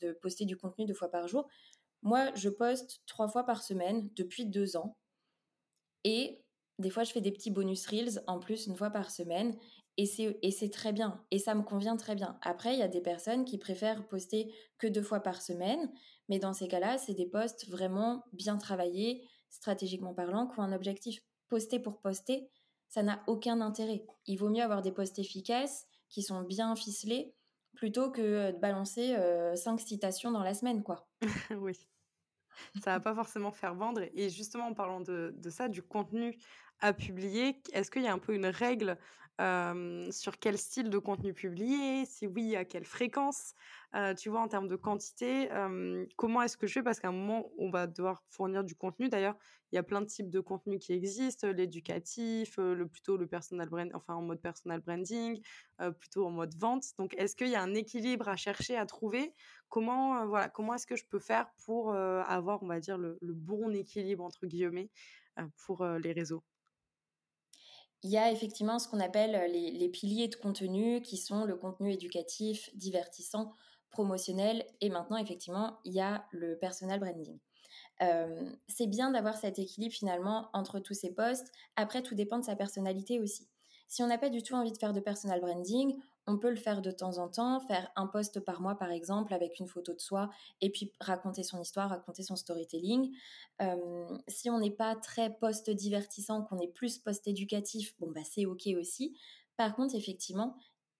de 0.00 0.12
poster 0.12 0.44
du 0.44 0.56
contenu 0.56 0.86
deux 0.86 0.94
fois 0.94 1.08
par 1.08 1.28
jour 1.28 1.46
moi 2.02 2.34
je 2.34 2.48
poste 2.48 3.00
trois 3.06 3.28
fois 3.28 3.46
par 3.46 3.62
semaine 3.62 4.10
depuis 4.16 4.44
deux 4.44 4.76
ans 4.76 4.96
et 6.02 6.42
des 6.80 6.90
fois 6.90 7.04
je 7.04 7.12
fais 7.12 7.20
des 7.20 7.32
petits 7.32 7.52
bonus 7.52 7.86
reels 7.86 8.24
en 8.26 8.40
plus 8.40 8.66
une 8.66 8.76
fois 8.76 8.90
par 8.90 9.12
semaine 9.12 9.56
et 9.96 10.50
c'est 10.50 10.70
très 10.70 10.92
bien. 10.92 11.24
Et 11.30 11.38
ça 11.38 11.54
me 11.54 11.62
convient 11.62 11.96
très 11.96 12.14
bien. 12.14 12.38
Après, 12.42 12.74
il 12.74 12.78
y 12.78 12.82
a 12.82 12.88
des 12.88 13.00
personnes 13.00 13.44
qui 13.44 13.58
préfèrent 13.58 14.06
poster 14.06 14.52
que 14.78 14.86
deux 14.86 15.02
fois 15.02 15.20
par 15.20 15.40
semaine. 15.40 15.90
Mais 16.28 16.38
dans 16.38 16.52
ces 16.52 16.68
cas-là, 16.68 16.98
c'est 16.98 17.14
des 17.14 17.26
posts 17.26 17.68
vraiment 17.68 18.24
bien 18.32 18.58
travaillés, 18.58 19.26
stratégiquement 19.48 20.12
parlant, 20.12 20.46
qui 20.46 20.58
ont 20.58 20.62
un 20.62 20.72
objectif. 20.72 21.20
Poster 21.48 21.78
pour 21.78 22.00
poster, 22.00 22.50
ça 22.88 23.02
n'a 23.02 23.22
aucun 23.26 23.60
intérêt. 23.60 24.04
Il 24.26 24.36
vaut 24.36 24.50
mieux 24.50 24.62
avoir 24.62 24.82
des 24.82 24.92
posts 24.92 25.18
efficaces, 25.18 25.86
qui 26.08 26.22
sont 26.22 26.42
bien 26.42 26.74
ficelés, 26.76 27.34
plutôt 27.74 28.10
que 28.10 28.52
de 28.52 28.58
balancer 28.58 29.14
euh, 29.14 29.56
cinq 29.56 29.80
citations 29.80 30.30
dans 30.30 30.42
la 30.42 30.54
semaine, 30.54 30.82
quoi. 30.82 31.08
oui. 31.58 31.88
Ça 32.82 32.92
va 32.92 33.00
pas 33.00 33.14
forcément 33.14 33.50
faire 33.50 33.74
vendre. 33.74 34.02
Et 34.14 34.30
justement, 34.30 34.66
en 34.66 34.74
parlant 34.74 35.00
de, 35.00 35.34
de 35.36 35.50
ça, 35.50 35.68
du 35.68 35.82
contenu 35.82 36.38
à 36.80 36.92
publier, 36.92 37.62
est-ce 37.72 37.90
qu'il 37.90 38.02
y 38.02 38.08
a 38.08 38.12
un 38.12 38.18
peu 38.18 38.34
une 38.34 38.46
règle 38.46 38.98
sur 39.38 40.38
quel 40.40 40.56
style 40.56 40.88
de 40.88 40.98
contenu 40.98 41.34
publier, 41.34 42.06
si 42.06 42.26
oui, 42.26 42.56
à 42.56 42.64
quelle 42.64 42.86
fréquence, 42.86 43.54
tu 44.16 44.30
vois, 44.30 44.40
en 44.40 44.48
termes 44.48 44.68
de 44.68 44.76
quantité, 44.76 45.50
comment 46.16 46.40
est-ce 46.42 46.56
que 46.56 46.66
je 46.66 46.72
fais? 46.74 46.82
Parce 46.82 47.00
qu'à 47.00 47.08
un 47.08 47.12
moment, 47.12 47.50
on 47.58 47.70
va 47.70 47.86
devoir 47.86 48.22
fournir 48.30 48.64
du 48.64 48.74
contenu. 48.74 49.08
D'ailleurs, 49.10 49.36
il 49.72 49.76
y 49.76 49.78
a 49.78 49.82
plein 49.82 50.00
de 50.00 50.06
types 50.06 50.30
de 50.30 50.40
contenus 50.40 50.78
qui 50.80 50.94
existent, 50.94 51.48
l'éducatif, 51.48 52.56
le 52.56 52.86
plutôt 52.86 53.18
le 53.18 53.26
personal 53.26 53.68
brand, 53.68 53.90
enfin 53.92 54.14
en 54.14 54.22
mode 54.22 54.40
personal 54.40 54.80
branding, 54.80 55.42
plutôt 55.98 56.24
en 56.26 56.30
mode 56.30 56.54
vente. 56.58 56.84
Donc, 56.98 57.14
est-ce 57.18 57.36
qu'il 57.36 57.48
y 57.48 57.56
a 57.56 57.62
un 57.62 57.74
équilibre 57.74 58.28
à 58.28 58.36
chercher, 58.36 58.76
à 58.78 58.86
trouver? 58.86 59.34
Comment, 59.68 60.26
voilà, 60.26 60.48
comment 60.48 60.72
est-ce 60.74 60.86
que 60.86 60.96
je 60.96 61.04
peux 61.04 61.18
faire 61.18 61.50
pour 61.64 61.94
avoir, 61.94 62.62
on 62.62 62.68
va 62.68 62.80
dire, 62.80 62.96
le, 62.96 63.18
le, 63.20 63.34
bon 63.34 63.74
équilibre 63.74 64.24
entre 64.24 64.46
guillemets 64.46 64.90
pour 65.66 65.84
les 65.84 66.12
réseaux? 66.12 66.42
Il 68.02 68.10
y 68.10 68.18
a 68.18 68.30
effectivement 68.30 68.78
ce 68.78 68.88
qu'on 68.88 69.00
appelle 69.00 69.34
euh, 69.34 69.48
les, 69.48 69.88
piliers 69.88 70.28
de 70.28 70.36
contenu 70.36 71.00
qui 71.02 71.16
sont 71.16 71.44
le 71.44 71.56
contenu 71.56 71.92
éducatif, 71.92 72.70
divertissant, 72.74 73.52
promotionnel 73.90 74.64
et 74.80 74.90
maintenant 74.90 75.16
effectivement 75.16 75.78
il 75.84 75.94
y 75.94 76.00
a 76.00 76.26
le 76.30 76.58
personal 76.58 77.00
branding. 77.00 77.38
Euh, 78.02 78.50
c'est 78.68 78.86
bien 78.86 79.10
d'avoir 79.10 79.36
cet 79.36 79.58
équilibre 79.58 79.94
finalement 79.94 80.50
entre 80.52 80.80
tous 80.80 80.94
ces 80.94 81.12
postes. 81.12 81.50
Après, 81.76 82.02
tout 82.02 82.14
dépend 82.14 82.38
de 82.38 82.44
sa 82.44 82.56
personnalité 82.56 83.20
aussi. 83.20 83.48
Si 83.88 84.02
on 84.02 84.06
n'a 84.06 84.18
pas 84.18 84.28
du 84.28 84.42
tout 84.42 84.54
envie 84.54 84.72
de 84.72 84.78
faire 84.78 84.92
de 84.92 85.00
personal 85.00 85.40
branding, 85.40 85.98
on 86.26 86.38
peut 86.38 86.50
le 86.50 86.56
faire 86.56 86.82
de 86.82 86.90
temps 86.90 87.18
en 87.18 87.28
temps, 87.28 87.60
faire 87.60 87.90
un 87.96 88.06
post 88.06 88.40
par 88.40 88.60
mois 88.60 88.76
par 88.76 88.90
exemple 88.90 89.32
avec 89.32 89.58
une 89.60 89.68
photo 89.68 89.92
de 89.92 90.00
soi 90.00 90.30
et 90.60 90.70
puis 90.70 90.92
raconter 91.00 91.42
son 91.42 91.60
histoire, 91.60 91.90
raconter 91.90 92.22
son 92.22 92.36
storytelling. 92.36 93.14
Euh, 93.62 94.06
si 94.28 94.50
on 94.50 94.58
n'est 94.58 94.70
pas 94.70 94.96
très 94.96 95.34
post 95.36 95.70
divertissant, 95.70 96.42
qu'on 96.42 96.58
est 96.58 96.72
plus 96.72 96.98
post 96.98 97.26
éducatif, 97.28 97.94
bon 97.98 98.10
bah 98.10 98.22
c'est 98.24 98.46
ok 98.46 98.68
aussi. 98.78 99.16
Par 99.56 99.74
contre, 99.74 99.94
effectivement, 99.94 100.56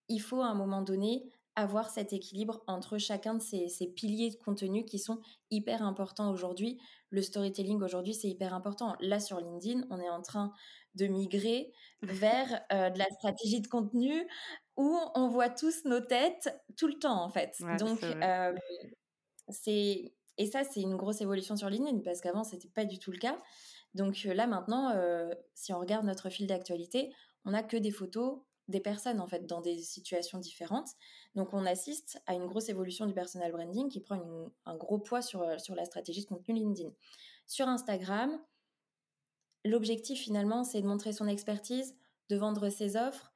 il 0.08 0.20
faut 0.20 0.40
à 0.40 0.46
un 0.46 0.54
moment 0.54 0.82
donné 0.82 1.30
avoir 1.56 1.88
cet 1.88 2.12
équilibre 2.12 2.62
entre 2.66 2.98
chacun 2.98 3.34
de 3.34 3.42
ces, 3.42 3.86
piliers 3.96 4.30
de 4.30 4.36
contenu 4.36 4.84
qui 4.84 4.98
sont 4.98 5.20
hyper 5.50 5.82
importants 5.82 6.30
aujourd'hui. 6.30 6.78
Le 7.08 7.22
storytelling 7.22 7.82
aujourd'hui, 7.82 8.12
c'est 8.12 8.28
hyper 8.28 8.52
important. 8.52 8.94
Là, 9.00 9.18
sur 9.20 9.40
LinkedIn, 9.40 9.86
on 9.88 9.98
est 9.98 10.08
en 10.08 10.20
train 10.20 10.52
de 10.96 11.06
migrer 11.06 11.72
vers 12.02 12.62
euh, 12.72 12.90
de 12.90 12.98
la 12.98 13.06
stratégie 13.06 13.61
de 13.61 13.68
contenu 13.68 14.26
où 14.76 14.98
on 15.14 15.28
voit 15.28 15.48
tous 15.48 15.85
nos 15.85 16.00
têtes 16.00 16.54
tout 16.76 16.87
le 16.87 16.98
temps, 16.98 17.22
en 17.22 17.28
fait. 17.28 17.56
Donc, 17.78 18.02
euh, 18.02 18.54
c'est... 19.48 20.12
Et 20.38 20.46
ça, 20.46 20.64
c'est 20.64 20.82
une 20.82 20.96
grosse 20.96 21.22
évolution 21.22 21.56
sur 21.56 21.70
LinkedIn 21.70 22.00
parce 22.00 22.20
qu'avant, 22.20 22.44
c'était 22.44 22.68
pas 22.68 22.85
du 22.85 22.98
tout 22.98 23.11
le 23.11 23.18
cas. 23.18 23.38
Donc 23.94 24.26
euh, 24.26 24.35
là, 24.35 24.46
maintenant, 24.46 24.92
si 25.54 25.72
on 25.72 25.78
regarde 25.78 26.04
notre 26.04 26.28
fil 26.28 26.46
d'actualité, 26.46 27.11
on 27.46 27.52
n'a 27.52 27.62
que 27.62 27.78
des 27.78 27.90
photos 27.90 28.40
des 28.68 28.80
personnes 28.80 29.20
en 29.20 29.28
fait 29.28 29.46
dans 29.46 29.61
des 29.61 29.78
situations 29.78 30.38
différentes. 30.38 30.88
Donc 31.37 31.54
on 31.54 31.64
assiste 31.64 32.20
à 32.26 32.35
une 32.35 32.46
grosse 32.46 32.68
évolution 32.68 33.06
du 33.06 33.14
personal 33.14 33.50
branding 33.52 33.88
qui 33.88 34.00
prend 34.00 34.20
un 34.66 34.76
gros 34.76 34.98
poids 34.98 35.22
sur, 35.22 35.59
sur 35.59 35.74
la 35.74 35.85
stratégie 35.85 36.22
de 36.22 36.26
contenu 36.26 36.54
LinkedIn. 36.54 36.90
Sur 37.46 37.68
Instagram, 37.68 38.38
l'objectif 39.66 40.20
finalement 40.20 40.64
c'est 40.64 40.83
de 40.83 40.87
montrer 40.87 41.12
son 41.12 41.26
expertise, 41.26 41.96
de 42.29 42.37
vendre 42.37 42.68
ses 42.68 42.96
offres 42.96 43.33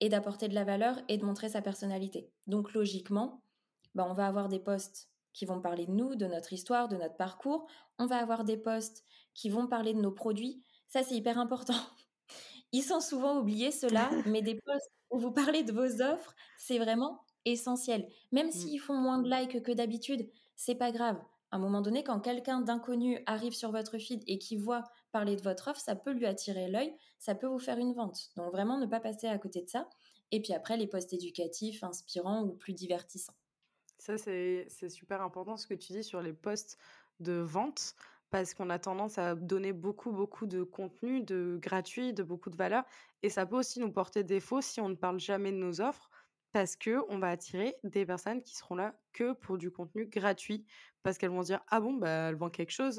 et 0.00 0.08
d'apporter 0.08 0.48
de 0.48 0.54
la 0.54 0.64
valeur 0.64 0.98
et 1.08 1.18
de 1.18 1.24
montrer 1.24 1.48
sa 1.48 1.62
personnalité. 1.62 2.30
Donc 2.46 2.72
logiquement, 2.72 3.42
bah, 3.94 4.06
on 4.08 4.14
va 4.14 4.26
avoir 4.26 4.48
des 4.48 4.58
posts 4.58 5.08
qui 5.32 5.44
vont 5.44 5.60
parler 5.60 5.86
de 5.86 5.92
nous, 5.92 6.16
de 6.16 6.26
notre 6.26 6.52
histoire, 6.52 6.88
de 6.88 6.96
notre 6.96 7.16
parcours. 7.16 7.66
On 7.98 8.06
va 8.06 8.16
avoir 8.16 8.44
des 8.44 8.56
posts 8.56 9.04
qui 9.34 9.48
vont 9.48 9.66
parler 9.66 9.94
de 9.94 10.00
nos 10.00 10.10
produits. 10.10 10.62
Ça, 10.88 11.02
c'est 11.02 11.14
hyper 11.14 11.38
important 11.38 11.74
ils 12.72 12.82
sont 12.82 13.00
souvent 13.00 13.38
oubliés, 13.38 13.72
ceux-là, 13.72 14.10
mais 14.26 14.42
des 14.42 14.54
posts 14.54 14.90
où 15.10 15.18
vous 15.18 15.32
parlez 15.32 15.62
de 15.62 15.72
vos 15.72 16.02
offres, 16.02 16.34
c'est 16.56 16.78
vraiment 16.78 17.24
essentiel. 17.44 18.08
Même 18.32 18.48
mmh. 18.48 18.52
s'ils 18.52 18.80
font 18.80 18.94
moins 18.94 19.18
de 19.18 19.28
likes 19.28 19.62
que 19.62 19.72
d'habitude, 19.72 20.28
c'est 20.56 20.74
pas 20.74 20.92
grave. 20.92 21.20
À 21.50 21.56
un 21.56 21.58
moment 21.58 21.80
donné, 21.80 22.04
quand 22.04 22.20
quelqu'un 22.20 22.60
d'inconnu 22.60 23.22
arrive 23.26 23.54
sur 23.54 23.72
votre 23.72 23.98
feed 23.98 24.22
et 24.26 24.38
qui 24.38 24.56
voit 24.56 24.84
parler 25.10 25.36
de 25.36 25.42
votre 25.42 25.68
offre, 25.68 25.80
ça 25.80 25.96
peut 25.96 26.12
lui 26.12 26.26
attirer 26.26 26.68
l'œil, 26.68 26.94
ça 27.18 27.34
peut 27.34 27.46
vous 27.46 27.58
faire 27.58 27.78
une 27.78 27.92
vente. 27.92 28.30
Donc 28.36 28.52
vraiment, 28.52 28.78
ne 28.78 28.86
pas 28.86 29.00
passer 29.00 29.26
à 29.26 29.38
côté 29.38 29.62
de 29.62 29.68
ça. 29.68 29.88
Et 30.30 30.40
puis 30.40 30.52
après, 30.52 30.76
les 30.76 30.86
posts 30.86 31.12
éducatifs, 31.12 31.82
inspirants 31.82 32.42
ou 32.42 32.52
plus 32.52 32.72
divertissants. 32.72 33.34
Ça, 33.98 34.16
c'est 34.16 34.88
super 34.88 35.20
important 35.20 35.56
ce 35.56 35.66
que 35.66 35.74
tu 35.74 35.92
dis 35.92 36.04
sur 36.04 36.22
les 36.22 36.32
posts 36.32 36.78
de 37.18 37.34
vente 37.34 37.94
parce 38.30 38.54
qu'on 38.54 38.70
a 38.70 38.78
tendance 38.78 39.18
à 39.18 39.34
donner 39.34 39.72
beaucoup, 39.72 40.12
beaucoup 40.12 40.46
de 40.46 40.62
contenu, 40.62 41.20
de 41.22 41.58
gratuit, 41.60 42.12
de 42.12 42.22
beaucoup 42.22 42.48
de 42.48 42.56
valeur. 42.56 42.84
Et 43.22 43.28
ça 43.28 43.44
peut 43.44 43.58
aussi 43.58 43.80
nous 43.80 43.92
porter 43.92 44.22
défaut 44.22 44.60
si 44.60 44.80
on 44.80 44.88
ne 44.88 44.94
parle 44.94 45.18
jamais 45.18 45.52
de 45.52 45.56
nos 45.56 45.80
offres 45.80 46.10
parce 46.52 46.76
que 46.76 47.00
on 47.08 47.18
va 47.18 47.28
attirer 47.28 47.76
des 47.84 48.06
personnes 48.06 48.42
qui 48.42 48.56
seront 48.56 48.76
là 48.76 48.94
que 49.12 49.32
pour 49.34 49.58
du 49.58 49.70
contenu 49.70 50.06
gratuit. 50.06 50.66
Parce 51.02 51.16
qu'elles 51.16 51.30
vont 51.30 51.40
dire 51.40 51.62
ah 51.68 51.80
bon 51.80 51.94
bah 51.94 52.28
elle 52.28 52.34
vend 52.36 52.50
quelque 52.50 52.70
chose 52.72 52.96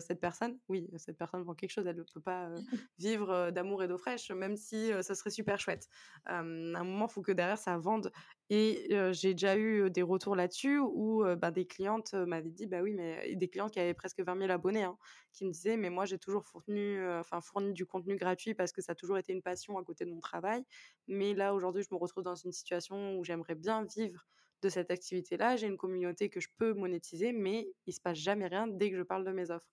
cette 0.00 0.20
personne? 0.20 0.58
Oui 0.68 0.88
cette 0.96 1.16
personne 1.16 1.42
vend 1.44 1.54
quelque 1.54 1.70
chose 1.70 1.86
elle 1.86 1.96
ne 1.96 2.02
peut 2.02 2.20
pas 2.20 2.50
vivre 2.98 3.50
d'amour 3.52 3.84
et 3.84 3.88
d'eau 3.88 3.98
fraîche 3.98 4.32
même 4.32 4.56
si 4.56 4.90
ça 5.02 5.14
serait 5.14 5.30
super 5.30 5.60
chouette. 5.60 5.86
À 6.24 6.40
un 6.40 6.42
moment 6.84 7.06
il 7.08 7.12
faut 7.12 7.22
que 7.22 7.30
derrière 7.32 7.58
ça 7.58 7.78
vende. 7.78 8.10
Et 8.48 8.88
j'ai 9.12 9.34
déjà 9.34 9.56
eu 9.56 9.90
des 9.90 10.02
retours 10.02 10.34
là-dessus 10.34 10.78
où 10.80 11.22
bah, 11.38 11.52
des 11.52 11.66
clientes 11.68 12.14
m'avaient 12.14 12.50
dit 12.50 12.66
bah 12.66 12.80
oui 12.82 12.94
mais 12.94 13.36
des 13.36 13.48
clientes 13.48 13.70
qui 13.72 13.78
avaient 13.78 13.94
presque 13.94 14.20
20 14.20 14.34
000 14.34 14.50
abonnés 14.50 14.82
hein, 14.82 14.98
qui 15.32 15.44
me 15.44 15.52
disaient 15.52 15.76
mais 15.76 15.90
moi 15.90 16.04
j'ai 16.06 16.18
toujours 16.18 16.44
fourni 16.44 16.96
enfin 17.20 17.40
fourni 17.40 17.72
du 17.72 17.86
contenu 17.86 18.16
gratuit 18.16 18.54
parce 18.54 18.72
que 18.72 18.82
ça 18.82 18.92
a 18.92 18.94
toujours 18.96 19.18
été 19.18 19.32
une 19.32 19.42
passion 19.42 19.78
à 19.78 19.84
côté 19.84 20.04
de 20.04 20.10
mon 20.10 20.20
travail. 20.20 20.64
Mais 21.06 21.34
là 21.34 21.54
aujourd'hui 21.54 21.82
je 21.88 21.94
me 21.94 21.98
retrouve 21.98 22.24
dans 22.24 22.34
une 22.34 22.52
situation 22.52 23.16
où 23.18 23.24
j'aimerais 23.24 23.54
bien 23.54 23.84
vivre 23.84 24.26
de 24.62 24.68
cette 24.68 24.90
activité-là, 24.90 25.56
j'ai 25.56 25.66
une 25.66 25.76
communauté 25.76 26.28
que 26.28 26.40
je 26.40 26.48
peux 26.58 26.72
monétiser, 26.74 27.32
mais 27.32 27.68
il 27.86 27.92
se 27.92 28.00
passe 28.00 28.18
jamais 28.18 28.46
rien 28.46 28.66
dès 28.66 28.90
que 28.90 28.96
je 28.96 29.02
parle 29.02 29.24
de 29.24 29.32
mes 29.32 29.50
offres. 29.50 29.68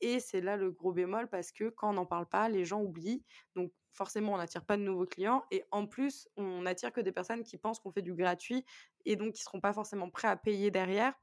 Et 0.00 0.20
c'est 0.20 0.40
là 0.40 0.56
le 0.56 0.70
gros 0.70 0.92
bémol 0.92 1.28
parce 1.28 1.50
que 1.50 1.70
quand 1.70 1.90
on 1.90 1.94
n'en 1.94 2.06
parle 2.06 2.28
pas, 2.28 2.48
les 2.48 2.64
gens 2.64 2.80
oublient. 2.80 3.24
Donc 3.56 3.72
forcément, 3.92 4.34
on 4.34 4.38
n'attire 4.38 4.64
pas 4.64 4.76
de 4.76 4.82
nouveaux 4.82 5.06
clients. 5.06 5.44
Et 5.50 5.64
en 5.72 5.86
plus, 5.86 6.28
on 6.36 6.62
n'attire 6.62 6.92
que 6.92 7.00
des 7.00 7.12
personnes 7.12 7.42
qui 7.42 7.56
pensent 7.56 7.80
qu'on 7.80 7.90
fait 7.90 8.02
du 8.02 8.14
gratuit 8.14 8.64
et 9.04 9.16
donc 9.16 9.32
qui 9.32 9.40
ne 9.40 9.44
seront 9.44 9.60
pas 9.60 9.72
forcément 9.72 10.08
prêts 10.08 10.28
à 10.28 10.36
payer 10.36 10.70
derrière. 10.70 11.14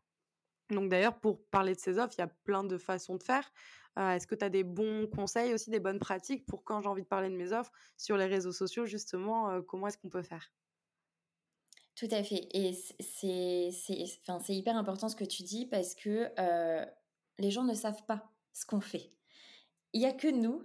Donc 0.69 0.89
d'ailleurs, 0.89 1.19
pour 1.19 1.45
parler 1.47 1.75
de 1.75 1.79
ces 1.79 1.99
offres, 1.99 2.15
il 2.17 2.21
y 2.21 2.23
a 2.23 2.31
plein 2.43 2.63
de 2.63 2.77
façons 2.77 3.15
de 3.15 3.23
faire. 3.23 3.49
Euh, 3.97 4.11
est-ce 4.11 4.27
que 4.27 4.35
tu 4.35 4.43
as 4.43 4.49
des 4.49 4.63
bons 4.63 5.07
conseils 5.07 5.53
aussi, 5.53 5.69
des 5.69 5.79
bonnes 5.79 5.99
pratiques 5.99 6.45
pour 6.45 6.63
quand 6.63 6.81
j'ai 6.81 6.89
envie 6.89 7.03
de 7.03 7.07
parler 7.07 7.29
de 7.29 7.35
mes 7.35 7.53
offres 7.53 7.71
sur 7.97 8.17
les 8.17 8.25
réseaux 8.25 8.51
sociaux, 8.51 8.85
justement, 8.85 9.51
euh, 9.51 9.61
comment 9.61 9.87
est-ce 9.87 9.97
qu'on 9.97 10.09
peut 10.09 10.23
faire? 10.23 10.51
Tout 11.95 12.07
à 12.11 12.23
fait. 12.23 12.47
Et 12.53 12.73
c'est 12.99 13.69
enfin, 14.27 14.39
hyper 14.49 14.75
important 14.75 15.09
ce 15.09 15.15
que 15.15 15.23
tu 15.23 15.43
dis 15.43 15.65
parce 15.65 15.95
que 15.95 16.29
euh, 16.39 16.85
les 17.37 17.51
gens 17.51 17.63
ne 17.63 17.73
savent 17.73 18.03
pas 18.05 18.31
ce 18.53 18.65
qu'on 18.65 18.81
fait. 18.81 19.11
Il 19.93 20.01
n'y 20.01 20.07
a 20.07 20.13
que 20.13 20.27
nous 20.27 20.61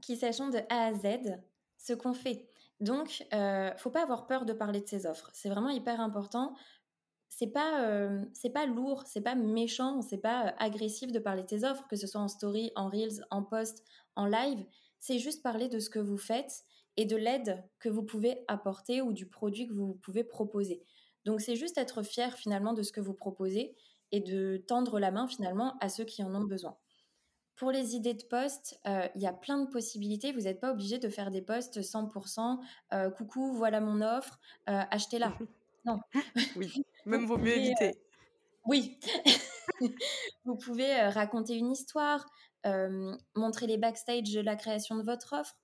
qui 0.00 0.16
sachons 0.16 0.50
de 0.50 0.58
A 0.68 0.86
à 0.86 0.94
Z 0.94 1.38
ce 1.78 1.92
qu'on 1.92 2.14
fait. 2.14 2.48
Donc, 2.80 3.24
euh, 3.32 3.70
faut 3.76 3.90
pas 3.90 4.02
avoir 4.02 4.26
peur 4.26 4.44
de 4.44 4.52
parler 4.52 4.80
de 4.80 4.88
ses 4.88 5.06
offres. 5.06 5.30
C'est 5.32 5.48
vraiment 5.48 5.68
hyper 5.68 6.00
important. 6.00 6.54
C'est 7.28 7.46
pas, 7.46 7.84
euh, 7.84 8.24
pas 8.52 8.66
lourd, 8.66 9.04
c'est 9.06 9.20
pas 9.20 9.34
méchant, 9.34 10.02
c'est 10.02 10.18
pas 10.18 10.48
euh, 10.48 10.50
agressif 10.58 11.12
de 11.12 11.18
parler 11.18 11.44
de 11.44 11.48
ses 11.48 11.64
offres, 11.64 11.86
que 11.88 11.96
ce 11.96 12.06
soit 12.06 12.20
en 12.20 12.28
story, 12.28 12.72
en 12.74 12.88
reels, 12.88 13.24
en 13.30 13.42
post, 13.42 13.84
en 14.16 14.26
live. 14.26 14.64
C'est 14.98 15.18
juste 15.18 15.42
parler 15.42 15.68
de 15.68 15.78
ce 15.78 15.90
que 15.90 15.98
vous 15.98 16.18
faites 16.18 16.64
et 16.96 17.04
de 17.04 17.16
l'aide 17.16 17.64
que 17.78 17.88
vous 17.88 18.02
pouvez 18.02 18.44
apporter 18.48 19.02
ou 19.02 19.12
du 19.12 19.26
produit 19.26 19.66
que 19.66 19.72
vous 19.72 19.94
pouvez 19.94 20.24
proposer. 20.24 20.82
Donc 21.24 21.40
c'est 21.40 21.56
juste 21.56 21.78
être 21.78 22.02
fier 22.02 22.36
finalement 22.36 22.72
de 22.72 22.82
ce 22.82 22.92
que 22.92 23.00
vous 23.00 23.14
proposez 23.14 23.74
et 24.10 24.20
de 24.20 24.58
tendre 24.68 24.98
la 24.98 25.10
main 25.10 25.26
finalement 25.26 25.76
à 25.80 25.88
ceux 25.88 26.04
qui 26.04 26.22
en 26.22 26.34
ont 26.34 26.44
besoin. 26.44 26.76
Pour 27.56 27.70
les 27.70 27.94
idées 27.94 28.14
de 28.14 28.24
poste, 28.24 28.78
euh, 28.86 29.06
il 29.14 29.22
y 29.22 29.26
a 29.26 29.32
plein 29.32 29.58
de 29.58 29.70
possibilités. 29.70 30.32
Vous 30.32 30.42
n'êtes 30.42 30.60
pas 30.60 30.72
obligé 30.72 30.98
de 30.98 31.08
faire 31.08 31.30
des 31.30 31.42
posts 31.42 31.80
100%. 31.80 32.58
Euh, 32.92 33.10
coucou, 33.10 33.52
voilà 33.52 33.80
mon 33.80 34.00
offre, 34.02 34.38
euh, 34.68 34.82
achetez-la. 34.90 35.36
Non. 35.84 35.98
Oui, 36.56 36.72
même 37.06 37.26
vaut 37.26 37.38
mieux 37.38 37.56
éviter. 37.56 37.96
oui. 38.66 39.00
vous 40.44 40.56
pouvez 40.56 40.94
raconter 41.08 41.56
une 41.56 41.72
histoire, 41.72 42.24
montrer 43.34 43.66
les 43.66 43.78
backstage 43.78 44.30
de 44.30 44.40
la 44.40 44.54
création 44.54 44.94
de 44.94 45.02
votre 45.02 45.32
offre, 45.32 45.56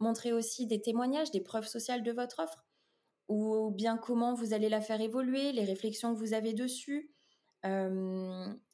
montrer 0.00 0.32
aussi 0.32 0.66
des 0.66 0.80
témoignages, 0.80 1.30
des 1.30 1.40
preuves 1.40 1.66
sociales 1.68 2.02
de 2.02 2.12
votre 2.12 2.40
offre, 2.40 2.64
ou 3.28 3.70
bien 3.72 3.96
comment 3.98 4.34
vous 4.34 4.52
allez 4.54 4.68
la 4.68 4.80
faire 4.80 5.00
évoluer, 5.00 5.52
les 5.52 5.64
réflexions 5.64 6.14
que 6.14 6.18
vous 6.18 6.34
avez 6.34 6.54
dessus? 6.54 7.12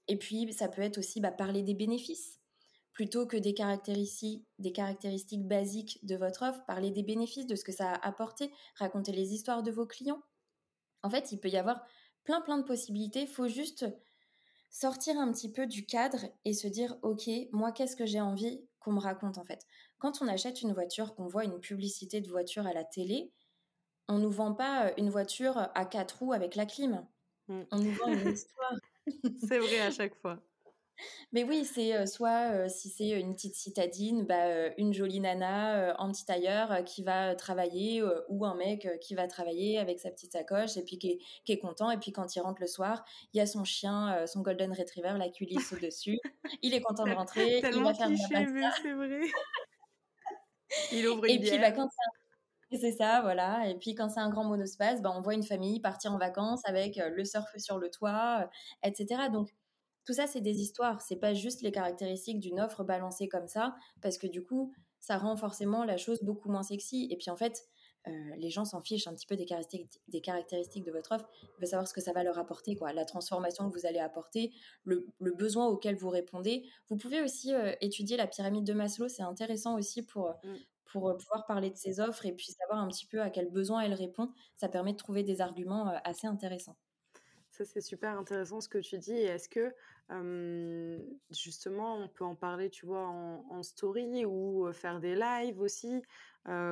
Et 0.08 0.16
puis, 0.18 0.52
ça 0.52 0.68
peut 0.68 0.82
être 0.82 0.98
aussi 0.98 1.20
bah, 1.20 1.30
parler 1.32 1.62
des 1.62 1.74
bénéfices. 1.74 2.40
Plutôt 2.92 3.26
que 3.26 3.36
des 3.36 3.54
caractéristiques, 3.54 4.46
des 4.58 4.72
caractéristiques 4.72 5.46
basiques 5.46 6.04
de 6.04 6.16
votre 6.16 6.42
offre, 6.42 6.64
parler 6.66 6.90
des 6.90 7.04
bénéfices, 7.04 7.46
de 7.46 7.54
ce 7.54 7.64
que 7.64 7.72
ça 7.72 7.92
a 7.92 8.06
apporté, 8.06 8.52
raconter 8.76 9.12
les 9.12 9.32
histoires 9.32 9.62
de 9.62 9.70
vos 9.70 9.86
clients. 9.86 10.22
En 11.02 11.10
fait, 11.10 11.32
il 11.32 11.40
peut 11.40 11.48
y 11.48 11.56
avoir 11.56 11.84
plein 12.24 12.40
plein 12.40 12.58
de 12.58 12.64
possibilités. 12.64 13.22
Il 13.22 13.28
faut 13.28 13.48
juste 13.48 13.86
sortir 14.70 15.18
un 15.18 15.32
petit 15.32 15.52
peu 15.52 15.66
du 15.66 15.86
cadre 15.86 16.26
et 16.44 16.52
se 16.54 16.68
dire, 16.68 16.96
OK, 17.02 17.28
moi, 17.52 17.72
qu'est-ce 17.72 17.96
que 17.96 18.06
j'ai 18.06 18.20
envie 18.20 18.66
qu'on 18.80 18.92
me 18.92 19.00
raconte 19.00 19.38
en 19.38 19.44
fait? 19.44 19.66
Quand 20.00 20.22
on 20.22 20.28
achète 20.28 20.62
une 20.62 20.72
voiture, 20.72 21.14
qu'on 21.14 21.28
voit 21.28 21.44
une 21.44 21.60
publicité 21.60 22.20
de 22.20 22.28
voiture 22.28 22.66
à 22.66 22.72
la 22.72 22.84
télé, 22.84 23.30
on 24.08 24.18
nous 24.18 24.30
vend 24.30 24.54
pas 24.54 24.86
euh, 24.86 24.92
une 24.96 25.10
voiture 25.10 25.68
à 25.74 25.84
quatre 25.84 26.18
roues 26.18 26.32
avec 26.32 26.56
la 26.56 26.66
clim. 26.66 27.06
Mmh. 27.48 27.60
On 27.70 27.78
nous 27.78 27.92
vend 27.92 28.08
une 28.08 28.32
histoire. 28.32 28.74
c'est 29.48 29.58
vrai 29.58 29.80
à 29.80 29.90
chaque 29.90 30.14
fois. 30.16 30.40
Mais 31.32 31.44
oui, 31.44 31.64
c'est 31.64 31.94
euh, 31.94 32.06
soit 32.06 32.50
euh, 32.52 32.68
si 32.68 32.88
c'est 32.88 33.10
une 33.10 33.34
petite 33.34 33.54
citadine, 33.54 34.24
bah, 34.24 34.68
une 34.78 34.92
jolie 34.92 35.20
nana 35.20 35.94
en 35.98 36.10
petit 36.10 36.24
tailleur 36.24 36.82
qui 36.84 37.02
va 37.02 37.34
travailler 37.34 38.02
ou 38.28 38.44
un 38.44 38.54
mec 38.54 38.88
qui 39.00 39.14
va 39.14 39.26
travailler 39.26 39.78
avec 39.78 40.00
sa 40.00 40.10
petite 40.10 40.32
sacoche 40.32 40.76
et 40.76 40.82
puis 40.82 40.98
qui 40.98 41.20
est, 41.46 41.58
content. 41.58 41.90
Et 41.90 41.98
puis 41.98 42.10
quand 42.10 42.34
il 42.36 42.40
rentre 42.40 42.60
le 42.60 42.66
soir, 42.66 43.04
il 43.32 43.38
y 43.38 43.40
a 43.40 43.46
son 43.46 43.64
chien, 43.64 44.26
son 44.26 44.40
golden 44.40 44.72
retriever, 44.72 45.14
la 45.18 45.28
culisse 45.28 45.72
au-dessus. 45.72 46.18
Il 46.62 46.74
est 46.74 46.80
content 46.82 47.04
de 47.04 47.12
rentrer. 47.12 47.60
il 47.64 47.82
va 47.82 47.94
faire 47.94 48.08
c'est 48.82 48.92
vrai. 48.92 49.20
Il 50.92 51.06
ouvre 51.08 51.24
une 51.24 51.32
Et 51.32 51.40
puis 51.40 51.58
bah, 51.58 51.72
quand 51.72 51.88
c'est 52.72 52.92
ça, 52.92 53.20
voilà. 53.22 53.68
Et 53.68 53.76
puis 53.76 53.94
quand 53.94 54.08
c'est 54.08 54.20
un 54.20 54.30
grand 54.30 54.44
monospace, 54.44 55.02
bah, 55.02 55.12
on 55.14 55.20
voit 55.22 55.34
une 55.34 55.42
famille 55.42 55.80
partir 55.80 56.12
en 56.12 56.18
vacances 56.18 56.62
avec 56.64 56.96
le 56.96 57.24
surf 57.24 57.48
sur 57.58 57.78
le 57.78 57.90
toit, 57.90 58.48
etc. 58.84 59.28
Donc 59.32 59.50
tout 60.06 60.12
ça, 60.12 60.26
c'est 60.26 60.40
des 60.40 60.60
histoires. 60.60 61.00
C'est 61.02 61.16
pas 61.16 61.34
juste 61.34 61.62
les 61.62 61.72
caractéristiques 61.72 62.40
d'une 62.40 62.60
offre 62.60 62.84
balancée 62.84 63.28
comme 63.28 63.48
ça, 63.48 63.74
parce 64.02 64.18
que 64.18 64.26
du 64.26 64.42
coup, 64.42 64.72
ça 65.00 65.18
rend 65.18 65.36
forcément 65.36 65.84
la 65.84 65.96
chose 65.96 66.22
beaucoup 66.22 66.50
moins 66.50 66.62
sexy. 66.62 67.08
Et 67.10 67.16
puis 67.16 67.30
en 67.30 67.36
fait, 67.36 67.62
les 68.06 68.50
gens 68.50 68.64
s'en 68.64 68.80
fichent 68.80 69.06
un 69.06 69.14
petit 69.14 69.26
peu 69.26 69.36
des 69.36 69.44
caractéristiques, 69.44 70.00
des 70.08 70.20
caractéristiques 70.20 70.84
de 70.84 70.92
votre 70.92 71.12
offre. 71.12 71.28
Ils 71.42 71.60
veulent 71.60 71.68
savoir 71.68 71.88
ce 71.88 71.94
que 71.94 72.00
ça 72.00 72.12
va 72.12 72.22
leur 72.22 72.38
apporter, 72.38 72.76
quoi. 72.76 72.92
La 72.92 73.04
transformation 73.04 73.70
que 73.70 73.78
vous 73.78 73.86
allez 73.86 73.98
apporter, 73.98 74.52
le, 74.84 75.06
besoin 75.20 75.66
auquel 75.66 75.96
vous 75.96 76.08
répondez. 76.08 76.64
Vous 76.88 76.96
pouvez 76.96 77.20
aussi 77.22 77.52
étudier 77.80 78.16
la 78.16 78.26
pyramide 78.26 78.64
de 78.64 78.72
Maslow. 78.72 79.08
C'est 79.08 79.22
intéressant 79.22 79.76
aussi 79.76 80.02
pour, 80.02 80.30
mmh 80.44 80.56
pour 80.90 81.16
pouvoir 81.16 81.46
parler 81.46 81.70
de 81.70 81.76
ses 81.76 82.00
offres 82.00 82.26
et 82.26 82.32
puis 82.32 82.52
savoir 82.52 82.80
un 82.80 82.88
petit 82.88 83.06
peu 83.06 83.20
à 83.22 83.30
quel 83.30 83.50
besoin 83.50 83.80
elle 83.80 83.94
répond. 83.94 84.32
Ça 84.56 84.68
permet 84.68 84.92
de 84.92 84.96
trouver 84.96 85.22
des 85.22 85.40
arguments 85.40 85.94
assez 86.04 86.26
intéressants. 86.26 86.76
C'est 87.64 87.80
super 87.80 88.18
intéressant 88.18 88.60
ce 88.60 88.68
que 88.68 88.78
tu 88.78 88.98
dis. 88.98 89.12
Est-ce 89.12 89.48
que, 89.48 89.74
justement, 91.30 91.96
on 91.96 92.08
peut 92.08 92.24
en 92.24 92.34
parler, 92.34 92.70
tu 92.70 92.86
vois, 92.86 93.06
en, 93.06 93.62
story 93.62 94.24
ou 94.24 94.70
faire 94.72 95.00
des 95.00 95.14
lives 95.14 95.60
aussi? 95.60 96.02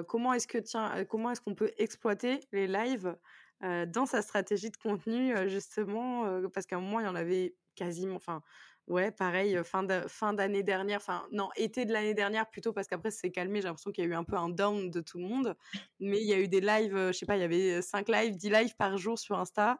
Comment 0.06 0.32
est-ce 0.32 0.46
que, 0.46 1.04
comment 1.04 1.30
est-ce 1.30 1.40
qu'on 1.40 1.54
peut 1.54 1.72
exploiter 1.78 2.40
les 2.52 2.66
lives 2.66 3.16
dans 3.60 4.06
sa 4.06 4.22
stratégie 4.22 4.70
de 4.70 4.76
contenu, 4.76 5.34
justement 5.48 6.40
Parce 6.50 6.66
qu'à 6.66 6.76
un 6.76 6.80
moment, 6.80 7.00
il 7.00 7.06
y 7.06 7.08
en 7.08 7.14
avait 7.14 7.54
quasiment, 7.74 8.16
enfin, 8.16 8.42
Ouais, 8.88 9.10
pareil, 9.10 9.60
fin 9.64 10.32
d'année 10.32 10.62
dernière, 10.62 10.96
enfin 10.96 11.26
non, 11.30 11.50
été 11.56 11.84
de 11.84 11.92
l'année 11.92 12.14
dernière 12.14 12.48
plutôt 12.48 12.72
parce 12.72 12.88
qu'après 12.88 13.10
c'est 13.10 13.30
calmé, 13.30 13.60
j'ai 13.60 13.66
l'impression 13.66 13.92
qu'il 13.92 14.02
y 14.02 14.06
a 14.06 14.10
eu 14.10 14.14
un 14.14 14.24
peu 14.24 14.34
un 14.36 14.48
down 14.48 14.90
de 14.90 15.00
tout 15.02 15.18
le 15.18 15.24
monde. 15.24 15.54
Mais 16.00 16.18
il 16.22 16.26
y 16.26 16.32
a 16.32 16.40
eu 16.40 16.48
des 16.48 16.62
lives, 16.62 16.96
je 16.96 17.12
sais 17.12 17.26
pas, 17.26 17.36
il 17.36 17.40
y 17.40 17.42
avait 17.42 17.82
5 17.82 18.08
lives, 18.08 18.36
10 18.36 18.48
lives 18.48 18.76
par 18.76 18.96
jour 18.96 19.18
sur 19.18 19.38
Insta 19.38 19.78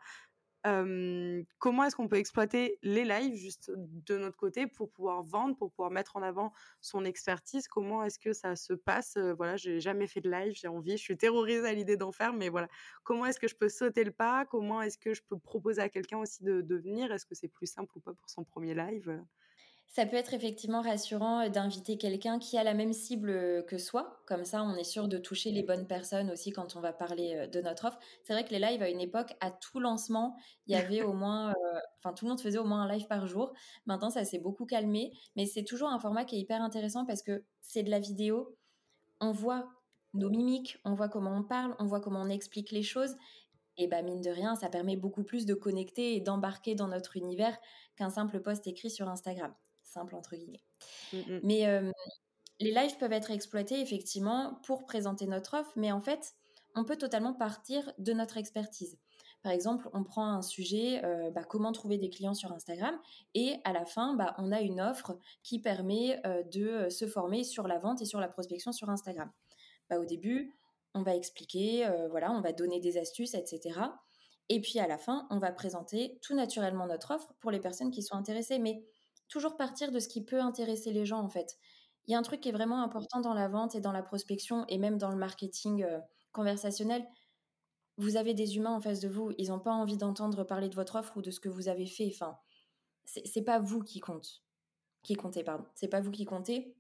comment 1.58 1.84
est-ce 1.84 1.96
qu'on 1.96 2.08
peut 2.08 2.16
exploiter 2.16 2.78
les 2.82 3.04
lives 3.04 3.34
juste 3.34 3.70
de 3.76 4.18
notre 4.18 4.36
côté 4.36 4.66
pour 4.66 4.90
pouvoir 4.90 5.22
vendre, 5.22 5.56
pour 5.56 5.70
pouvoir 5.70 5.90
mettre 5.90 6.16
en 6.16 6.22
avant 6.22 6.52
son 6.80 7.04
expertise? 7.04 7.68
Comment 7.68 8.04
est-ce 8.04 8.18
que 8.18 8.32
ça 8.32 8.56
se 8.56 8.72
passe? 8.72 9.16
Voilà, 9.36 9.56
j'ai 9.56 9.80
jamais 9.80 10.06
fait 10.06 10.20
de 10.20 10.30
live, 10.30 10.52
j'ai 10.54 10.68
envie, 10.68 10.92
je 10.92 11.02
suis 11.02 11.16
terrorisée 11.16 11.66
à 11.68 11.72
l'idée 11.72 11.96
d'en 11.96 12.12
faire, 12.12 12.32
mais 12.32 12.48
voilà, 12.48 12.68
comment 13.04 13.26
est-ce 13.26 13.40
que 13.40 13.48
je 13.48 13.56
peux 13.56 13.68
sauter 13.68 14.04
le 14.04 14.12
pas? 14.12 14.46
Comment 14.46 14.82
est-ce 14.82 14.98
que 14.98 15.14
je 15.14 15.22
peux 15.22 15.38
proposer 15.38 15.80
à 15.82 15.88
quelqu'un 15.88 16.18
aussi 16.18 16.42
de, 16.44 16.60
de 16.60 16.76
venir? 16.76 17.12
Est-ce 17.12 17.26
que 17.26 17.34
c'est 17.34 17.48
plus 17.48 17.66
simple 17.66 17.96
ou 17.96 18.00
pas 18.00 18.14
pour 18.14 18.28
son 18.30 18.44
premier 18.44 18.74
live? 18.74 19.22
Ça 19.90 20.04
peut 20.04 20.16
être 20.16 20.34
effectivement 20.34 20.82
rassurant 20.82 21.40
euh, 21.40 21.48
d'inviter 21.48 21.96
quelqu'un 21.96 22.38
qui 22.38 22.58
a 22.58 22.62
la 22.62 22.74
même 22.74 22.92
cible 22.92 23.30
euh, 23.30 23.62
que 23.62 23.78
soi. 23.78 24.22
Comme 24.26 24.44
ça, 24.44 24.62
on 24.62 24.76
est 24.76 24.84
sûr 24.84 25.08
de 25.08 25.18
toucher 25.18 25.50
les 25.50 25.62
bonnes 25.62 25.86
personnes 25.86 26.30
aussi 26.30 26.52
quand 26.52 26.76
on 26.76 26.80
va 26.80 26.92
parler 26.92 27.34
euh, 27.34 27.46
de 27.46 27.60
notre 27.60 27.86
offre. 27.86 27.98
C'est 28.22 28.34
vrai 28.34 28.44
que 28.44 28.50
les 28.50 28.58
lives, 28.58 28.82
à 28.82 28.90
une 28.90 29.00
époque, 29.00 29.34
à 29.40 29.50
tout 29.50 29.80
lancement, 29.80 30.36
il 30.66 30.74
y 30.74 30.76
avait 30.76 31.02
au 31.02 31.14
moins, 31.14 31.54
enfin, 31.98 32.12
tout 32.12 32.26
le 32.26 32.30
monde 32.30 32.40
faisait 32.40 32.58
au 32.58 32.64
moins 32.64 32.82
un 32.82 32.92
live 32.92 33.06
par 33.06 33.26
jour. 33.26 33.52
Maintenant, 33.86 34.10
ça 34.10 34.24
s'est 34.24 34.38
beaucoup 34.38 34.66
calmé. 34.66 35.12
Mais 35.36 35.46
c'est 35.46 35.64
toujours 35.64 35.88
un 35.88 35.98
format 35.98 36.24
qui 36.24 36.36
est 36.36 36.40
hyper 36.40 36.62
intéressant 36.62 37.06
parce 37.06 37.22
que 37.22 37.44
c'est 37.60 37.82
de 37.82 37.90
la 37.90 37.98
vidéo. 37.98 38.56
On 39.20 39.32
voit 39.32 39.68
nos 40.14 40.30
mimiques, 40.30 40.78
on 40.84 40.94
voit 40.94 41.08
comment 41.08 41.36
on 41.36 41.42
parle, 41.42 41.74
on 41.78 41.86
voit 41.86 42.00
comment 42.00 42.20
on 42.20 42.28
explique 42.28 42.70
les 42.70 42.82
choses. 42.82 43.16
Et 43.78 43.86
bah, 43.86 44.02
mine 44.02 44.20
de 44.20 44.30
rien, 44.30 44.54
ça 44.54 44.68
permet 44.68 44.96
beaucoup 44.96 45.22
plus 45.22 45.46
de 45.46 45.54
connecter 45.54 46.14
et 46.14 46.20
d'embarquer 46.20 46.74
dans 46.74 46.88
notre 46.88 47.16
univers 47.16 47.56
qu'un 47.96 48.10
simple 48.10 48.40
post 48.40 48.66
écrit 48.66 48.90
sur 48.90 49.08
Instagram. 49.08 49.54
Simple 49.88 50.14
entre 50.14 50.36
guillemets. 50.36 50.62
Mmh, 51.12 51.18
mmh. 51.18 51.40
Mais 51.42 51.92
les 52.60 52.72
lives 52.72 52.96
peuvent 52.98 53.12
être 53.12 53.30
exploités 53.30 53.80
effectivement 53.80 54.60
pour 54.64 54.84
présenter 54.84 55.26
notre 55.26 55.58
offre, 55.58 55.72
mais 55.76 55.92
en 55.92 56.00
fait, 56.00 56.34
on 56.74 56.84
peut 56.84 56.96
totalement 56.96 57.32
partir 57.32 57.92
de 57.98 58.12
notre 58.12 58.36
expertise. 58.36 58.98
Par 59.42 59.52
exemple, 59.52 59.88
on 59.92 60.02
prend 60.02 60.26
un 60.26 60.42
sujet, 60.42 61.04
euh, 61.04 61.30
bah, 61.30 61.44
comment 61.44 61.70
trouver 61.70 61.96
des 61.96 62.10
clients 62.10 62.34
sur 62.34 62.52
Instagram, 62.52 62.98
et 63.34 63.56
à 63.64 63.72
la 63.72 63.84
fin, 63.84 64.14
bah, 64.14 64.34
on 64.38 64.50
a 64.50 64.60
une 64.60 64.80
offre 64.80 65.16
qui 65.44 65.60
permet 65.60 66.20
euh, 66.26 66.42
de 66.42 66.66
euh, 66.66 66.90
se 66.90 67.06
former 67.06 67.44
sur 67.44 67.68
la 67.68 67.78
vente 67.78 68.02
et 68.02 68.04
sur 68.04 68.18
la 68.18 68.28
prospection 68.28 68.72
sur 68.72 68.90
Instagram. 68.90 69.30
Bah, 69.88 70.00
au 70.00 70.04
début, 70.04 70.52
on 70.94 71.02
va 71.02 71.14
expliquer, 71.14 71.86
voilà, 72.10 72.32
on 72.32 72.40
va 72.40 72.52
donner 72.52 72.80
des 72.80 72.96
astuces, 72.96 73.34
etc. 73.34 73.78
Et 74.48 74.60
puis 74.60 74.80
à 74.80 74.88
la 74.88 74.96
fin, 74.96 75.28
on 75.30 75.38
va 75.38 75.52
présenter 75.52 76.18
tout 76.22 76.34
naturellement 76.34 76.86
notre 76.86 77.14
offre 77.14 77.34
pour 77.40 77.50
les 77.50 77.60
personnes 77.60 77.90
qui 77.90 78.02
sont 78.02 78.16
intéressées, 78.16 78.58
mais 78.58 78.82
toujours 79.28 79.56
partir 79.56 79.90
de 79.92 79.98
ce 80.00 80.08
qui 80.08 80.24
peut 80.24 80.40
intéresser 80.40 80.92
les 80.92 81.06
gens 81.06 81.20
en 81.20 81.28
fait. 81.28 81.56
Il 82.06 82.12
y 82.12 82.14
a 82.14 82.18
un 82.18 82.22
truc 82.22 82.40
qui 82.40 82.48
est 82.48 82.52
vraiment 82.52 82.82
important 82.82 83.20
dans 83.20 83.34
la 83.34 83.48
vente 83.48 83.74
et 83.74 83.80
dans 83.80 83.92
la 83.92 84.02
prospection 84.02 84.64
et 84.68 84.78
même 84.78 84.98
dans 84.98 85.10
le 85.10 85.16
marketing 85.16 85.86
conversationnel, 86.32 87.06
vous 87.98 88.16
avez 88.16 88.32
des 88.32 88.56
humains 88.56 88.74
en 88.74 88.80
face 88.80 89.00
de 89.00 89.08
vous, 89.08 89.32
ils 89.38 89.48
n'ont 89.48 89.58
pas 89.58 89.72
envie 89.72 89.96
d'entendre 89.96 90.44
parler 90.44 90.68
de 90.68 90.74
votre 90.74 90.96
offre 90.96 91.16
ou 91.16 91.22
de 91.22 91.30
ce 91.30 91.40
que 91.40 91.48
vous 91.48 91.68
avez 91.68 91.86
fait. 91.86 92.08
Enfin, 92.12 92.38
c'est 93.04 93.42
pas 93.42 93.58
vous 93.58 93.82
qui 93.82 94.00
compte, 94.00 94.42
qui 95.02 95.14
comptez, 95.14 95.42
pardon. 95.42 95.66
C'est 95.74 95.88
pas 95.88 96.00
vous 96.00 96.12
qui 96.12 96.24
comptez, 96.24 96.76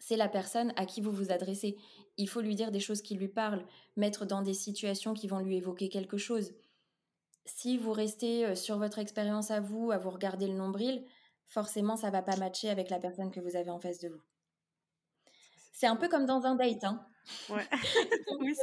c'est 0.00 0.16
la 0.16 0.28
personne 0.28 0.72
à 0.76 0.86
qui 0.86 1.00
vous 1.00 1.12
vous 1.12 1.30
adressez. 1.30 1.76
Il 2.16 2.28
faut 2.28 2.40
lui 2.40 2.54
dire 2.54 2.72
des 2.72 2.80
choses 2.80 3.02
qui 3.02 3.14
lui 3.14 3.28
parlent, 3.28 3.64
mettre 3.96 4.24
dans 4.26 4.42
des 4.42 4.54
situations 4.54 5.14
qui 5.14 5.28
vont 5.28 5.40
lui 5.40 5.56
évoquer 5.56 5.88
quelque 5.88 6.16
chose. 6.16 6.52
Si 7.44 7.76
vous 7.76 7.92
restez 7.92 8.46
euh, 8.46 8.54
sur 8.54 8.78
votre 8.78 8.98
expérience 8.98 9.50
à 9.50 9.60
vous, 9.60 9.90
à 9.90 9.98
vous 9.98 10.10
regarder 10.10 10.46
le 10.46 10.54
nombril, 10.54 11.04
forcément, 11.50 11.96
ça 11.96 12.10
va 12.10 12.22
pas 12.22 12.36
matcher 12.36 12.70
avec 12.70 12.88
la 12.88 12.98
personne 12.98 13.30
que 13.30 13.40
vous 13.40 13.56
avez 13.56 13.70
en 13.70 13.78
face 13.78 13.98
de 13.98 14.08
vous. 14.08 14.22
C'est 15.72 15.86
un 15.86 15.96
peu 15.96 16.08
comme 16.08 16.26
dans 16.26 16.44
un 16.46 16.54
date, 16.54 16.84
hein. 16.84 17.04
Ouais. 17.50 17.66
oui, 18.40 18.54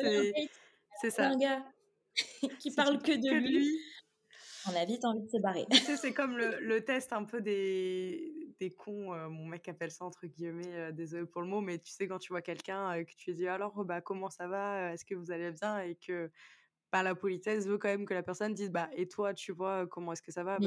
c'est 1.02 1.10
ça. 1.12 1.28
Un 1.28 1.38
gars 1.38 1.64
qui 2.60 2.74
parle 2.74 3.02
que 3.02 3.12
de 3.12 3.36
lui. 3.36 3.80
On 4.70 4.76
a 4.76 4.86
vite 4.86 5.06
envie 5.06 5.24
de 5.24 5.30
se 5.30 5.38
barrer. 5.38 5.66
c'est 5.72 6.14
comme 6.14 6.38
le, 6.38 6.84
test 6.84 7.14
un 7.14 7.24
peu 7.24 7.42
des, 7.42 8.54
des 8.60 8.72
cons. 8.72 9.14
Euh, 9.14 9.30
mon 9.30 9.46
mec 9.46 9.68
appelle 9.70 9.92
ça 9.92 10.06
entre 10.06 10.26
guillemets, 10.26 10.76
euh, 10.76 10.92
désolé 10.92 11.26
pour 11.26 11.42
le 11.42 11.48
mot, 11.48 11.62
mais 11.62 11.80
tu 11.80 11.92
sais, 11.92 12.08
quand 12.08 12.20
tu 12.20 12.30
vois 12.30 12.42
quelqu'un 12.42 12.94
et 12.94 13.02
euh, 13.02 13.04
que 13.04 13.14
tu 13.16 13.32
lui 13.32 13.38
dis 13.38 13.48
alors, 13.48 13.86
bah, 13.86 14.02
comment 14.02 14.30
ça 14.30 14.48
va? 14.48 14.94
Est-ce 14.94 15.06
que 15.06 15.16
vous 15.16 15.32
allez 15.32 15.52
bien? 15.52 15.80
Et 15.80 15.96
que 15.96 16.30
bah, 16.92 17.04
la 17.04 17.16
politesse 17.16 17.66
veut 17.66 17.78
quand 17.78 17.90
même 17.90 18.06
que 18.06 18.14
la 18.14 18.24
personne 18.24 18.54
dise 18.54 18.72
bah, 18.72 18.90
et 18.94 19.08
toi, 19.08 19.34
tu 19.34 19.52
vois, 19.52 19.88
comment 19.88 20.14
est-ce 20.14 20.22
que 20.22 20.32
ça 20.32 20.44
va? 20.44 20.58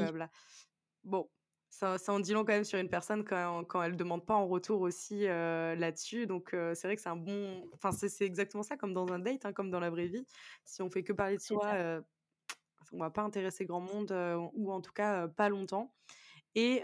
Bon, 1.03 1.29
ça, 1.71 1.97
ça, 1.97 2.11
en 2.11 2.19
dit 2.19 2.33
long 2.33 2.43
quand 2.43 2.51
même 2.51 2.65
sur 2.65 2.77
une 2.77 2.89
personne 2.89 3.23
quand, 3.23 3.63
quand 3.63 3.81
elle 3.81 3.93
ne 3.93 3.97
demande 3.97 4.25
pas 4.25 4.35
en 4.35 4.45
retour 4.45 4.81
aussi 4.81 5.25
euh, 5.25 5.73
là-dessus. 5.75 6.27
Donc, 6.27 6.53
euh, 6.53 6.75
c'est 6.75 6.87
vrai 6.87 6.97
que 6.97 7.01
c'est 7.01 7.09
un 7.09 7.15
bon. 7.15 7.65
Enfin, 7.73 7.91
c'est 7.91 8.25
exactement 8.25 8.61
ça, 8.61 8.75
comme 8.75 8.93
dans 8.93 9.11
un 9.13 9.19
date, 9.19 9.45
hein, 9.45 9.53
comme 9.53 9.71
dans 9.71 9.79
la 9.79 9.89
vraie 9.89 10.07
vie. 10.07 10.27
Si 10.65 10.81
on 10.81 10.89
fait 10.89 11.03
que 11.03 11.13
parler 11.13 11.37
de 11.37 11.41
soi, 11.41 11.65
euh, 11.73 12.01
on 12.91 12.99
va 12.99 13.09
pas 13.09 13.21
intéresser 13.21 13.65
grand 13.65 13.79
monde, 13.79 14.11
ou 14.53 14.71
en 14.71 14.81
tout 14.81 14.91
cas 14.91 15.29
pas 15.29 15.47
longtemps. 15.47 15.93
Et 16.55 16.83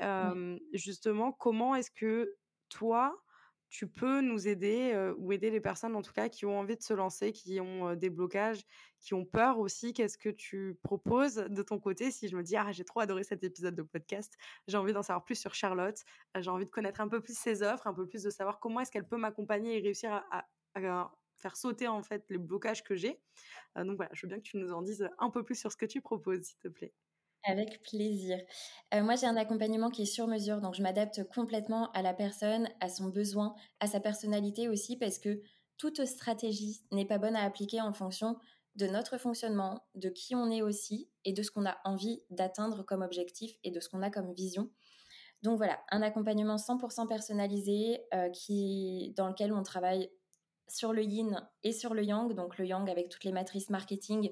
justement, 0.71 1.33
comment 1.33 1.75
est-ce 1.75 1.91
que 1.91 2.33
toi, 2.69 3.13
tu 3.69 3.87
peux 3.87 4.21
nous 4.21 4.47
aider 4.47 5.11
ou 5.17 5.31
aider 5.31 5.49
les 5.49 5.59
personnes 5.59 5.95
en 5.95 6.01
tout 6.01 6.13
cas 6.13 6.29
qui 6.29 6.45
ont 6.45 6.59
envie 6.59 6.77
de 6.77 6.81
se 6.81 6.93
lancer, 6.93 7.33
qui 7.33 7.59
ont 7.59 7.95
des 7.95 8.09
blocages, 8.09 8.63
qui 8.99 9.13
ont 9.13 9.25
peur 9.25 9.59
aussi. 9.59 9.93
Qu'est-ce 9.93 10.17
que 10.17 10.29
tu 10.29 10.77
proposes 10.83 11.35
de 11.35 11.61
ton 11.61 11.79
côté? 11.79 12.11
Si 12.11 12.27
je 12.27 12.35
me 12.37 12.43
dis 12.43 12.55
ah 12.55 12.71
j'ai 12.71 12.85
trop 12.85 12.99
adoré 13.01 13.23
cet 13.23 13.43
épisode 13.43 13.75
de 13.75 13.83
podcast, 13.83 14.33
j'ai 14.67 14.77
envie 14.77 14.93
d'en 14.93 15.03
savoir 15.03 15.25
plus 15.25 15.35
sur 15.35 15.53
Charlotte, 15.53 16.03
j'ai 16.39 16.49
envie 16.49 16.65
de 16.65 16.69
connaître 16.69 17.01
un 17.01 17.07
peu 17.07 17.21
plus 17.21 17.37
ses 17.37 17.63
offres, 17.63 17.87
un 17.87 17.93
peu 17.93 18.07
plus 18.07 18.23
de 18.23 18.29
savoir 18.29 18.59
comment 18.59 18.79
est-ce 18.79 18.91
qu'elle 18.91 19.07
peut 19.07 19.17
m'accompagner 19.17 19.77
et 19.77 19.81
réussir 19.81 20.23
à, 20.31 20.45
faire 21.37 21.55
sauter 21.55 21.87
en 21.87 22.03
fait 22.03 22.25
les 22.29 22.37
blocages 22.37 22.83
que 22.83 22.95
j'ai. 22.95 23.19
donc 23.75 23.95
voilà, 23.97 24.11
je 24.13 24.25
veux 24.25 24.29
bien 24.29 24.37
que 24.37 24.43
tu 24.43 24.57
nous 24.57 24.71
en 24.73 24.81
dises 24.81 25.09
un 25.19 25.29
peu 25.29 25.43
plus 25.43 25.55
sur 25.55 25.71
ce 25.71 25.77
que 25.77 25.85
tu 25.85 26.01
proposes 26.01 26.43
s'il 26.43 26.57
te 26.59 26.67
plaît. 26.67 26.93
Avec 27.47 27.81
plaisir. 27.81 28.39
Euh, 28.93 29.01
moi, 29.03 29.15
j'ai 29.15 29.25
un 29.25 29.37
accompagnement 29.37 29.89
qui 29.89 30.01
est 30.01 30.05
sur 30.05 30.27
mesure, 30.27 30.59
donc 30.59 30.75
je 30.75 30.81
m'adapte 30.81 31.23
complètement 31.33 31.89
à 31.93 32.01
la 32.01 32.13
personne, 32.13 32.67
à 32.81 32.89
son 32.89 33.07
besoin, 33.07 33.55
à 33.79 33.87
sa 33.87 34.01
personnalité 34.01 34.67
aussi, 34.67 34.97
parce 34.97 35.17
que 35.17 35.41
toute 35.77 36.03
stratégie 36.05 36.81
n'est 36.91 37.05
pas 37.05 37.19
bonne 37.19 37.37
à 37.37 37.43
appliquer 37.43 37.79
en 37.79 37.93
fonction 37.93 38.37
de 38.75 38.85
notre 38.87 39.17
fonctionnement, 39.17 39.81
de 39.95 40.09
qui 40.09 40.35
on 40.35 40.51
est 40.51 40.61
aussi, 40.61 41.09
et 41.23 41.31
de 41.31 41.41
ce 41.41 41.49
qu'on 41.49 41.65
a 41.65 41.77
envie 41.85 42.21
d'atteindre 42.29 42.83
comme 42.83 43.01
objectif 43.01 43.55
et 43.63 43.71
de 43.71 43.79
ce 43.79 43.87
qu'on 43.87 44.01
a 44.01 44.09
comme 44.09 44.33
vision. 44.33 44.69
Donc 45.41 45.57
voilà, 45.57 45.79
un 45.91 46.01
accompagnement 46.01 46.57
100% 46.57 47.07
personnalisé 47.07 48.01
euh, 48.13 48.29
qui, 48.29 49.13
dans 49.15 49.29
lequel 49.29 49.53
on 49.53 49.63
travaille 49.63 50.09
sur 50.67 50.93
le 50.93 51.03
yin 51.03 51.47
et 51.63 51.71
sur 51.71 51.93
le 51.93 52.03
yang, 52.03 52.33
donc 52.33 52.57
le 52.57 52.65
yang 52.65 52.89
avec 52.89 53.09
toutes 53.09 53.23
les 53.23 53.31
matrices 53.31 53.69
marketing 53.69 54.31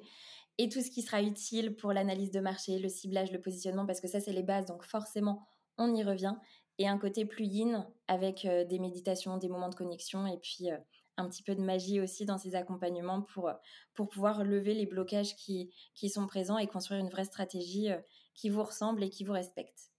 et 0.58 0.70
tout 0.70 0.82
ce 0.82 0.90
qui 0.90 1.02
sera 1.02 1.22
utile 1.22 1.76
pour 1.76 1.94
l'analyse 1.94 2.32
de 2.32 2.40
marché, 2.40 2.80
le 2.80 2.90
ciblage, 2.90 3.32
le 3.32 3.42
positionnement, 3.42 3.86
parce 3.86 4.00
que 4.00 4.08
ça, 4.08 4.20
c'est 4.20 4.32
les 4.32 4.44
bases, 4.44 4.66
donc 4.66 4.84
forcément, 4.84 5.46
on 5.78 5.94
y 5.94 6.04
revient. 6.04 6.36
Et 6.78 6.88
un 6.88 6.98
côté 6.98 7.26
plus 7.26 7.46
yin 7.46 7.88
avec 8.08 8.46
euh, 8.46 8.66
des 8.66 8.80
méditations, 8.80 9.38
des 9.38 9.48
moments 9.48 9.70
de 9.70 9.76
connexion 9.76 10.28
et 10.28 10.38
puis 10.38 10.72
euh, 10.72 10.78
un 11.18 11.30
petit 11.30 11.44
peu 11.44 11.56
de 11.56 11.62
magie 11.62 12.02
aussi 12.02 12.26
dans 12.26 12.38
ces 12.38 12.56
accompagnements 12.56 13.22
pour, 13.22 13.48
euh, 13.48 13.54
pour 13.94 14.10
pouvoir 14.10 14.44
lever 14.44 14.74
les 14.74 14.86
blocages 14.86 15.36
qui, 15.38 15.74
qui 15.94 16.10
sont 16.10 16.28
présents 16.28 16.58
et 16.58 16.68
construire 16.68 17.00
une 17.00 17.10
vraie 17.10 17.24
stratégie 17.24 17.90
qui 18.34 18.50
vous 18.50 18.64
ressemble 18.64 19.04
et 19.04 19.10
qui 19.10 19.24
vous 19.24 19.32
respecte. 19.32 19.95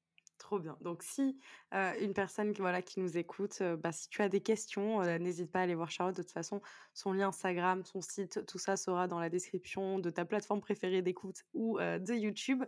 Trop 0.47 0.61
bien. 0.61 0.77
Donc, 0.81 1.03
si 1.03 1.41
une 1.73 2.15
personne 2.15 2.53
voilà, 2.53 2.81
qui 2.81 3.01
nous 3.01 3.19
écoute, 3.19 3.61
bah, 3.83 3.91
si 3.91 4.09
tu 4.09 4.23
as 4.23 4.29
des 4.29 4.41
questions, 4.41 5.03
n'hésite 5.19 5.51
pas 5.51 5.59
à 5.59 5.63
aller 5.63 5.75
voir 5.75 5.91
Charlotte. 5.91 6.17
De 6.17 6.23
toute 6.23 6.31
façon, 6.31 6.63
son 6.95 7.13
lien 7.13 7.31
Instagram, 7.31 7.85
son 7.85 8.01
site, 8.01 8.47
tout 8.47 8.59
ça 8.59 8.77
sera 8.77 9.09
dans 9.09 9.19
la 9.19 9.29
description 9.29 9.99
de 9.99 10.09
ta 10.09 10.25
plateforme 10.25 10.61
préférée 10.61 11.03
d'écoute 11.03 11.43
ou 11.53 11.81
de 11.81 12.15
YouTube. 12.15 12.63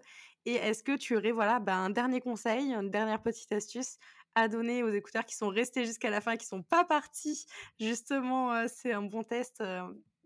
Et 0.44 0.54
est-ce 0.54 0.82
que 0.82 0.96
tu 0.96 1.16
aurais 1.16 1.30
voilà, 1.30 1.60
bah, 1.60 1.76
un 1.76 1.90
dernier 1.90 2.20
conseil, 2.20 2.72
une 2.72 2.90
dernière 2.90 3.22
petite 3.22 3.52
astuce 3.52 3.98
à 4.34 4.48
donner 4.48 4.82
aux 4.82 4.90
écouteurs 4.90 5.24
qui 5.24 5.36
sont 5.36 5.48
restés 5.48 5.84
jusqu'à 5.84 6.10
la 6.10 6.20
fin, 6.20 6.36
qui 6.36 6.46
sont 6.46 6.64
pas 6.64 6.84
partis? 6.84 7.46
Justement, 7.78 8.66
c'est 8.66 8.92
un 8.92 9.02
bon 9.02 9.22
test. 9.22 9.62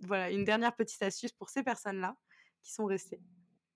voilà, 0.00 0.30
une 0.30 0.44
dernière 0.44 0.74
petite 0.74 1.02
astuce 1.02 1.32
pour 1.32 1.50
ces 1.50 1.62
personnes-là 1.62 2.16
qui 2.62 2.72
sont 2.72 2.86
restées. 2.86 3.20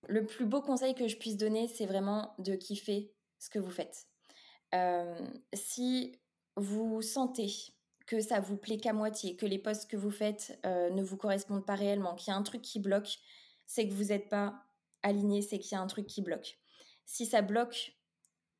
Le 0.07 0.25
plus 0.25 0.45
beau 0.45 0.63
conseil 0.63 0.95
que 0.95 1.07
je 1.07 1.15
puisse 1.15 1.37
donner, 1.37 1.67
c'est 1.67 1.85
vraiment 1.85 2.33
de 2.39 2.55
kiffer 2.55 3.11
ce 3.39 3.49
que 3.49 3.59
vous 3.59 3.71
faites. 3.71 4.07
Si 5.53 6.19
vous 6.55 7.01
sentez 7.01 7.51
que 8.05 8.21
ça 8.21 8.39
vous 8.39 8.57
plaît 8.57 8.77
qu'à 8.77 8.93
moitié, 8.93 9.35
que 9.35 9.45
les 9.45 9.59
postes 9.59 9.89
que 9.89 9.97
vous 9.97 10.11
faites 10.11 10.59
ne 10.63 11.01
vous 11.01 11.17
correspondent 11.17 11.65
pas 11.65 11.75
réellement, 11.75 12.15
qu'il 12.15 12.31
y 12.31 12.33
a 12.33 12.37
un 12.37 12.43
truc 12.43 12.61
qui 12.61 12.79
bloque, 12.79 13.19
c'est 13.65 13.87
que 13.87 13.93
vous 13.93 14.05
n'êtes 14.05 14.29
pas 14.29 14.63
aligné, 15.03 15.41
c'est 15.41 15.59
qu'il 15.59 15.73
y 15.73 15.75
a 15.75 15.81
un 15.81 15.87
truc 15.87 16.07
qui 16.07 16.21
bloque. 16.21 16.57
Si 17.05 17.25
ça 17.25 17.41
bloque 17.41 17.93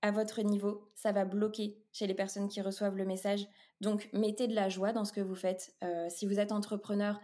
à 0.01 0.11
votre 0.11 0.41
niveau, 0.41 0.91
ça 0.95 1.11
va 1.11 1.25
bloquer 1.25 1.81
chez 1.91 2.07
les 2.07 2.13
personnes 2.13 2.47
qui 2.47 2.61
reçoivent 2.61 2.95
le 2.95 3.05
message. 3.05 3.47
Donc 3.81 4.09
mettez 4.13 4.47
de 4.47 4.53
la 4.53 4.69
joie 4.69 4.93
dans 4.93 5.05
ce 5.05 5.11
que 5.11 5.21
vous 5.21 5.35
faites. 5.35 5.75
Si 6.09 6.25
vous 6.25 6.39
êtes 6.39 6.51
entrepreneur, 6.51 7.19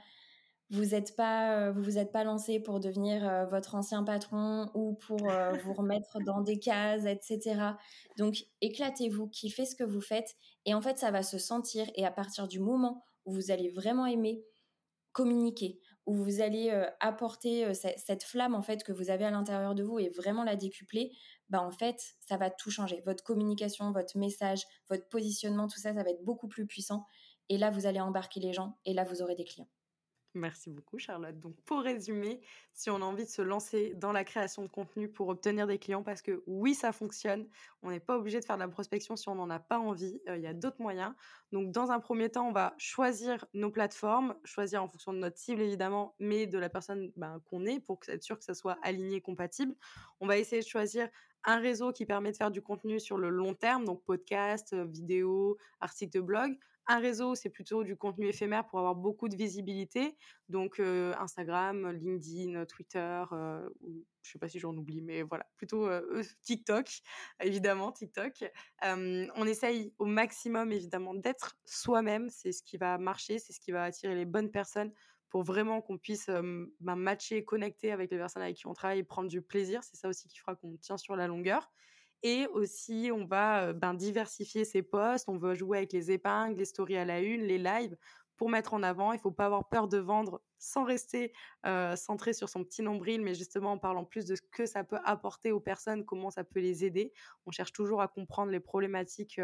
vous 0.74 0.86
n'êtes 0.86 1.16
pas, 1.16 1.68
euh, 1.68 1.72
vous 1.72 1.84
vous 1.84 1.98
êtes 2.00 2.12
pas 2.12 2.24
lancé 2.24 2.60
pour 2.60 2.80
devenir 2.80 3.28
euh, 3.28 3.46
votre 3.46 3.76
ancien 3.76 4.04
patron 4.04 4.72
ou 4.74 4.96
pour 4.96 5.30
euh, 5.30 5.52
vous 5.64 5.74
remettre 5.74 6.18
dans 6.26 6.42
des 6.42 6.58
cases, 6.58 7.06
etc. 7.06 7.74
Donc 8.18 8.46
éclatez-vous, 8.62 9.28
kiffez 9.28 9.66
ce 9.66 9.76
que 9.76 9.84
vous 9.84 10.02
faites 10.02 10.36
et 10.66 10.74
en 10.74 10.82
fait 10.82 10.98
ça 10.98 11.12
va 11.12 11.22
se 11.22 11.38
sentir 11.38 11.86
et 11.94 12.06
à 12.06 12.12
partir 12.12 12.48
du 12.48 12.60
moment 12.60 13.04
où 13.26 13.34
vous 13.34 13.52
allez 13.52 13.70
vraiment 13.70 14.08
aimer 14.08 14.44
communiquer, 15.12 15.80
où 16.08 16.16
vous 16.16 16.42
allez 16.42 16.72
apporter 17.00 17.72
cette 17.76 18.24
flamme 18.24 18.56
en 18.56 18.64
fait 18.64 18.84
que 18.84 18.92
vous 18.92 19.12
avez 19.12 19.26
à 19.26 19.30
l'intérieur 19.30 19.76
de 19.76 19.84
vous 19.84 20.00
et 20.00 20.10
vraiment 20.10 20.44
la 20.44 20.56
décupler, 20.56 21.12
bah 21.50 21.62
en 21.62 21.70
fait 21.70 22.16
ça 22.20 22.36
va 22.36 22.50
tout 22.50 22.72
changer. 22.72 23.04
Votre 23.06 23.24
communication, 23.24 23.92
votre 23.92 24.18
message, 24.18 24.64
votre 24.90 25.08
positionnement, 25.10 25.68
tout 25.68 25.80
ça, 25.80 25.94
ça 25.94 26.02
va 26.02 26.10
être 26.10 26.24
beaucoup 26.24 26.48
plus 26.48 26.66
puissant 26.66 27.06
et 27.48 27.60
là 27.60 27.70
vous 27.70 27.86
allez 27.86 28.00
embarquer 28.00 28.40
les 28.40 28.54
gens 28.54 28.80
et 28.86 28.96
là 28.96 29.04
vous 29.04 29.22
aurez 29.22 29.36
des 29.36 29.46
clients. 29.46 29.70
Merci 30.36 30.72
beaucoup 30.72 30.98
Charlotte. 30.98 31.40
Donc 31.40 31.56
pour 31.62 31.82
résumer, 31.82 32.42
si 32.74 32.90
on 32.90 32.96
a 32.96 33.06
envie 33.06 33.26
de 33.26 33.30
se 33.30 33.44
lancer 33.44 33.94
dans 33.96 34.12
la 34.12 34.24
création 34.24 34.64
de 34.64 34.68
contenu 34.68 35.08
pour 35.08 35.28
obtenir 35.28 35.68
des 35.68 35.78
clients, 35.78 36.02
parce 36.02 36.24
que 36.24 36.42
oui, 36.48 36.74
ça 36.74 36.92
fonctionne, 36.92 37.48
on 37.84 37.92
n'est 37.92 38.00
pas 38.00 38.18
obligé 38.18 38.40
de 38.40 38.46
faire 38.46 38.56
de 38.56 38.62
la 38.62 38.68
prospection 38.68 39.16
si 39.16 39.30
on 39.30 39.36
n'en 39.36 39.52
a 39.52 39.60
pas 39.60 39.78
envie, 39.78 40.20
euh, 40.28 40.38
il 40.38 40.42
y 40.42 40.48
a 40.48 40.54
d'autres 40.54 40.82
moyens. 40.82 41.14
Donc 41.52 41.72
dans 41.72 41.92
un 41.92 42.00
premier 42.00 42.30
temps, 42.30 42.48
on 42.48 42.52
va 42.52 42.74
choisir 42.80 43.46
nos 43.54 43.70
plateformes, 43.70 44.34
choisir 44.44 44.82
en 44.82 44.88
fonction 44.88 45.14
de 45.14 45.20
notre 45.20 45.38
cible 45.38 45.62
évidemment, 45.62 46.16
mais 46.18 46.48
de 46.48 46.58
la 46.58 46.70
personne 46.70 47.12
ben, 47.16 47.40
qu'on 47.46 47.66
est 47.68 47.80
pour 47.80 48.00
être 48.08 48.24
sûr 48.24 48.40
que 48.40 48.44
ça 48.44 48.56
soit 48.56 48.80
aligné, 48.82 49.22
compatible. 49.22 49.76
On 50.20 50.26
va 50.26 50.40
essayer 50.40 50.64
de 50.64 50.68
choisir 50.68 51.10
un 51.44 51.60
réseau 51.60 51.92
qui 51.92 52.06
permet 52.06 52.32
de 52.32 52.38
faire 52.38 52.52
du 52.52 52.62
contenu 52.62 53.00
sur 53.00 53.18
le 53.18 53.30
long 53.30 53.54
terme, 53.54 53.86
donc 53.86 54.04
podcast, 54.04 54.74
euh, 54.74 54.86
vidéo, 54.86 55.58
articles 55.80 56.18
de 56.18 56.22
blog, 56.22 56.58
un 56.88 57.00
réseau, 57.00 57.36
c'est 57.36 57.50
plutôt 57.50 57.84
du 57.84 57.96
contenu 57.96 58.28
éphémère 58.28 58.66
pour 58.66 58.80
avoir 58.80 58.96
beaucoup 58.96 59.30
de 59.30 59.36
visibilité. 59.36 60.18
Donc, 60.50 60.80
Instagram, 60.80 61.92
LinkedIn, 61.92 62.66
Twitter, 62.66 63.24
je 63.32 63.70
je 64.24 64.32
sais 64.32 64.40
pas 64.40 64.48
si 64.48 64.58
j'en 64.58 64.76
oublie, 64.76 65.02
mais 65.02 65.22
voilà, 65.22 65.46
plutôt 65.58 65.90
TikTok, 66.44 66.88
évidemment, 67.42 67.92
TikTok. 67.92 68.46
on 68.82 69.46
essaye 69.46 69.94
au 70.00 70.06
maximum, 70.06 70.72
évidemment, 70.72 71.14
d'être 71.14 71.58
soi-même. 71.66 72.30
C'est 72.30 72.52
ce 72.52 72.64
qui 72.64 72.78
va 72.78 72.98
marcher, 72.98 73.40
c'est 73.40 73.54
ce 73.54 73.60
qui 73.60 73.72
va 73.72 73.84
attirer 73.84 74.16
les 74.16 74.26
bonnes 74.26 74.52
personnes 74.52 74.92
pour 75.34 75.44
vraiment 75.44 75.82
qu'on 75.82 75.98
puisse 75.98 76.28
ben, 76.28 76.96
matcher, 76.96 77.44
connecter 77.44 77.92
avec 77.92 78.12
les 78.12 78.18
personnes 78.18 78.44
avec 78.44 78.56
qui 78.56 78.68
on 78.68 78.74
travaille 78.74 79.00
et 79.00 79.04
prendre 79.04 79.28
du 79.28 79.42
plaisir. 79.42 79.84
C'est 79.84 79.98
ça 79.98 80.08
aussi 80.08 80.28
qui 80.28 80.38
fera 80.38 80.56
qu'on 80.56 80.78
tient 80.78 80.98
sur 80.98 81.16
la 81.16 81.28
longueur. 81.28 81.72
Et 82.24 82.48
aussi, 82.48 83.12
on 83.14 83.26
va 83.26 83.74
ben, 83.74 83.94
diversifier 83.94 84.66
ses 84.66 84.82
posts. 84.82 85.28
On 85.28 85.38
veut 85.38 85.56
jouer 85.56 85.80
avec 85.80 85.94
les 85.94 86.12
épingles, 86.12 86.58
les 86.58 86.66
stories 86.66 86.98
à 86.98 87.06
la 87.06 87.20
une, 87.20 87.42
les 87.42 87.58
lives 87.58 87.98
pour 88.38 88.50
mettre 88.50 88.74
en 88.74 88.82
avant. 88.82 89.12
Il 89.12 89.20
faut 89.20 89.32
pas 89.32 89.46
avoir 89.46 89.68
peur 89.68 89.88
de 89.88 89.98
vendre 89.98 90.42
sans 90.58 90.86
rester 90.86 91.34
centré 91.96 92.34
sur 92.34 92.50
son 92.50 92.64
petit 92.64 92.82
nombril, 92.82 93.22
mais 93.22 93.36
justement 93.36 93.74
en 93.74 93.78
parlant 93.78 94.06
plus 94.06 94.26
de 94.26 94.36
ce 94.36 94.42
que 94.42 94.66
ça 94.66 94.84
peut 94.84 95.00
apporter 95.04 95.52
aux 95.52 95.60
personnes, 95.60 96.06
comment 96.06 96.30
ça 96.32 96.44
peut 96.44 96.62
les 96.62 96.86
aider. 96.86 97.12
On 97.46 97.52
cherche 97.52 97.74
toujours 97.74 98.02
à 98.02 98.08
comprendre 98.08 98.52
les 98.52 98.62
problématiques 98.62 99.42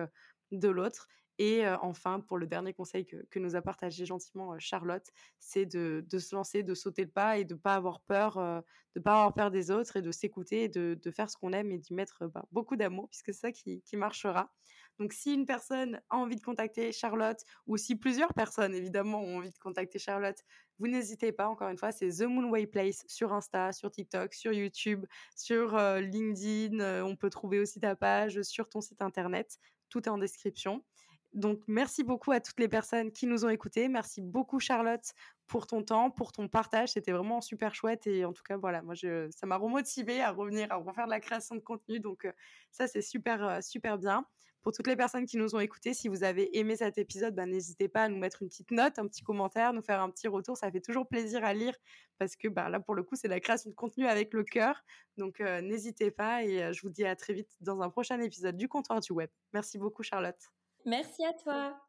de 0.51 0.69
l'autre. 0.69 1.07
Et 1.41 1.65
enfin, 1.81 2.19
pour 2.19 2.37
le 2.37 2.47
dernier 2.47 2.73
conseil 2.73 3.05
que, 3.05 3.39
nous 3.39 3.55
a 3.55 3.61
partagé 3.61 4.05
gentiment 4.05 4.59
Charlotte, 4.59 5.07
c'est 5.39 5.65
de, 5.65 6.03
se 6.19 6.35
lancer, 6.35 6.63
de 6.63 6.73
sauter 6.73 7.05
le 7.05 7.09
pas 7.09 7.37
et 7.37 7.45
de 7.45 7.53
ne 7.53 7.59
pas 7.59 7.75
avoir 7.75 8.01
peur, 8.01 8.33
pas 8.33 9.13
avoir 9.13 9.33
peur 9.33 9.49
des 9.49 9.71
autres 9.71 9.95
et 9.95 10.01
de 10.01 10.11
s'écouter, 10.11 10.67
de, 10.67 11.11
faire 11.11 11.29
ce 11.29 11.37
qu'on 11.37 11.53
aime 11.53 11.71
et 11.71 11.77
d'y 11.77 11.93
mettre 11.93 12.27
bah, 12.27 12.45
beaucoup 12.51 12.75
d'amour, 12.75 13.07
puisque 13.07 13.33
c'est 13.33 13.39
ça 13.39 13.51
qui, 13.53 13.81
marchera. 13.93 14.51
Donc, 14.99 15.13
si 15.13 15.33
une 15.33 15.45
personne 15.45 16.01
a 16.09 16.17
envie 16.17 16.35
de 16.35 16.41
contacter 16.41 16.91
Charlotte, 16.91 17.39
ou 17.67 17.77
si 17.77 17.95
plusieurs 17.95 18.33
personnes, 18.33 18.75
évidemment, 18.75 19.21
ont 19.21 19.37
envie 19.37 19.51
de 19.51 19.57
contacter 19.59 19.97
Charlotte, 19.97 20.43
vous 20.77 20.87
n'hésitez 20.89 21.31
pas, 21.31 21.47
encore 21.47 21.69
une 21.69 21.77
fois, 21.77 21.93
c'est 21.93 22.09
The 22.09 22.23
Moonway 22.23 22.67
Place 22.67 23.05
sur 23.07 23.31
Insta, 23.31 23.71
sur 23.71 23.91
TikTok, 23.91 24.33
sur 24.33 24.51
YouTube, 24.51 25.05
sur 25.37 25.77
LinkedIn. 25.77 27.05
on 27.05 27.15
peut 27.15 27.29
trouver 27.29 27.59
aussi 27.59 27.79
ta 27.79 27.95
page 27.95 28.41
sur 28.41 28.67
ton 28.67 28.81
site 28.81 29.01
internet. 29.01 29.57
Tout 29.87 30.03
est 30.03 30.09
en 30.09 30.17
description. 30.17 30.83
Donc, 31.33 31.61
merci 31.67 32.03
beaucoup 32.03 32.31
à 32.31 32.39
toutes 32.39 32.59
les 32.59 32.67
personnes 32.67 33.11
qui 33.11 33.27
nous 33.27 33.45
ont 33.45 33.49
écoutés. 33.49 33.87
Merci 33.87 34.21
beaucoup, 34.21 34.59
Charlotte, 34.59 35.13
pour 35.47 35.67
ton 35.67 35.83
temps, 35.83 36.09
pour 36.09 36.31
ton 36.31 36.47
partage. 36.47 36.89
C'était 36.89 37.11
vraiment 37.11 37.39
super 37.39 37.75
chouette. 37.75 38.07
Et 38.07 38.25
en 38.25 38.33
tout 38.33 38.41
cas, 38.43 38.57
voilà, 38.57 38.81
moi, 38.81 38.95
je, 38.95 39.29
ça 39.29 39.45
m'a 39.45 39.57
remotivé 39.57 40.21
à 40.21 40.31
revenir, 40.31 40.71
à 40.71 40.75
refaire 40.77 41.05
de 41.05 41.11
la 41.11 41.19
création 41.19 41.55
de 41.55 41.59
contenu. 41.59 41.99
Donc, 41.99 42.27
ça, 42.71 42.87
c'est 42.87 43.01
super, 43.01 43.63
super 43.63 43.97
bien. 43.99 44.25
Pour 44.61 44.73
toutes 44.73 44.87
les 44.87 44.95
personnes 44.97 45.25
qui 45.25 45.37
nous 45.37 45.55
ont 45.55 45.59
écoutés, 45.59 45.93
si 45.93 46.09
vous 46.09 46.23
avez 46.23 46.57
aimé 46.57 46.75
cet 46.75 46.97
épisode, 46.97 47.33
ben, 47.33 47.49
n'hésitez 47.49 47.87
pas 47.87 48.03
à 48.03 48.09
nous 48.09 48.17
mettre 48.17 48.41
une 48.41 48.49
petite 48.49 48.71
note, 48.71 48.99
un 48.99 49.07
petit 49.07 49.23
commentaire, 49.23 49.71
nous 49.71 49.81
faire 49.81 50.01
un 50.01 50.09
petit 50.09 50.27
retour. 50.27 50.57
Ça 50.57 50.69
fait 50.71 50.81
toujours 50.81 51.07
plaisir 51.07 51.45
à 51.45 51.53
lire 51.53 51.75
parce 52.17 52.35
que 52.35 52.47
bah, 52.47 52.69
là, 52.69 52.79
pour 52.79 52.95
le 52.95 53.03
coup, 53.03 53.15
c'est 53.15 53.29
la 53.29 53.39
création 53.39 53.69
de 53.69 53.75
contenu 53.75 54.05
avec 54.07 54.33
le 54.33 54.43
cœur. 54.43 54.83
Donc, 55.17 55.39
n'hésitez 55.39 56.11
pas 56.11 56.43
et 56.43 56.73
je 56.73 56.81
vous 56.81 56.89
dis 56.89 57.05
à 57.05 57.15
très 57.15 57.33
vite 57.33 57.55
dans 57.61 57.81
un 57.81 57.89
prochain 57.89 58.19
épisode 58.19 58.57
du 58.57 58.67
comptoir 58.67 58.99
du 58.99 59.13
web. 59.13 59.29
Merci 59.53 59.77
beaucoup, 59.77 60.03
Charlotte. 60.03 60.58
Merci 60.85 61.23
à 61.25 61.33
toi. 61.33 61.79